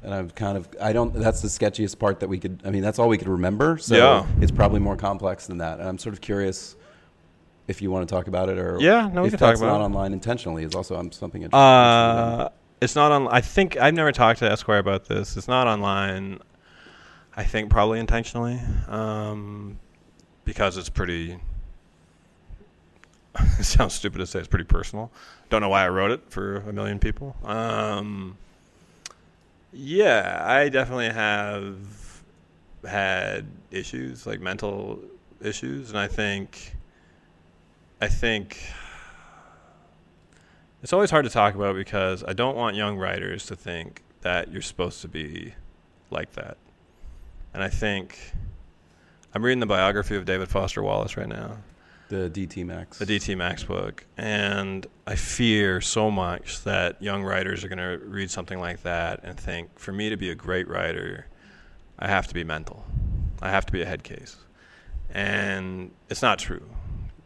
And 0.03 0.13
I'm 0.13 0.31
kind 0.31 0.57
of 0.57 0.69
I 0.81 0.93
don't. 0.93 1.15
That's 1.15 1.41
the 1.43 1.49
sketchiest 1.49 1.99
part 1.99 2.21
that 2.21 2.29
we 2.29 2.39
could. 2.39 2.61
I 2.65 2.71
mean, 2.71 2.83
that's 2.83 2.99
all 2.99 3.09
we 3.09 3.19
could 3.19 3.29
remember. 3.29 3.79
So 3.79 3.97
Yeah. 3.97 4.27
it's 4.41 4.51
probably 4.53 4.81
more 4.81 4.97
complex 4.97 5.47
than 5.47 5.59
that. 5.59 5.79
And 5.79 5.89
I'm 5.89 5.99
sort 5.99 6.13
of 6.15 6.21
curious 6.21 6.77
if 7.69 7.83
you 7.83 7.91
want 7.91 8.09
to 8.09 8.13
talk 8.15 8.27
about 8.29 8.49
it 8.49 8.59
or 8.59 8.79
Yeah, 8.81 9.09
no, 9.13 9.23
we 9.23 9.29
if 9.29 9.33
can 9.33 9.41
talk 9.41 9.57
about 9.57 9.67
not 9.69 9.81
it. 9.81 9.85
online 9.85 10.13
intentionally 10.13 10.63
is 10.65 10.75
also 10.75 10.97
um, 10.97 11.11
something 11.13 11.43
interesting. 11.43 11.59
Uh, 11.61 12.49
it's 12.81 12.95
not 12.95 13.11
on. 13.13 13.27
I 13.29 13.41
think 13.41 13.77
I've 13.77 13.95
never 13.95 14.13
talked 14.13 14.41
to 14.41 14.51
Esquire 14.51 14.79
about 14.79 15.07
this. 15.07 15.37
It's 15.37 15.49
not 15.49 15.67
online. 15.67 16.41
I 17.37 17.45
think 17.45 17.69
probably 17.69 18.01
intentionally, 18.01 18.59
um, 18.89 19.79
because 20.45 20.79
it's 20.79 20.89
pretty. 20.89 21.39
it 23.59 23.65
sounds 23.65 23.93
stupid 23.93 24.19
to 24.19 24.27
say 24.27 24.39
it's 24.39 24.49
pretty 24.49 24.65
personal. 24.65 25.11
Don't 25.51 25.61
know 25.61 25.69
why 25.69 25.85
I 25.85 25.91
wrote 25.91 26.11
it 26.11 26.23
for 26.31 26.57
a 26.57 26.73
million 26.73 26.99
people. 26.99 27.37
Um, 27.45 28.39
yeah, 29.73 30.43
I 30.47 30.71
definitely 30.71 31.11
have 31.11 32.23
had 32.83 33.47
issues 33.71 34.27
like 34.27 34.41
mental 34.41 34.99
issues, 35.43 35.91
and 35.91 35.99
I 35.99 36.09
think, 36.09 36.75
I 38.01 38.09
think 38.09 38.59
it's 40.83 40.95
always 40.95 41.11
hard 41.11 41.27
to 41.27 41.31
talk 41.31 41.55
about 41.55 41.77
because 41.77 42.25
I 42.25 42.33
don't 42.33 42.57
want 42.57 42.77
young 42.77 42.97
writers 42.97 43.45
to 43.47 43.57
think 43.57 44.03
that 44.23 44.51
you're 44.51 44.63
supposed 44.63 45.03
to 45.03 45.09
be 45.09 45.55
like 46.11 46.33
that. 46.33 46.57
And 47.57 47.65
I 47.65 47.71
think 47.71 48.19
I'm 49.35 49.43
reading 49.43 49.61
the 49.61 49.67
biography 49.67 50.15
of 50.15 50.27
David 50.27 50.51
Foster 50.51 50.83
Wallace 50.83 51.17
right 51.17 51.27
now, 51.27 51.57
the 52.11 52.29
DT 52.29 52.67
Max. 52.67 52.99
the 52.99 53.07
DT 53.07 53.35
Max 53.35 53.65
book, 53.65 54.05
and 54.19 54.87
I 55.07 55.15
fear 55.15 55.81
so 55.81 56.11
much 56.11 56.65
that 56.65 57.01
young 57.03 57.25
writers 57.25 57.65
are 57.65 57.69
going 57.69 57.79
to 57.79 57.97
read 58.05 58.31
something 58.31 58.61
like 58.61 58.83
that 58.83 59.21
and 59.25 59.41
think, 59.41 59.79
for 59.79 59.91
me 59.91 60.11
to 60.11 60.19
be 60.19 60.29
a 60.29 60.35
great 60.35 60.69
writer, 60.69 61.29
I 61.99 62.09
have 62.09 62.27
to 62.27 62.35
be 62.35 62.45
mental. 62.45 62.85
I 63.41 63.49
have 63.49 63.65
to 63.65 63.73
be 63.73 63.81
a 63.81 63.87
head 63.87 64.05
case. 64.05 64.37
And 65.09 65.93
it's 66.11 66.21
not 66.21 66.39
true. 66.39 66.69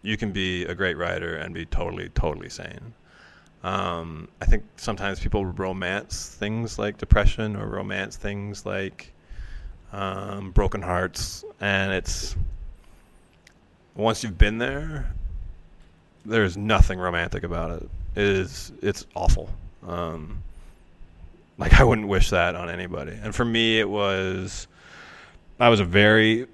You 0.03 0.17
can 0.17 0.31
be 0.31 0.65
a 0.65 0.77
great 0.77 0.97
writer 0.97 1.35
and 1.35 1.53
be 1.53 1.67
totally, 1.67 2.09
totally 2.11 2.51
sane. 2.51 2.95
Um, 3.65 4.29
I 4.41 4.45
think 4.45 4.63
sometimes 4.77 5.19
people 5.19 5.45
romance 5.45 6.29
things 6.39 6.79
like 6.79 6.99
depression 6.99 7.57
or 7.57 7.67
romance 7.67 8.15
things 8.15 8.65
like 8.65 9.13
um, 9.93 10.51
broken 10.53 10.83
hearts, 10.83 11.45
and 11.61 11.93
it's 11.93 12.37
once 13.95 14.23
you've 14.23 14.39
been 14.39 14.59
there, 14.59 15.13
there's 16.25 16.57
nothing 16.57 16.99
romantic 16.99 17.43
about 17.43 17.83
it. 17.83 17.89
It 18.17 18.25
is 18.25 18.73
it's 18.83 19.07
awful. 19.15 19.51
Um, 19.87 20.43
like 21.59 21.79
I 21.81 21.85
wouldn't 21.85 22.09
wish 22.09 22.31
that 22.31 22.55
on 22.55 22.71
anybody. 22.71 23.17
And 23.23 23.35
for 23.35 23.45
me, 23.45 23.79
it 23.81 23.89
was 23.89 24.67
I 25.59 25.69
was 25.69 25.81
a 25.81 25.85
very 25.85 26.47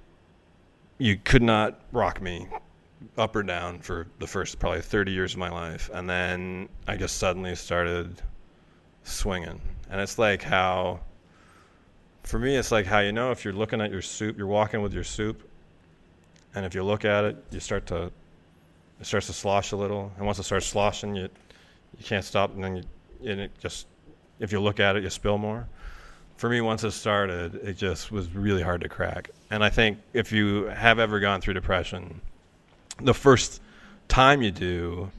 you 0.99 1.16
could 1.16 1.43
not 1.43 1.80
rock 1.93 2.20
me 2.20 2.47
up 3.18 3.37
or 3.37 3.43
down 3.43 3.78
for 3.78 4.07
the 4.18 4.26
first 4.26 4.59
probably 4.59 4.80
30 4.80 5.12
years 5.12 5.32
of 5.34 5.39
my 5.39 5.51
life, 5.51 5.91
and 5.93 6.09
then 6.09 6.68
I 6.87 6.97
just 6.97 7.18
suddenly 7.18 7.55
started 7.55 8.20
swinging. 9.05 9.61
And 9.91 10.01
it's 10.01 10.18
like 10.18 10.43
how 10.43 11.01
for 12.27 12.41
me, 12.41 12.57
it's 12.57 12.72
like 12.72 12.87
how 12.87 12.99
you 12.99 13.12
know 13.12 13.31
if 13.31 13.45
you're 13.45 13.55
looking 13.55 13.81
at 13.81 13.93
your 13.93 14.03
soup, 14.03 14.37
you're 14.37 14.49
walking 14.49 14.83
with 14.83 14.93
your 14.93 15.05
soup, 15.05 15.49
and 16.57 16.66
if 16.66 16.74
you 16.74 16.83
look 16.83 17.05
at 17.05 17.24
it, 17.24 17.37
you 17.53 17.61
start 17.61 17.87
to 17.87 18.11
it 18.99 19.07
starts 19.07 19.29
to 19.29 19.33
slosh 19.33 19.72
a 19.72 19.77
little, 19.77 20.11
and 20.16 20.27
once 20.27 20.39
it 20.39 20.43
starts 20.43 20.66
sloshing, 20.66 21.14
you 21.14 21.29
you 21.97 22.05
can't 22.05 22.24
stop, 22.24 22.53
and 22.53 22.64
then 22.64 22.77
you 22.77 23.31
and 23.31 23.41
it 23.43 23.53
just 23.61 23.87
if 24.41 24.51
you 24.51 24.61
look 24.61 24.81
at 24.81 24.97
it, 24.97 25.05
you 25.05 25.11
spill 25.11 25.39
more. 25.39 25.68
For 26.37 26.51
me, 26.51 26.61
once 26.61 26.83
it 26.83 26.91
started, 26.91 27.55
it 27.55 27.77
just 27.79 28.11
was 28.11 28.35
really 28.35 28.61
hard 28.61 28.81
to 28.81 28.89
crack. 28.89 29.31
And 29.51 29.64
I 29.64 29.70
think 29.70 29.99
if 30.12 30.33
you 30.33 30.64
have 30.64 30.99
ever 30.99 31.20
gone 31.20 31.41
through 31.41 31.55
depression, 31.55 32.20
the 33.01 33.14
first 33.14 33.62
time 34.09 34.43
you 34.43 34.51
do, 34.51 35.11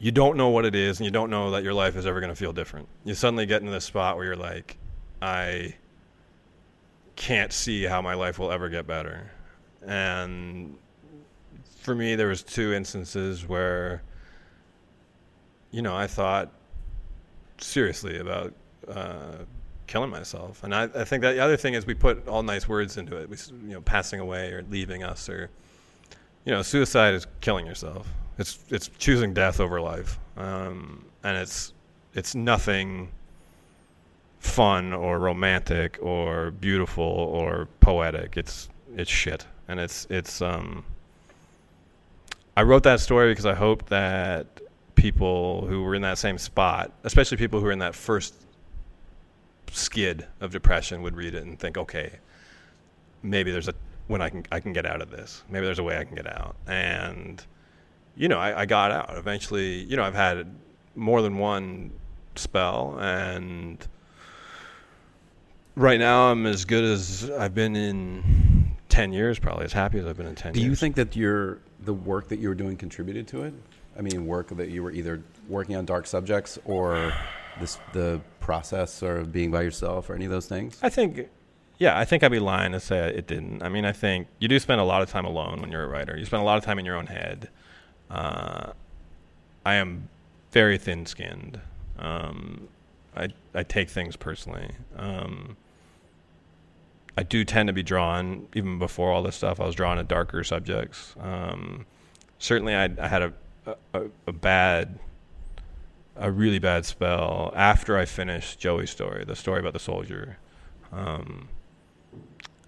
you 0.00 0.10
don't 0.10 0.36
know 0.36 0.48
what 0.48 0.64
it 0.64 0.74
is, 0.74 0.98
and 0.98 1.04
you 1.04 1.12
don't 1.12 1.30
know 1.30 1.52
that 1.52 1.62
your 1.62 1.72
life 1.72 1.94
is 1.94 2.04
ever 2.04 2.18
going 2.20 2.32
to 2.32 2.36
feel 2.36 2.52
different. 2.52 2.88
You 3.04 3.14
suddenly 3.14 3.46
get 3.46 3.60
into 3.62 3.72
this 3.72 3.84
spot 3.84 4.16
where 4.16 4.26
you're 4.26 4.36
like, 4.36 4.76
I 5.20 5.74
can't 7.16 7.52
see 7.52 7.84
how 7.84 8.00
my 8.00 8.14
life 8.14 8.38
will 8.38 8.52
ever 8.52 8.68
get 8.68 8.86
better. 8.86 9.30
And 9.86 10.76
for 11.80 11.94
me, 11.94 12.14
there 12.14 12.28
was 12.28 12.42
two 12.42 12.72
instances 12.72 13.46
where, 13.46 14.02
you 15.70 15.82
know, 15.82 15.96
I 15.96 16.06
thought 16.06 16.52
seriously 17.58 18.18
about 18.18 18.54
uh, 18.86 19.36
killing 19.86 20.10
myself. 20.10 20.62
And 20.62 20.74
I, 20.74 20.84
I, 20.84 21.04
think 21.04 21.22
that 21.22 21.32
the 21.32 21.40
other 21.40 21.56
thing 21.56 21.74
is 21.74 21.86
we 21.86 21.94
put 21.94 22.28
all 22.28 22.42
nice 22.42 22.68
words 22.68 22.96
into 22.96 23.16
it. 23.16 23.28
We, 23.28 23.36
you 23.66 23.74
know, 23.74 23.80
passing 23.80 24.20
away 24.20 24.52
or 24.52 24.62
leaving 24.70 25.02
us 25.02 25.28
or, 25.28 25.50
you 26.44 26.52
know, 26.52 26.62
suicide 26.62 27.14
is 27.14 27.26
killing 27.40 27.66
yourself. 27.66 28.06
It's 28.38 28.60
it's 28.68 28.88
choosing 28.98 29.34
death 29.34 29.58
over 29.58 29.80
life, 29.80 30.18
um, 30.36 31.04
and 31.24 31.36
it's 31.36 31.72
it's 32.14 32.36
nothing 32.36 33.10
fun 34.40 34.92
or 34.92 35.18
romantic 35.18 35.98
or 36.00 36.50
beautiful 36.52 37.04
or 37.04 37.68
poetic. 37.80 38.36
It's 38.36 38.68
it's 38.96 39.10
shit, 39.10 39.46
and 39.68 39.80
it's 39.80 40.06
it's 40.10 40.42
um. 40.42 40.84
I 42.56 42.62
wrote 42.62 42.82
that 42.82 43.00
story 43.00 43.30
because 43.30 43.46
I 43.46 43.54
hope 43.54 43.88
that 43.88 44.46
people 44.96 45.64
who 45.66 45.84
were 45.84 45.94
in 45.94 46.02
that 46.02 46.18
same 46.18 46.38
spot, 46.38 46.90
especially 47.04 47.36
people 47.36 47.60
who 47.60 47.66
were 47.66 47.72
in 47.72 47.78
that 47.78 47.94
first 47.94 48.34
skid 49.70 50.26
of 50.40 50.50
depression, 50.50 51.02
would 51.02 51.14
read 51.14 51.34
it 51.34 51.44
and 51.44 51.56
think, 51.58 51.78
okay, 51.78 52.18
maybe 53.22 53.52
there's 53.52 53.68
a 53.68 53.74
when 54.08 54.20
I 54.20 54.30
can 54.30 54.44
I 54.50 54.60
can 54.60 54.72
get 54.72 54.86
out 54.86 55.00
of 55.00 55.10
this. 55.10 55.44
Maybe 55.48 55.66
there's 55.66 55.78
a 55.78 55.84
way 55.84 55.98
I 55.98 56.04
can 56.04 56.16
get 56.16 56.26
out. 56.26 56.56
And 56.66 57.44
you 58.16 58.28
know, 58.28 58.38
I, 58.38 58.62
I 58.62 58.66
got 58.66 58.90
out 58.90 59.16
eventually. 59.16 59.84
You 59.84 59.96
know, 59.96 60.02
I've 60.02 60.14
had 60.14 60.52
more 60.96 61.22
than 61.22 61.38
one 61.38 61.92
spell, 62.34 62.98
and 63.00 63.86
right 65.78 65.98
now 65.98 66.30
I'm 66.30 66.44
as 66.46 66.64
good 66.64 66.84
as 66.84 67.30
I've 67.30 67.54
been 67.54 67.76
in 67.76 68.76
ten 68.88 69.12
years, 69.12 69.38
probably 69.38 69.64
as 69.64 69.72
happy 69.72 69.98
as 69.98 70.06
I've 70.06 70.16
been 70.16 70.26
in 70.26 70.34
ten. 70.34 70.50
years. 70.50 70.54
Do 70.54 70.60
years. 70.60 70.70
you 70.70 70.76
think 70.76 70.96
that 70.96 71.16
your 71.16 71.58
the 71.80 71.94
work 71.94 72.28
that 72.28 72.38
you 72.38 72.48
were 72.48 72.54
doing 72.54 72.76
contributed 72.76 73.26
to 73.28 73.44
it? 73.44 73.54
I 73.96 74.02
mean, 74.02 74.26
work 74.26 74.48
that 74.48 74.68
you 74.68 74.82
were 74.82 74.92
either 74.92 75.22
working 75.48 75.76
on 75.76 75.84
dark 75.84 76.06
subjects 76.06 76.58
or 76.64 77.12
this 77.60 77.78
the 77.92 78.20
process 78.40 79.02
or 79.02 79.24
being 79.24 79.50
by 79.50 79.62
yourself 79.62 80.10
or 80.10 80.14
any 80.14 80.24
of 80.24 80.30
those 80.30 80.46
things? 80.46 80.78
I 80.82 80.88
think, 80.88 81.28
yeah, 81.78 81.98
I 81.98 82.04
think 82.04 82.22
I'd 82.22 82.30
be 82.30 82.38
lying 82.38 82.72
to 82.72 82.80
say 82.80 83.08
it 83.08 83.26
didn't. 83.26 83.62
I 83.62 83.68
mean, 83.68 83.84
I 83.84 83.92
think 83.92 84.28
you 84.38 84.48
do 84.48 84.58
spend 84.58 84.80
a 84.80 84.84
lot 84.84 85.02
of 85.02 85.10
time 85.10 85.24
alone 85.24 85.60
when 85.60 85.72
you're 85.72 85.84
a 85.84 85.88
writer. 85.88 86.16
You 86.16 86.24
spend 86.24 86.42
a 86.42 86.46
lot 86.46 86.58
of 86.58 86.64
time 86.64 86.78
in 86.78 86.84
your 86.84 86.96
own 86.96 87.06
head. 87.06 87.48
Uh, 88.10 88.72
I 89.66 89.74
am 89.74 90.08
very 90.52 90.78
thin-skinned. 90.78 91.60
Um, 91.98 92.68
I 93.16 93.28
I 93.54 93.64
take 93.64 93.90
things 93.90 94.16
personally. 94.16 94.70
Um, 94.96 95.56
I 97.18 97.22
do 97.24 97.44
tend 97.44 97.66
to 97.66 97.72
be 97.72 97.82
drawn, 97.82 98.46
even 98.54 98.78
before 98.78 99.10
all 99.12 99.22
this 99.22 99.36
stuff. 99.36 99.60
I 99.60 99.66
was 99.66 99.74
drawn 99.74 99.96
to 99.96 100.04
darker 100.04 100.44
subjects. 100.44 101.14
Um, 101.20 101.84
certainly, 102.38 102.74
I, 102.74 102.84
I 102.84 103.08
had 103.08 103.22
a 103.22 103.32
a, 103.92 104.02
a 104.26 104.32
bad, 104.32 104.98
a 106.16 106.30
really 106.30 106.58
bad 106.58 106.86
spell 106.86 107.52
after 107.56 107.98
I 107.98 108.04
finished 108.04 108.58
Joey's 108.58 108.90
story, 108.90 109.24
the 109.24 109.36
story 109.36 109.60
about 109.60 109.72
the 109.72 109.78
soldier. 109.78 110.38
Um, 110.92 111.48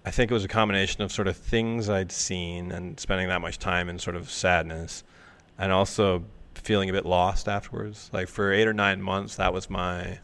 I 0.05 0.11
think 0.11 0.31
it 0.31 0.33
was 0.33 0.45
a 0.45 0.49
combination 0.49 1.01
of 1.01 1.11
sort 1.11 1.27
of 1.27 1.37
things 1.37 1.89
I'd 1.89 2.11
seen 2.11 2.71
and 2.71 2.99
spending 2.99 3.27
that 3.29 3.41
much 3.41 3.59
time 3.59 3.89
in 3.89 3.99
sort 3.99 4.15
of 4.15 4.29
sadness, 4.29 5.03
and 5.57 5.71
also 5.71 6.23
feeling 6.55 6.89
a 6.89 6.93
bit 6.93 7.05
lost 7.05 7.47
afterwards. 7.47 8.09
Like 8.13 8.27
for 8.27 8.51
eight 8.51 8.67
or 8.67 8.73
nine 8.73 9.01
months, 9.01 9.35
that 9.35 9.53
was 9.53 9.69
my, 9.69 10.19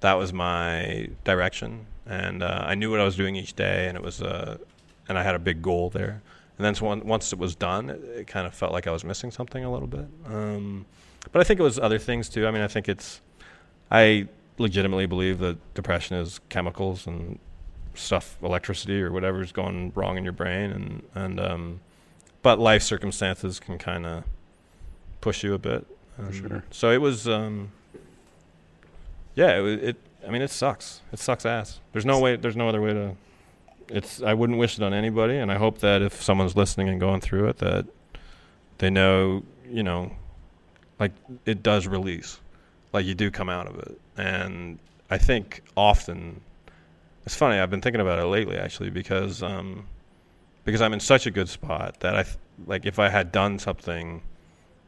that 0.00 0.14
was 0.14 0.32
my 0.32 1.08
direction, 1.24 1.86
and 2.06 2.42
uh, 2.42 2.64
I 2.66 2.74
knew 2.74 2.90
what 2.90 3.00
I 3.00 3.04
was 3.04 3.16
doing 3.16 3.36
each 3.36 3.54
day, 3.54 3.88
and 3.88 3.96
it 3.96 4.02
was, 4.02 4.22
uh, 4.22 4.58
and 5.08 5.18
I 5.18 5.22
had 5.22 5.34
a 5.34 5.38
big 5.38 5.62
goal 5.62 5.90
there 5.90 6.22
and 6.58 6.64
then 6.64 6.74
so 6.74 6.86
once 7.04 7.32
it 7.32 7.38
was 7.38 7.54
done, 7.54 7.90
it, 7.90 8.02
it, 8.04 8.26
kind 8.26 8.46
of 8.46 8.54
felt 8.54 8.72
like 8.72 8.86
I 8.86 8.90
was 8.90 9.04
missing 9.04 9.30
something 9.30 9.62
a 9.62 9.70
little 9.70 9.88
bit. 9.88 10.06
Um, 10.26 10.86
but 11.32 11.40
I 11.40 11.44
think 11.44 11.60
it 11.60 11.62
was 11.62 11.78
other 11.78 11.98
things 11.98 12.28
too. 12.28 12.46
I 12.46 12.50
mean, 12.50 12.62
I 12.62 12.66
think 12.66 12.88
it's, 12.88 13.20
I 13.90 14.28
legitimately 14.56 15.06
believe 15.06 15.38
that 15.40 15.58
depression 15.74 16.16
is 16.16 16.40
chemicals 16.48 17.06
and 17.06 17.38
stuff, 17.94 18.38
electricity 18.42 19.02
or 19.02 19.12
whatever 19.12 19.42
is 19.42 19.52
going 19.52 19.92
wrong 19.94 20.16
in 20.16 20.24
your 20.24 20.32
brain, 20.32 20.70
and 20.70 21.02
and 21.14 21.40
um, 21.40 21.80
but 22.42 22.58
life 22.58 22.82
circumstances 22.82 23.60
can 23.60 23.76
kind 23.76 24.06
of 24.06 24.24
push 25.20 25.44
you 25.44 25.52
a 25.52 25.58
bit. 25.58 25.86
Um, 26.18 26.32
sure. 26.32 26.64
So 26.70 26.90
it 26.90 27.02
was, 27.02 27.28
um, 27.28 27.70
yeah, 29.36 29.60
it, 29.60 29.84
it. 29.84 29.96
I 30.26 30.30
mean, 30.30 30.42
it 30.42 30.50
sucks. 30.50 31.02
It 31.12 31.20
sucks 31.20 31.46
ass. 31.46 31.78
There's 31.92 32.04
no 32.04 32.18
way. 32.18 32.34
There's 32.34 32.56
no 32.56 32.68
other 32.68 32.82
way 32.82 32.92
to 32.92 33.16
it's 33.88 34.22
I 34.22 34.34
wouldn't 34.34 34.58
wish 34.58 34.78
it 34.78 34.82
on 34.82 34.92
anybody, 34.92 35.36
and 35.36 35.50
I 35.50 35.56
hope 35.56 35.78
that 35.78 36.02
if 36.02 36.22
someone's 36.22 36.56
listening 36.56 36.88
and 36.88 37.00
going 37.00 37.20
through 37.20 37.48
it, 37.48 37.58
that 37.58 37.86
they 38.78 38.90
know, 38.90 39.42
you 39.68 39.82
know, 39.82 40.12
like 40.98 41.12
it 41.44 41.62
does 41.62 41.86
release, 41.86 42.40
like 42.92 43.06
you 43.06 43.14
do 43.14 43.30
come 43.30 43.48
out 43.48 43.66
of 43.66 43.78
it, 43.78 44.00
and 44.16 44.78
I 45.10 45.18
think 45.18 45.62
often 45.76 46.40
it's 47.24 47.36
funny. 47.36 47.58
I've 47.58 47.70
been 47.70 47.80
thinking 47.80 48.00
about 48.00 48.18
it 48.18 48.26
lately, 48.26 48.56
actually, 48.56 48.90
because 48.90 49.42
um, 49.42 49.86
because 50.64 50.80
I'm 50.80 50.92
in 50.92 51.00
such 51.00 51.26
a 51.26 51.30
good 51.30 51.48
spot 51.48 52.00
that 52.00 52.16
I 52.16 52.22
th- 52.24 52.36
like 52.66 52.86
if 52.86 52.98
I 52.98 53.08
had 53.08 53.32
done 53.32 53.58
something 53.58 54.22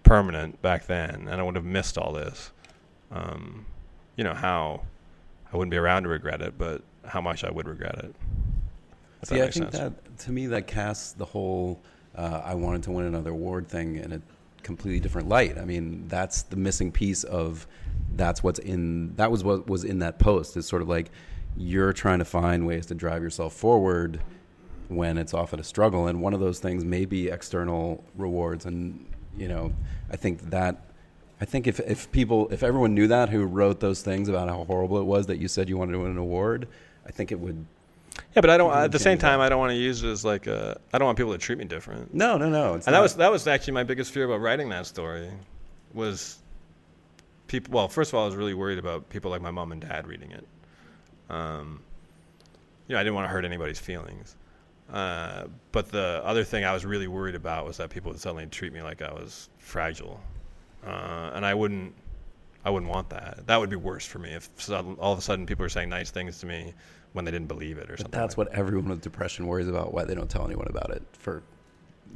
permanent 0.03 0.61
back 0.62 0.86
then, 0.86 1.28
and 1.28 1.40
I 1.40 1.42
would 1.42 1.57
have 1.57 1.64
missed 1.64 1.99
all 1.99 2.12
this, 2.12 2.51
um, 3.12 3.66
you 4.19 4.25
know 4.25 4.35
how 4.35 4.83
I 5.51 5.57
wouldn't 5.57 5.71
be 5.71 5.79
around 5.79 6.03
to 6.03 6.11
regret 6.11 6.43
it, 6.43 6.59
but 6.59 6.83
how 7.07 7.23
much 7.23 7.45
I 7.45 7.51
would 7.51 7.66
regret 7.66 7.99
it. 8.01 8.14
Yeah, 9.31 9.45
I 9.45 9.51
think 9.51 9.73
sense. 9.73 9.79
that 9.79 10.19
to 10.19 10.33
me 10.33 10.49
that 10.49 10.66
casts 10.66 11.12
the 11.12 11.25
whole 11.25 11.81
uh, 12.14 12.43
"I 12.45 12.55
wanted 12.55 12.83
to 12.83 12.91
win 12.91 13.07
another 13.07 13.31
award" 13.31 13.69
thing 13.69 13.97
in 13.97 14.12
a 14.12 14.21
completely 14.62 15.01
different 15.01 15.29
light. 15.29 15.57
I 15.57 15.64
mean, 15.64 16.07
that's 16.09 16.43
the 16.43 16.57
missing 16.57 16.93
piece 16.93 17.25
of 17.25 17.66
that's 18.16 18.43
what's 18.43 18.59
in 18.59 19.14
that 19.16 19.31
was 19.31 19.45
what 19.45 19.69
was 19.69 19.85
in 19.85 20.01
that 20.01 20.19
post. 20.19 20.57
It's 20.57 20.69
sort 20.69 20.83
of 20.83 20.89
like 20.89 21.11
you're 21.57 21.93
trying 21.93 22.19
to 22.19 22.25
find 22.25 22.66
ways 22.66 22.87
to 22.87 22.95
drive 22.95 23.23
yourself 23.23 23.55
forward 23.55 24.21
when 24.89 25.16
it's 25.16 25.33
often 25.33 25.61
a 25.61 25.64
struggle, 25.64 26.09
and 26.09 26.21
one 26.21 26.35
of 26.35 26.41
those 26.41 26.59
things 26.59 26.85
may 26.85 27.05
be 27.05 27.29
external 27.29 28.05
rewards. 28.16 28.66
And 28.66 29.07
you 29.37 29.47
know, 29.47 29.73
I 30.11 30.16
think 30.16 30.51
that 30.51 30.88
I 31.41 31.45
think 31.45 31.66
if 31.66 31.80
if 31.80 32.11
people 32.12 32.49
if 32.51 32.62
everyone 32.62 32.95
knew 32.95 33.07
that 33.09 33.28
who 33.28 33.45
wrote 33.45 33.80
those 33.80 34.03
things 34.03 34.28
about 34.28 34.49
how 34.49 34.64
horrible 34.64 34.99
it 34.99 35.05
was 35.05 35.26
that 35.26 35.39
you 35.39 35.49
said 35.49 35.68
you 35.68 35.76
wanted 35.76 35.93
to 35.93 36.01
win 36.01 36.11
an 36.11 36.18
award, 36.18 36.68
I 37.07 37.11
think 37.11 37.30
it 37.32 37.39
would 37.39 37.64
yeah, 38.34 38.41
but 38.41 38.51
I 38.51 38.57
don't. 38.57 38.72
At 38.74 38.93
the 38.93 38.99
same 38.99 39.18
time, 39.18 39.41
I 39.41 39.49
don't 39.49 39.59
want 39.59 39.70
to 39.70 39.76
use 39.76 40.03
it 40.03 40.09
as 40.09 40.24
like 40.24 40.47
a. 40.47 40.78
I 40.93 40.99
don't 40.99 41.07
want 41.07 41.18
people 41.18 41.32
to 41.32 41.39
treat 41.39 41.59
me 41.59 41.64
different. 41.64 42.14
No, 42.14 42.36
no, 42.36 42.49
no. 42.49 42.74
and 42.74 42.82
that 42.82 43.01
was 43.01 43.16
that 43.16 43.30
was 43.30 43.47
actually 43.47 43.74
my 43.74 43.84
biggest 43.84 44.12
fear 44.12 44.24
about 44.24 44.41
writing 44.41 44.68
that 44.70 44.86
story, 44.86 45.30
was 45.95 46.39
people. 47.47 47.74
Well, 47.74 47.89
first 47.89 48.11
of 48.11 48.16
all, 48.16 48.24
I 48.24 48.26
was 48.26 48.36
really 48.36 48.55
worried 48.55 48.78
about 48.78 49.09
people 49.09 49.30
like 49.30 49.41
my 49.41 49.51
mom 49.51 49.72
and 49.72 49.80
dad 49.80 50.07
reading 50.07 50.32
it. 50.32 50.47
Um, 51.30 51.80
you 52.86 52.95
know, 52.95 53.01
I 53.01 53.03
didn't 53.03 53.14
want 53.14 53.26
to 53.26 53.28
hurt 53.28 53.45
anybody's 53.45 53.78
feelings. 53.78 54.36
Uh, 54.93 55.45
but 55.72 55.91
the 55.91 56.22
other 56.24 56.45
thing 56.45 56.64
I 56.64 56.72
was 56.72 56.86
really 56.86 57.09
worried 57.09 57.34
about 57.34 57.66
was 57.66 57.76
that 57.76 57.91
people 57.91 58.11
would 58.11 58.20
suddenly 58.20 58.47
treat 58.47 58.72
me 58.72 58.80
like 58.82 59.03
I 59.03 59.12
was 59.12 59.51
fragile, 59.59 60.18
uh, 60.89 61.32
and 61.34 61.45
I 61.45 61.55
wouldn't. 61.55 61.95
I 62.64 62.70
wouldn't 62.70 62.91
want 62.91 63.09
that. 63.11 63.47
That 63.47 63.59
would 63.61 63.70
be 63.70 63.76
worse 63.76 64.05
for 64.05 64.18
me 64.18 64.30
if 64.30 64.49
sudden, 64.57 64.97
all 64.99 65.12
of 65.12 65.18
a 65.18 65.22
sudden 65.22 65.47
people 65.47 65.64
are 65.64 65.68
saying 65.70 65.89
nice 65.89 66.11
things 66.11 66.39
to 66.41 66.47
me 66.47 66.74
when 67.12 67.24
they 67.24 67.30
didn't 67.30 67.49
believe 67.49 67.78
it 67.78 67.84
or 67.84 67.93
but 67.93 67.99
something. 68.01 68.20
That's 68.20 68.36
like 68.36 68.49
what 68.49 68.55
everyone 68.59 68.89
with 68.91 69.01
depression 69.01 69.47
worries 69.47 69.68
about. 69.68 69.95
Why 69.95 70.05
they 70.05 70.14
don't 70.14 70.28
tell 70.28 70.45
anyone 70.45 70.66
about 70.68 70.91
it 70.91 71.03
for 71.12 71.43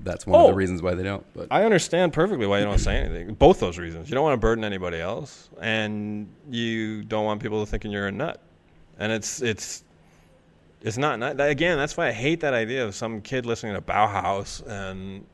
that's 0.04 0.26
one 0.26 0.40
of 0.40 0.46
the 0.48 0.52
Oh. 0.52 0.56
reasons 0.56 0.82
why 0.82 0.94
they 0.94 1.04
don't. 1.04 1.24
But 1.34 1.48
I 1.50 1.64
understand 1.64 2.12
perfectly 2.12 2.46
why 2.46 2.58
you 2.58 2.64
don't 2.64 2.78
say 2.78 2.96
anything. 2.96 3.34
Both 3.34 3.60
those 3.60 3.78
reasons. 3.78 4.08
You 4.10 4.14
don't 4.14 4.24
want 4.24 4.34
to 4.34 4.40
burden 4.40 4.64
anybody 4.64 4.98
else, 4.98 5.48
and 5.60 6.28
you 6.50 7.04
don't 7.04 7.24
want 7.24 7.40
people 7.40 7.64
to 7.64 7.70
thinking 7.70 7.90
you're 7.92 8.08
a 8.08 8.12
nut. 8.12 8.40
And 8.98 9.12
it's 9.12 9.40
it's 9.42 9.84
it's 10.82 10.98
not 10.98 11.20
that- 11.20 11.48
Again, 11.48 11.78
that's 11.78 11.96
why 11.96 12.08
I 12.08 12.12
hate 12.12 12.40
that 12.40 12.52
idea 12.52 12.84
of 12.84 12.94
some 12.94 13.20
kid 13.22 13.46
listening 13.46 13.74
to 13.74 13.80
Bauhaus 13.80 14.66
and 14.66 15.24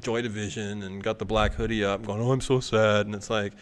Joy 0.00 0.22
Division 0.22 0.82
and 0.82 1.02
got 1.02 1.18
the 1.18 1.24
black 1.24 1.54
hoodie 1.54 1.84
up, 1.84 2.04
going, 2.04 2.20
"Oh, 2.20 2.32
I'm 2.32 2.40
so 2.40 2.60
sad," 2.60 3.06
and 3.06 3.14
it's 3.14 3.30
like 3.30 3.52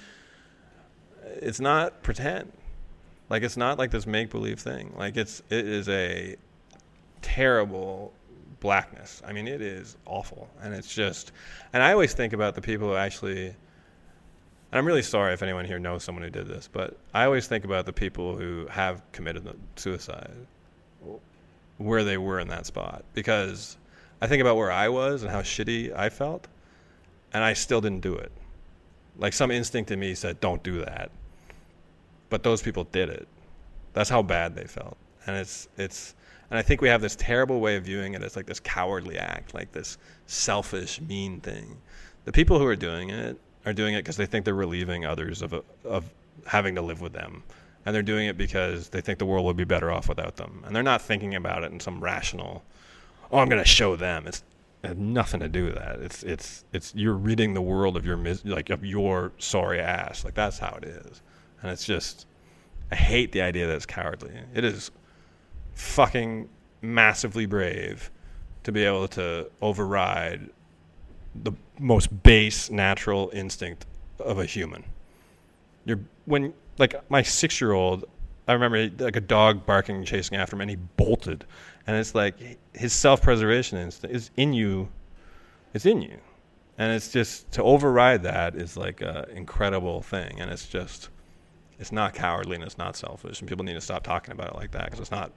it's 1.25 1.61
not 1.61 2.03
pretend. 2.03 2.53
Like 3.29 3.43
it's 3.43 3.57
not 3.57 3.79
like 3.79 3.91
this 3.91 4.07
make 4.07 4.31
believe 4.31 4.61
thing. 4.61 4.95
Like 4.97 5.17
it's 5.17 5.43
it 5.51 5.67
is 5.67 5.89
a 5.89 6.37
terrible 7.23 8.12
blackness. 8.61 9.23
I 9.27 9.33
mean, 9.33 9.49
it 9.49 9.61
is 9.61 9.97
awful, 10.07 10.49
and 10.62 10.75
it's 10.75 10.93
just. 10.93 11.33
And 11.73 11.83
I 11.83 11.93
always 11.93 12.14
think 12.14 12.33
about 12.33 12.55
the 12.55 12.62
people 12.62 12.89
who 12.89 12.97
actually. 12.97 13.47
And 13.47 14.81
I'm 14.81 14.87
really 14.87 15.03
sorry 15.03 15.33
if 15.33 15.43
anyone 15.43 15.64
here 15.64 15.79
knows 15.79 16.03
someone 16.03 16.25
who 16.25 16.31
did 16.31 16.49
this, 16.49 16.69
but 16.71 16.99
I 17.14 17.25
always 17.25 17.47
think 17.47 17.64
about 17.64 17.87
the 17.87 17.93
people 17.93 18.37
who 18.37 18.67
have 18.67 19.01
committed 19.12 19.49
suicide, 19.77 20.35
where 21.79 22.03
they 22.03 22.19
were 22.19 22.41
in 22.41 22.49
that 22.49 22.67
spot, 22.67 23.05
because 23.14 23.77
I 24.21 24.27
think 24.27 24.41
about 24.41 24.57
where 24.57 24.73
I 24.73 24.89
was 24.89 25.23
and 25.23 25.31
how 25.31 25.43
shitty 25.43 25.95
I 25.95 26.09
felt, 26.09 26.49
and 27.33 27.45
I 27.45 27.53
still 27.53 27.81
didn't 27.81 28.01
do 28.01 28.14
it. 28.14 28.33
Like 29.19 29.33
some 29.33 29.51
instinct 29.51 29.91
in 29.91 30.01
me 30.01 30.14
said, 30.14 30.41
"Don't 30.41 30.62
do 30.62 30.85
that," 30.85 31.11
but 32.31 32.43
those 32.43 32.62
people 32.62 32.85
did 32.85 33.09
it. 33.09 33.29
That's 33.93 34.11
how 34.11 34.23
bad 34.23 34.55
they 34.55 34.64
felt, 34.64 34.97
and 35.27 35.37
it's 35.37 35.69
it's. 35.77 36.14
And 36.49 36.59
I 36.59 36.62
think 36.62 36.81
we 36.81 36.89
have 36.89 37.01
this 37.01 37.17
terrible 37.17 37.59
way 37.59 37.75
of 37.75 37.85
viewing 37.85 38.14
it 38.14 38.23
as 38.23 38.37
like 38.37 38.47
this 38.47 38.61
cowardly 38.61 39.19
act, 39.19 39.53
like 39.53 39.73
this 39.73 39.99
selfish, 40.27 41.01
mean 41.01 41.41
thing. 41.41 41.77
The 42.25 42.31
people 42.31 42.61
who 42.61 42.67
are 42.67 42.77
doing 42.77 43.11
it 43.11 43.37
are 43.64 43.73
doing 43.73 43.95
it 43.95 43.99
because 43.99 44.17
they 44.17 44.27
think 44.27 44.45
they're 44.45 44.55
relieving 44.55 45.05
others 45.05 45.43
of 45.43 45.53
a, 45.53 45.64
of 45.85 46.09
having 46.47 46.77
to 46.77 46.83
live 46.83 47.01
with 47.01 47.12
them, 47.12 47.43
and 47.85 47.95
they're 47.95 48.03
doing 48.03 48.29
it 48.29 48.39
because 48.39 48.91
they 48.91 49.01
think 49.01 49.19
the 49.19 49.27
world 49.27 49.45
would 49.45 49.57
be 49.57 49.64
better 49.64 49.91
off 49.91 50.09
without 50.09 50.37
them, 50.37 50.62
and 50.64 50.75
they're 50.75 50.83
not 50.85 51.03
thinking 51.03 51.35
about 51.35 51.64
it 51.64 51.73
in 51.73 51.81
some 51.81 52.03
rational. 52.03 52.62
Oh, 53.31 53.39
I'm 53.39 53.49
going 53.49 53.62
to 53.62 53.68
show 53.68 53.97
them. 53.97 54.27
It's 54.27 54.43
it 54.83 54.89
had 54.89 54.99
nothing 54.99 55.41
to 55.41 55.49
do 55.49 55.64
with 55.64 55.74
that. 55.74 56.01
It's 56.01 56.22
it's 56.22 56.64
it's 56.72 56.95
you're 56.95 57.14
ridding 57.14 57.55
the 57.55 57.62
world 57.62 57.97
of 57.97 58.07
your 58.07 58.16
mis- 58.16 58.45
like 58.45 58.70
of 58.70 58.85
your 58.85 59.33
sorry 59.39 59.81
ass. 59.81 60.24
Like 60.24 60.35
that's 60.35 60.59
how 60.59 60.79
it 60.81 60.85
is, 60.85 61.22
and 61.62 61.70
it's 61.70 61.85
just 61.85 62.27
I 62.93 62.95
hate 62.95 63.33
the 63.33 63.43
idea 63.43 63.66
that 63.66 63.74
it's 63.74 63.87
cowardly. 63.87 64.33
It 64.55 64.64
is 64.64 64.91
fucking 65.74 66.49
massively 66.83 67.47
brave 67.47 68.11
to 68.64 68.72
be 68.72 68.85
able 68.85 69.09
to 69.09 69.51
override 69.61 70.51
the 71.43 71.53
most 71.79 72.22
base 72.22 72.70
natural 72.70 73.31
instinct 73.33 73.87
of 74.20 74.39
a 74.39 74.45
human. 74.45 74.85
You're 75.85 76.01
when 76.27 76.55
like 76.79 76.95
my 77.11 77.22
six 77.22 77.61
year 77.61 77.72
old, 77.72 78.05
I 78.47 78.53
remember 78.53 78.89
like 79.05 79.16
a 79.16 79.20
dog 79.20 79.66
barking, 79.66 80.05
chasing 80.05 80.39
after 80.39 80.55
him, 80.57 80.61
and 80.61 80.70
he 80.70 80.77
bolted. 80.77 81.45
And 81.87 81.97
it's 81.97 82.14
like 82.14 82.59
his 82.74 82.93
self 82.93 83.22
preservation 83.22 83.78
instinct 83.78 84.14
is 84.14 84.30
in 84.37 84.53
you. 84.53 84.89
It's 85.74 85.87
in 85.87 86.03
you, 86.03 86.18
and 86.78 86.93
it's 86.93 87.11
just 87.12 87.51
to 87.53 87.62
override 87.62 88.22
that 88.24 88.57
is 88.57 88.76
like 88.76 89.01
an 89.03 89.26
incredible 89.34 90.03
thing, 90.03 90.41
and 90.41 90.51
it's 90.51 90.66
just 90.66 91.11
it's 91.78 91.93
not 91.93 92.14
cowardly 92.14 92.57
and 92.57 92.64
it's 92.64 92.78
not 92.78 92.97
selfish, 92.97 93.41
and 93.41 93.49
people 93.49 93.64
need 93.64 93.74
to 93.74 93.80
stop 93.80 94.03
talking 94.03 94.32
about 94.32 94.49
it 94.49 94.57
like 94.57 94.72
that 94.72 94.87
because 94.87 95.01
it's 95.01 95.11
not 95.11 95.30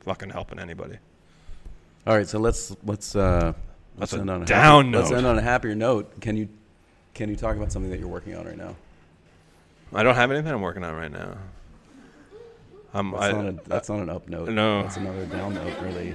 fucking 0.00 0.30
helping 0.30 0.58
anybody. 0.58 0.98
all 2.06 2.16
right, 2.16 2.26
so 2.26 2.38
let's 2.38 2.74
let's 2.84 3.14
uh, 3.14 3.52
let's 3.98 4.12
That's 4.12 4.20
end 4.20 4.30
on 4.30 4.42
a 4.42 4.46
down 4.46 4.86
happy, 4.86 4.96
Let's 4.98 5.10
end 5.12 5.26
on 5.26 5.38
a 5.38 5.42
happier 5.42 5.74
note. 5.74 6.20
Can 6.20 6.36
you 6.36 6.48
can 7.12 7.28
you 7.28 7.36
talk 7.36 7.56
about 7.56 7.70
something 7.70 7.90
that 7.90 7.98
you're 8.00 8.08
working 8.08 8.34
on 8.34 8.46
right 8.46 8.56
now? 8.56 8.74
I 9.92 10.02
don't 10.02 10.16
have 10.16 10.30
anything 10.30 10.52
I'm 10.52 10.62
working 10.62 10.82
on 10.82 10.94
right 10.94 11.12
now. 11.12 11.36
Um, 12.94 13.10
That's, 13.10 13.24
I, 13.24 13.32
not, 13.32 13.46
a, 13.46 13.68
that's 13.68 13.88
not 13.88 13.98
an 13.98 14.08
up 14.08 14.28
note. 14.28 14.48
no. 14.50 14.82
that's 14.82 14.96
another 14.96 15.26
down 15.26 15.54
note, 15.54 15.74
really. 15.82 16.14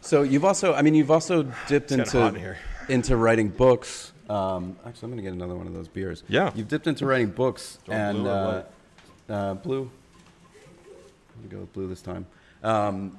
So 0.00 0.22
you've 0.22 0.44
also, 0.46 0.72
I 0.72 0.80
mean, 0.80 0.94
you've 0.94 1.10
also 1.10 1.42
dipped 1.68 1.92
It's 1.92 2.12
getting 2.12 2.20
hot 2.20 2.34
in 2.34 2.42
into 2.42 2.56
into 2.88 3.16
writing 3.16 3.48
books. 3.50 4.12
Um, 4.30 4.76
actually, 4.86 5.06
I'm 5.06 5.10
gonna 5.10 5.22
get 5.22 5.32
another 5.34 5.54
one 5.54 5.66
of 5.66 5.74
those 5.74 5.86
beers. 5.88 6.22
Yeah. 6.28 6.50
you've 6.54 6.68
dipped 6.68 6.86
into 6.86 7.04
writing 7.04 7.28
books 7.30 7.78
Do 7.84 7.92
you 7.92 7.98
want 7.98 8.08
and 8.08 8.18
blue 8.24 8.30
or 8.30 8.64
uh, 9.28 9.32
uh, 9.32 9.54
blue. 9.54 9.90
I'm 11.34 11.42
gonna 11.42 11.54
go 11.54 11.60
with 11.60 11.72
blue 11.74 11.88
this 11.88 12.00
time. 12.00 12.26
Um, 12.62 13.18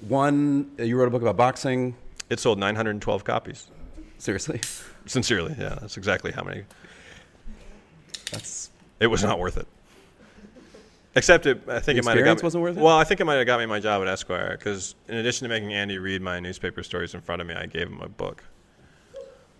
one, 0.00 0.70
uh, 0.78 0.82
you 0.82 0.96
wrote 0.96 1.08
a 1.08 1.10
book 1.10 1.22
about 1.22 1.36
boxing. 1.36 1.94
it 2.30 2.40
sold 2.40 2.58
912 2.58 3.24
copies. 3.24 3.68
Seriously, 4.18 4.60
Sincerely, 5.04 5.54
yeah, 5.58 5.76
that's 5.80 5.98
exactly 5.98 6.32
how 6.32 6.42
many. 6.42 6.64
that's 8.32 8.70
It 8.98 9.08
was 9.08 9.22
not 9.22 9.38
worth 9.38 9.58
it. 9.58 9.66
Except 11.16 11.46
it, 11.46 11.62
I 11.66 11.80
think 11.80 11.96
The 11.96 11.98
it 12.00 12.04
might 12.04 12.16
have 12.18 12.24
got 12.26 12.36
me, 12.38 12.42
wasn't 12.42 12.62
worth 12.62 12.76
it? 12.76 12.80
Well, 12.82 12.96
I 12.96 13.04
think 13.04 13.20
it 13.20 13.24
might 13.24 13.34
have 13.36 13.46
got 13.46 13.58
me 13.58 13.66
my 13.66 13.80
job 13.80 14.02
at 14.02 14.08
Esquire 14.08 14.56
because 14.58 14.94
in 15.08 15.16
addition 15.16 15.44
to 15.44 15.48
making 15.48 15.72
Andy 15.72 15.98
read 15.98 16.20
my 16.22 16.38
newspaper 16.40 16.82
stories 16.82 17.14
in 17.14 17.20
front 17.22 17.40
of 17.40 17.48
me, 17.48 17.54
I 17.54 17.66
gave 17.66 17.88
him 17.88 18.00
a 18.02 18.08
book. 18.08 18.44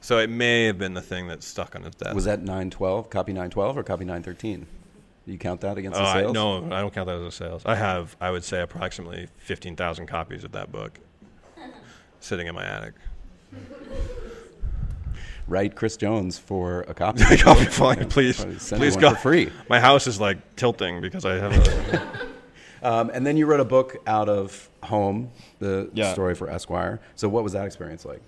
So 0.02 0.18
it 0.18 0.28
may 0.30 0.66
have 0.66 0.78
been 0.78 0.94
the 0.94 1.00
thing 1.02 1.26
that 1.28 1.42
stuck 1.42 1.74
on 1.74 1.82
his 1.82 1.94
desk. 1.94 2.14
was 2.14 2.26
that 2.26 2.40
912 2.40 3.09
copy 3.11 3.32
912 3.32 3.78
or 3.78 3.82
copy 3.82 4.04
913? 4.04 4.66
Do 5.24 5.32
you 5.32 5.38
count 5.38 5.62
that 5.62 5.76
against 5.78 5.98
Oh, 5.98 6.02
the 6.04 6.09
I, 6.09 6.20
sales? 6.22 6.34
no, 6.34 6.66
I 6.66 6.80
don't 6.80 6.94
count 6.94 7.07
that 7.09 7.16
as 7.16 7.22
a 7.22 7.32
sales. 7.32 7.62
I 7.66 7.74
have, 7.74 8.14
I 8.20 8.30
would 8.30 8.44
say, 8.44 8.61
approximately 8.61 9.26
15,000 9.38 10.07
copies 10.07 10.44
of 10.44 10.52
that 10.52 10.70
book 10.70 11.00
sitting 12.20 12.46
in 12.46 12.54
my 12.54 12.64
attic. 12.64 12.92
Write 15.49 15.76
Chris 15.76 15.97
Jones 15.97 16.38
for 16.38 16.80
a 16.82 16.94
copy. 16.94 17.22
Copy 17.38 17.64
fine, 17.70 18.09
please. 18.09 18.44
Please 18.44 18.97
go 18.97 19.11
for 19.11 19.16
free. 19.16 19.51
My 19.68 19.78
house 19.78 20.07
is 20.07 20.20
like 20.20 20.57
tilting 20.57 21.01
because 21.01 21.24
I 21.24 21.34
have 21.34 21.53
a. 21.53 22.26
Um, 22.82 23.11
and 23.12 23.26
then 23.26 23.36
you 23.36 23.47
wrote 23.47 23.59
a 23.59 23.64
book 23.64 23.97
out 24.07 24.28
of 24.28 24.68
home, 24.82 25.30
the 25.59 25.90
Yeah. 25.94 26.12
story 26.12 26.36
for 26.36 26.49
Esquire. 26.49 27.01
So 27.16 27.28
what 27.28 27.42
was 27.42 27.55
that 27.55 27.66
experience 27.66 28.05
like? 28.05 28.20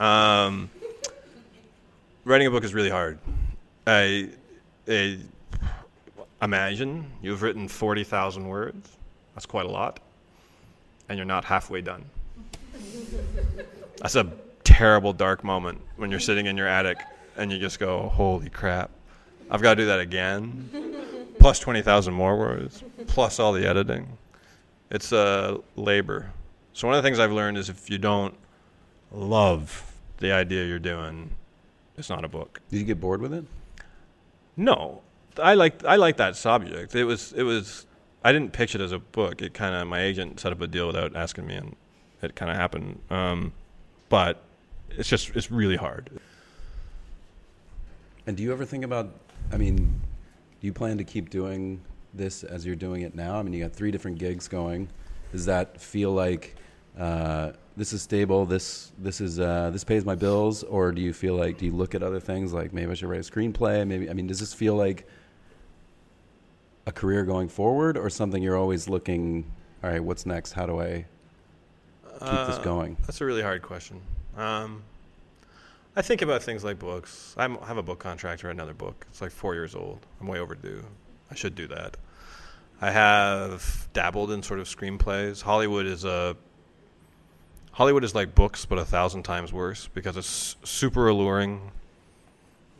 Um, 0.00 0.70
writing 2.24 2.46
a 2.46 2.50
book 2.50 2.62
is 2.62 2.74
really 2.74 2.90
hard. 2.90 3.18
I, 3.88 4.28
I 4.86 5.18
imagine 6.42 7.10
you've 7.22 7.42
written 7.42 7.66
40,000 7.66 8.46
words. 8.46 8.96
That's 9.34 9.46
quite 9.46 9.66
a 9.66 9.70
lot. 9.70 9.98
And 11.08 11.18
you're 11.18 11.26
not 11.26 11.44
halfway 11.44 11.80
done. 11.80 12.04
That's 14.00 14.14
a 14.14 14.30
terrible, 14.74 15.12
dark 15.12 15.44
moment 15.44 15.80
when 15.96 16.10
you're 16.10 16.18
sitting 16.18 16.46
in 16.46 16.56
your 16.56 16.66
attic 16.66 16.98
and 17.36 17.52
you 17.52 17.58
just 17.58 17.78
go, 17.78 18.08
holy 18.08 18.50
crap. 18.50 18.90
I've 19.48 19.62
got 19.62 19.74
to 19.74 19.82
do 19.82 19.86
that 19.86 20.00
again. 20.00 20.68
Plus 21.38 21.60
20,000 21.60 22.12
more 22.12 22.36
words. 22.36 22.82
Plus 23.06 23.38
all 23.38 23.52
the 23.52 23.68
editing. 23.68 24.08
It's 24.90 25.12
a 25.12 25.60
labor. 25.76 26.32
So, 26.72 26.88
one 26.88 26.96
of 26.96 27.02
the 27.02 27.06
things 27.06 27.20
I've 27.20 27.30
learned 27.30 27.56
is 27.56 27.68
if 27.68 27.88
you 27.88 27.98
don't 27.98 28.34
love 29.12 29.92
the 30.18 30.32
idea 30.32 30.64
you're 30.64 30.78
doing, 30.80 31.30
it's 31.96 32.10
not 32.10 32.24
a 32.24 32.28
book. 32.28 32.60
Did 32.70 32.78
you 32.80 32.84
get 32.84 33.00
bored 33.00 33.20
with 33.20 33.32
it? 33.32 33.44
No, 34.56 35.02
I 35.40 35.54
like 35.54 35.84
I 35.84 35.96
like 35.96 36.16
that 36.16 36.36
subject. 36.36 36.94
It 36.94 37.04
was 37.04 37.32
it 37.32 37.42
was 37.44 37.86
I 38.24 38.32
didn't 38.32 38.52
pitch 38.52 38.74
it 38.74 38.80
as 38.80 38.92
a 38.92 38.98
book. 38.98 39.40
It 39.40 39.54
kind 39.54 39.74
of 39.74 39.86
my 39.86 40.00
agent 40.00 40.40
set 40.40 40.50
up 40.50 40.60
a 40.60 40.66
deal 40.66 40.86
without 40.88 41.14
asking 41.14 41.46
me, 41.46 41.54
and 41.54 41.76
it 42.22 42.34
kind 42.34 42.50
of 42.50 42.56
happened. 42.56 43.00
Um, 43.10 43.52
but 44.08 44.42
it's 44.96 45.08
just 45.08 45.30
it's 45.36 45.50
really 45.50 45.76
hard. 45.76 46.10
And 48.26 48.36
do 48.36 48.42
you 48.42 48.52
ever 48.52 48.64
think 48.64 48.84
about, 48.84 49.12
I 49.52 49.58
mean, 49.58 49.76
do 49.76 50.66
you 50.66 50.72
plan 50.72 50.96
to 50.98 51.04
keep 51.04 51.28
doing 51.28 51.80
this 52.14 52.42
as 52.42 52.64
you're 52.64 52.74
doing 52.76 53.02
it 53.02 53.14
now? 53.14 53.38
I 53.38 53.42
mean, 53.42 53.52
you 53.52 53.62
got 53.62 53.74
three 53.74 53.90
different 53.90 54.18
gigs 54.18 54.48
going. 54.48 54.88
Does 55.30 55.44
that 55.46 55.78
feel 55.80 56.12
like 56.12 56.56
uh, 56.98 57.52
this 57.76 57.92
is 57.92 58.02
stable? 58.02 58.46
This 58.46 58.92
this 58.98 59.20
is 59.20 59.40
uh, 59.40 59.70
this 59.70 59.84
pays 59.84 60.04
my 60.04 60.14
bills, 60.14 60.62
or 60.62 60.92
do 60.92 61.02
you 61.02 61.12
feel 61.12 61.34
like 61.34 61.58
do 61.58 61.66
you 61.66 61.72
look 61.72 61.94
at 61.94 62.02
other 62.02 62.20
things 62.20 62.52
like 62.52 62.72
maybe 62.72 62.90
I 62.92 62.94
should 62.94 63.08
write 63.08 63.20
a 63.20 63.30
screenplay? 63.30 63.86
Maybe 63.86 64.08
I 64.08 64.12
mean, 64.12 64.26
does 64.26 64.40
this 64.40 64.54
feel 64.54 64.74
like 64.74 65.06
a 66.86 66.92
career 66.92 67.24
going 67.24 67.48
forward, 67.48 67.96
or 67.98 68.08
something 68.08 68.42
you're 68.42 68.56
always 68.56 68.88
looking? 68.88 69.44
All 69.82 69.90
right, 69.90 70.02
what's 70.02 70.24
next? 70.24 70.52
How 70.52 70.66
do 70.66 70.80
I 70.80 71.04
keep 72.12 72.20
this 72.20 72.56
Uh, 72.58 72.62
going? 72.62 72.96
That's 73.06 73.20
a 73.20 73.24
really 73.26 73.42
hard 73.42 73.60
question. 73.60 74.00
Um, 74.36 74.82
I 75.96 76.02
think 76.02 76.22
about 76.22 76.42
things 76.42 76.64
like 76.64 76.78
books. 76.78 77.34
I 77.36 77.48
have 77.48 77.76
a 77.76 77.82
book 77.82 78.00
contract 78.00 78.42
write 78.42 78.50
another 78.50 78.74
book. 78.74 79.06
It's 79.10 79.20
like 79.20 79.30
four 79.30 79.54
years 79.54 79.74
old. 79.74 80.00
I'm 80.20 80.26
way 80.26 80.40
overdue. 80.40 80.84
I 81.30 81.34
should 81.34 81.54
do 81.54 81.68
that. 81.68 81.96
I 82.80 82.90
have 82.90 83.88
dabbled 83.92 84.30
in 84.32 84.42
sort 84.42 84.60
of 84.60 84.66
screenplays. 84.66 85.42
Hollywood 85.42 85.86
is 85.86 86.04
a 86.04 86.36
Hollywood 87.72 88.04
is 88.04 88.14
like 88.14 88.34
books, 88.34 88.66
but 88.66 88.78
a 88.78 88.84
thousand 88.84 89.22
times 89.24 89.52
worse 89.52 89.88
because 89.94 90.16
it's 90.16 90.56
super 90.64 91.08
alluring. 91.08 91.72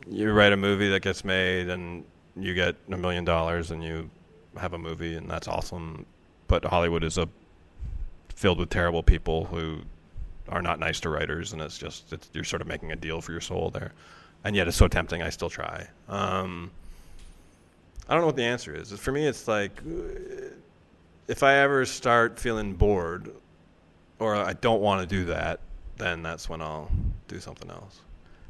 You 0.07 0.31
write 0.31 0.53
a 0.53 0.57
movie 0.57 0.89
that 0.89 1.01
gets 1.01 1.25
made, 1.25 1.69
and 1.69 2.05
you 2.35 2.53
get 2.53 2.75
a 2.89 2.97
million 2.97 3.25
dollars, 3.25 3.71
and 3.71 3.83
you 3.83 4.09
have 4.57 4.73
a 4.73 4.77
movie, 4.77 5.15
and 5.15 5.29
that's 5.29 5.47
awesome. 5.47 6.05
But 6.47 6.65
Hollywood 6.65 7.03
is 7.03 7.17
a 7.17 7.27
filled 8.35 8.59
with 8.59 8.69
terrible 8.69 9.03
people 9.03 9.45
who 9.45 9.81
are 10.49 10.61
not 10.61 10.79
nice 10.79 10.99
to 11.01 11.09
writers, 11.09 11.53
and 11.53 11.61
it's 11.61 11.77
just 11.77 12.11
it's, 12.13 12.29
you're 12.33 12.43
sort 12.43 12.61
of 12.61 12.67
making 12.67 12.91
a 12.91 12.95
deal 12.95 13.21
for 13.21 13.31
your 13.31 13.41
soul 13.41 13.69
there. 13.69 13.91
And 14.43 14.55
yet, 14.55 14.67
it's 14.67 14.77
so 14.77 14.87
tempting. 14.87 15.21
I 15.21 15.29
still 15.29 15.49
try. 15.49 15.87
Um, 16.07 16.71
I 18.07 18.13
don't 18.13 18.21
know 18.21 18.27
what 18.27 18.35
the 18.35 18.43
answer 18.43 18.75
is. 18.75 18.91
For 18.91 19.11
me, 19.11 19.25
it's 19.25 19.47
like 19.47 19.81
if 21.27 21.41
I 21.41 21.55
ever 21.55 21.85
start 21.85 22.39
feeling 22.39 22.73
bored, 22.73 23.31
or 24.19 24.35
I 24.35 24.53
don't 24.53 24.81
want 24.81 25.01
to 25.01 25.07
do 25.07 25.25
that, 25.25 25.59
then 25.97 26.21
that's 26.21 26.47
when 26.47 26.61
I'll 26.61 26.91
do 27.27 27.39
something 27.39 27.69
else. 27.69 27.99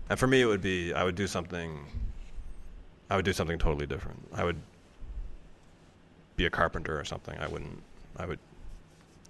And 0.10 0.20
for 0.20 0.28
me, 0.28 0.42
it 0.42 0.46
would 0.46 0.62
be 0.62 0.94
I 0.94 1.04
would 1.04 1.16
do 1.16 1.28
something. 1.28 1.86
I 3.10 3.16
would 3.16 3.26
do 3.26 3.34
something 3.34 3.58
totally 3.58 3.86
different. 3.86 4.20
I 4.34 4.44
would 4.44 4.58
be 6.36 6.46
a 6.46 6.50
carpenter 6.50 7.00
or 7.00 7.06
something. 7.06 7.38
I 7.40 7.48
wouldn't. 7.48 7.82
I 8.18 8.26
would. 8.26 8.40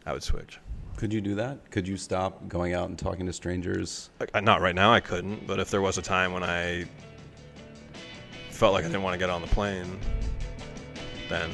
I 0.05 0.13
would 0.13 0.24
switch. 0.24 0.59
Could 0.97 1.11
you 1.11 1.19
do 1.19 1.35
that? 1.35 1.69
Could 1.71 1.87
you 1.87 1.97
stop 1.97 2.47
going 2.47 2.73
out 2.73 2.87
and 2.87 2.97
talking 2.97 3.25
to 3.25 3.33
strangers? 3.33 4.09
Like, 4.19 4.41
not 4.43 4.61
right 4.61 4.75
now. 4.75 4.93
I 4.93 5.01
couldn't. 5.01 5.45
But 5.45 5.59
if 5.59 5.69
there 5.69 5.81
was 5.81 5.97
a 5.97 6.01
time 6.01 6.31
when 6.31 6.43
I 6.43 6.85
felt 8.49 8.73
like 8.73 8.85
I 8.85 8.87
didn't 8.87 9.03
want 9.03 9.13
to 9.13 9.19
get 9.19 9.29
on 9.29 9.41
the 9.41 9.47
plane, 9.47 9.99
then 11.27 11.51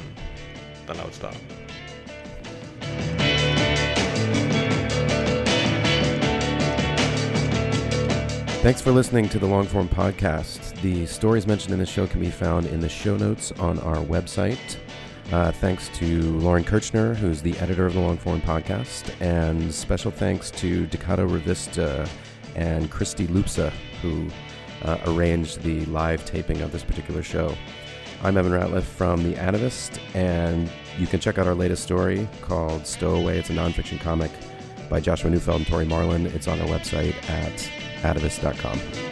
then 0.86 1.00
I 1.00 1.04
would 1.04 1.14
stop. 1.14 1.34
Thanks 8.62 8.80
for 8.80 8.92
listening 8.92 9.28
to 9.30 9.40
the 9.40 9.46
Longform 9.46 9.88
Podcast. 9.88 10.80
The 10.82 11.04
stories 11.06 11.48
mentioned 11.48 11.72
in 11.72 11.80
the 11.80 11.86
show 11.86 12.06
can 12.06 12.20
be 12.20 12.30
found 12.30 12.66
in 12.66 12.78
the 12.78 12.88
show 12.88 13.16
notes 13.16 13.50
on 13.52 13.80
our 13.80 13.96
website. 13.96 14.76
Uh, 15.32 15.50
thanks 15.50 15.88
to 15.88 16.20
Lauren 16.40 16.62
Kirchner, 16.62 17.14
who's 17.14 17.40
the 17.40 17.56
editor 17.58 17.86
of 17.86 17.94
the 17.94 18.00
Longform 18.00 18.42
Podcast, 18.42 19.14
and 19.18 19.72
special 19.72 20.10
thanks 20.10 20.50
to 20.50 20.86
Decât 20.88 21.18
o 21.18 21.26
Revistă 21.26 22.06
and 22.54 22.90
Cristi 22.90 23.26
Lupsa, 23.26 23.70
who 24.02 24.28
uh, 24.82 24.98
arranged 25.06 25.62
the 25.62 25.86
live 25.86 26.22
taping 26.26 26.60
of 26.60 26.70
this 26.70 26.84
particular 26.84 27.22
show. 27.22 27.54
I'm 28.22 28.36
Evan 28.36 28.52
Ratliff 28.52 28.82
from 28.82 29.22
The 29.22 29.34
Atavist, 29.36 29.98
and 30.14 30.70
you 30.98 31.06
can 31.06 31.18
check 31.18 31.38
out 31.38 31.46
our 31.46 31.54
latest 31.54 31.82
story 31.82 32.28
called 32.42 32.86
Stowaway. 32.86 33.38
It's 33.38 33.48
a 33.48 33.54
nonfiction 33.54 33.98
comic 34.00 34.30
by 34.90 35.00
Joshua 35.00 35.30
Neufeld 35.30 35.56
and 35.56 35.66
Tori 35.66 35.86
Marlin. 35.86 36.26
It's 36.26 36.46
on 36.46 36.60
our 36.60 36.68
website 36.68 37.14
at 37.30 37.70
atavist.com. 38.02 39.11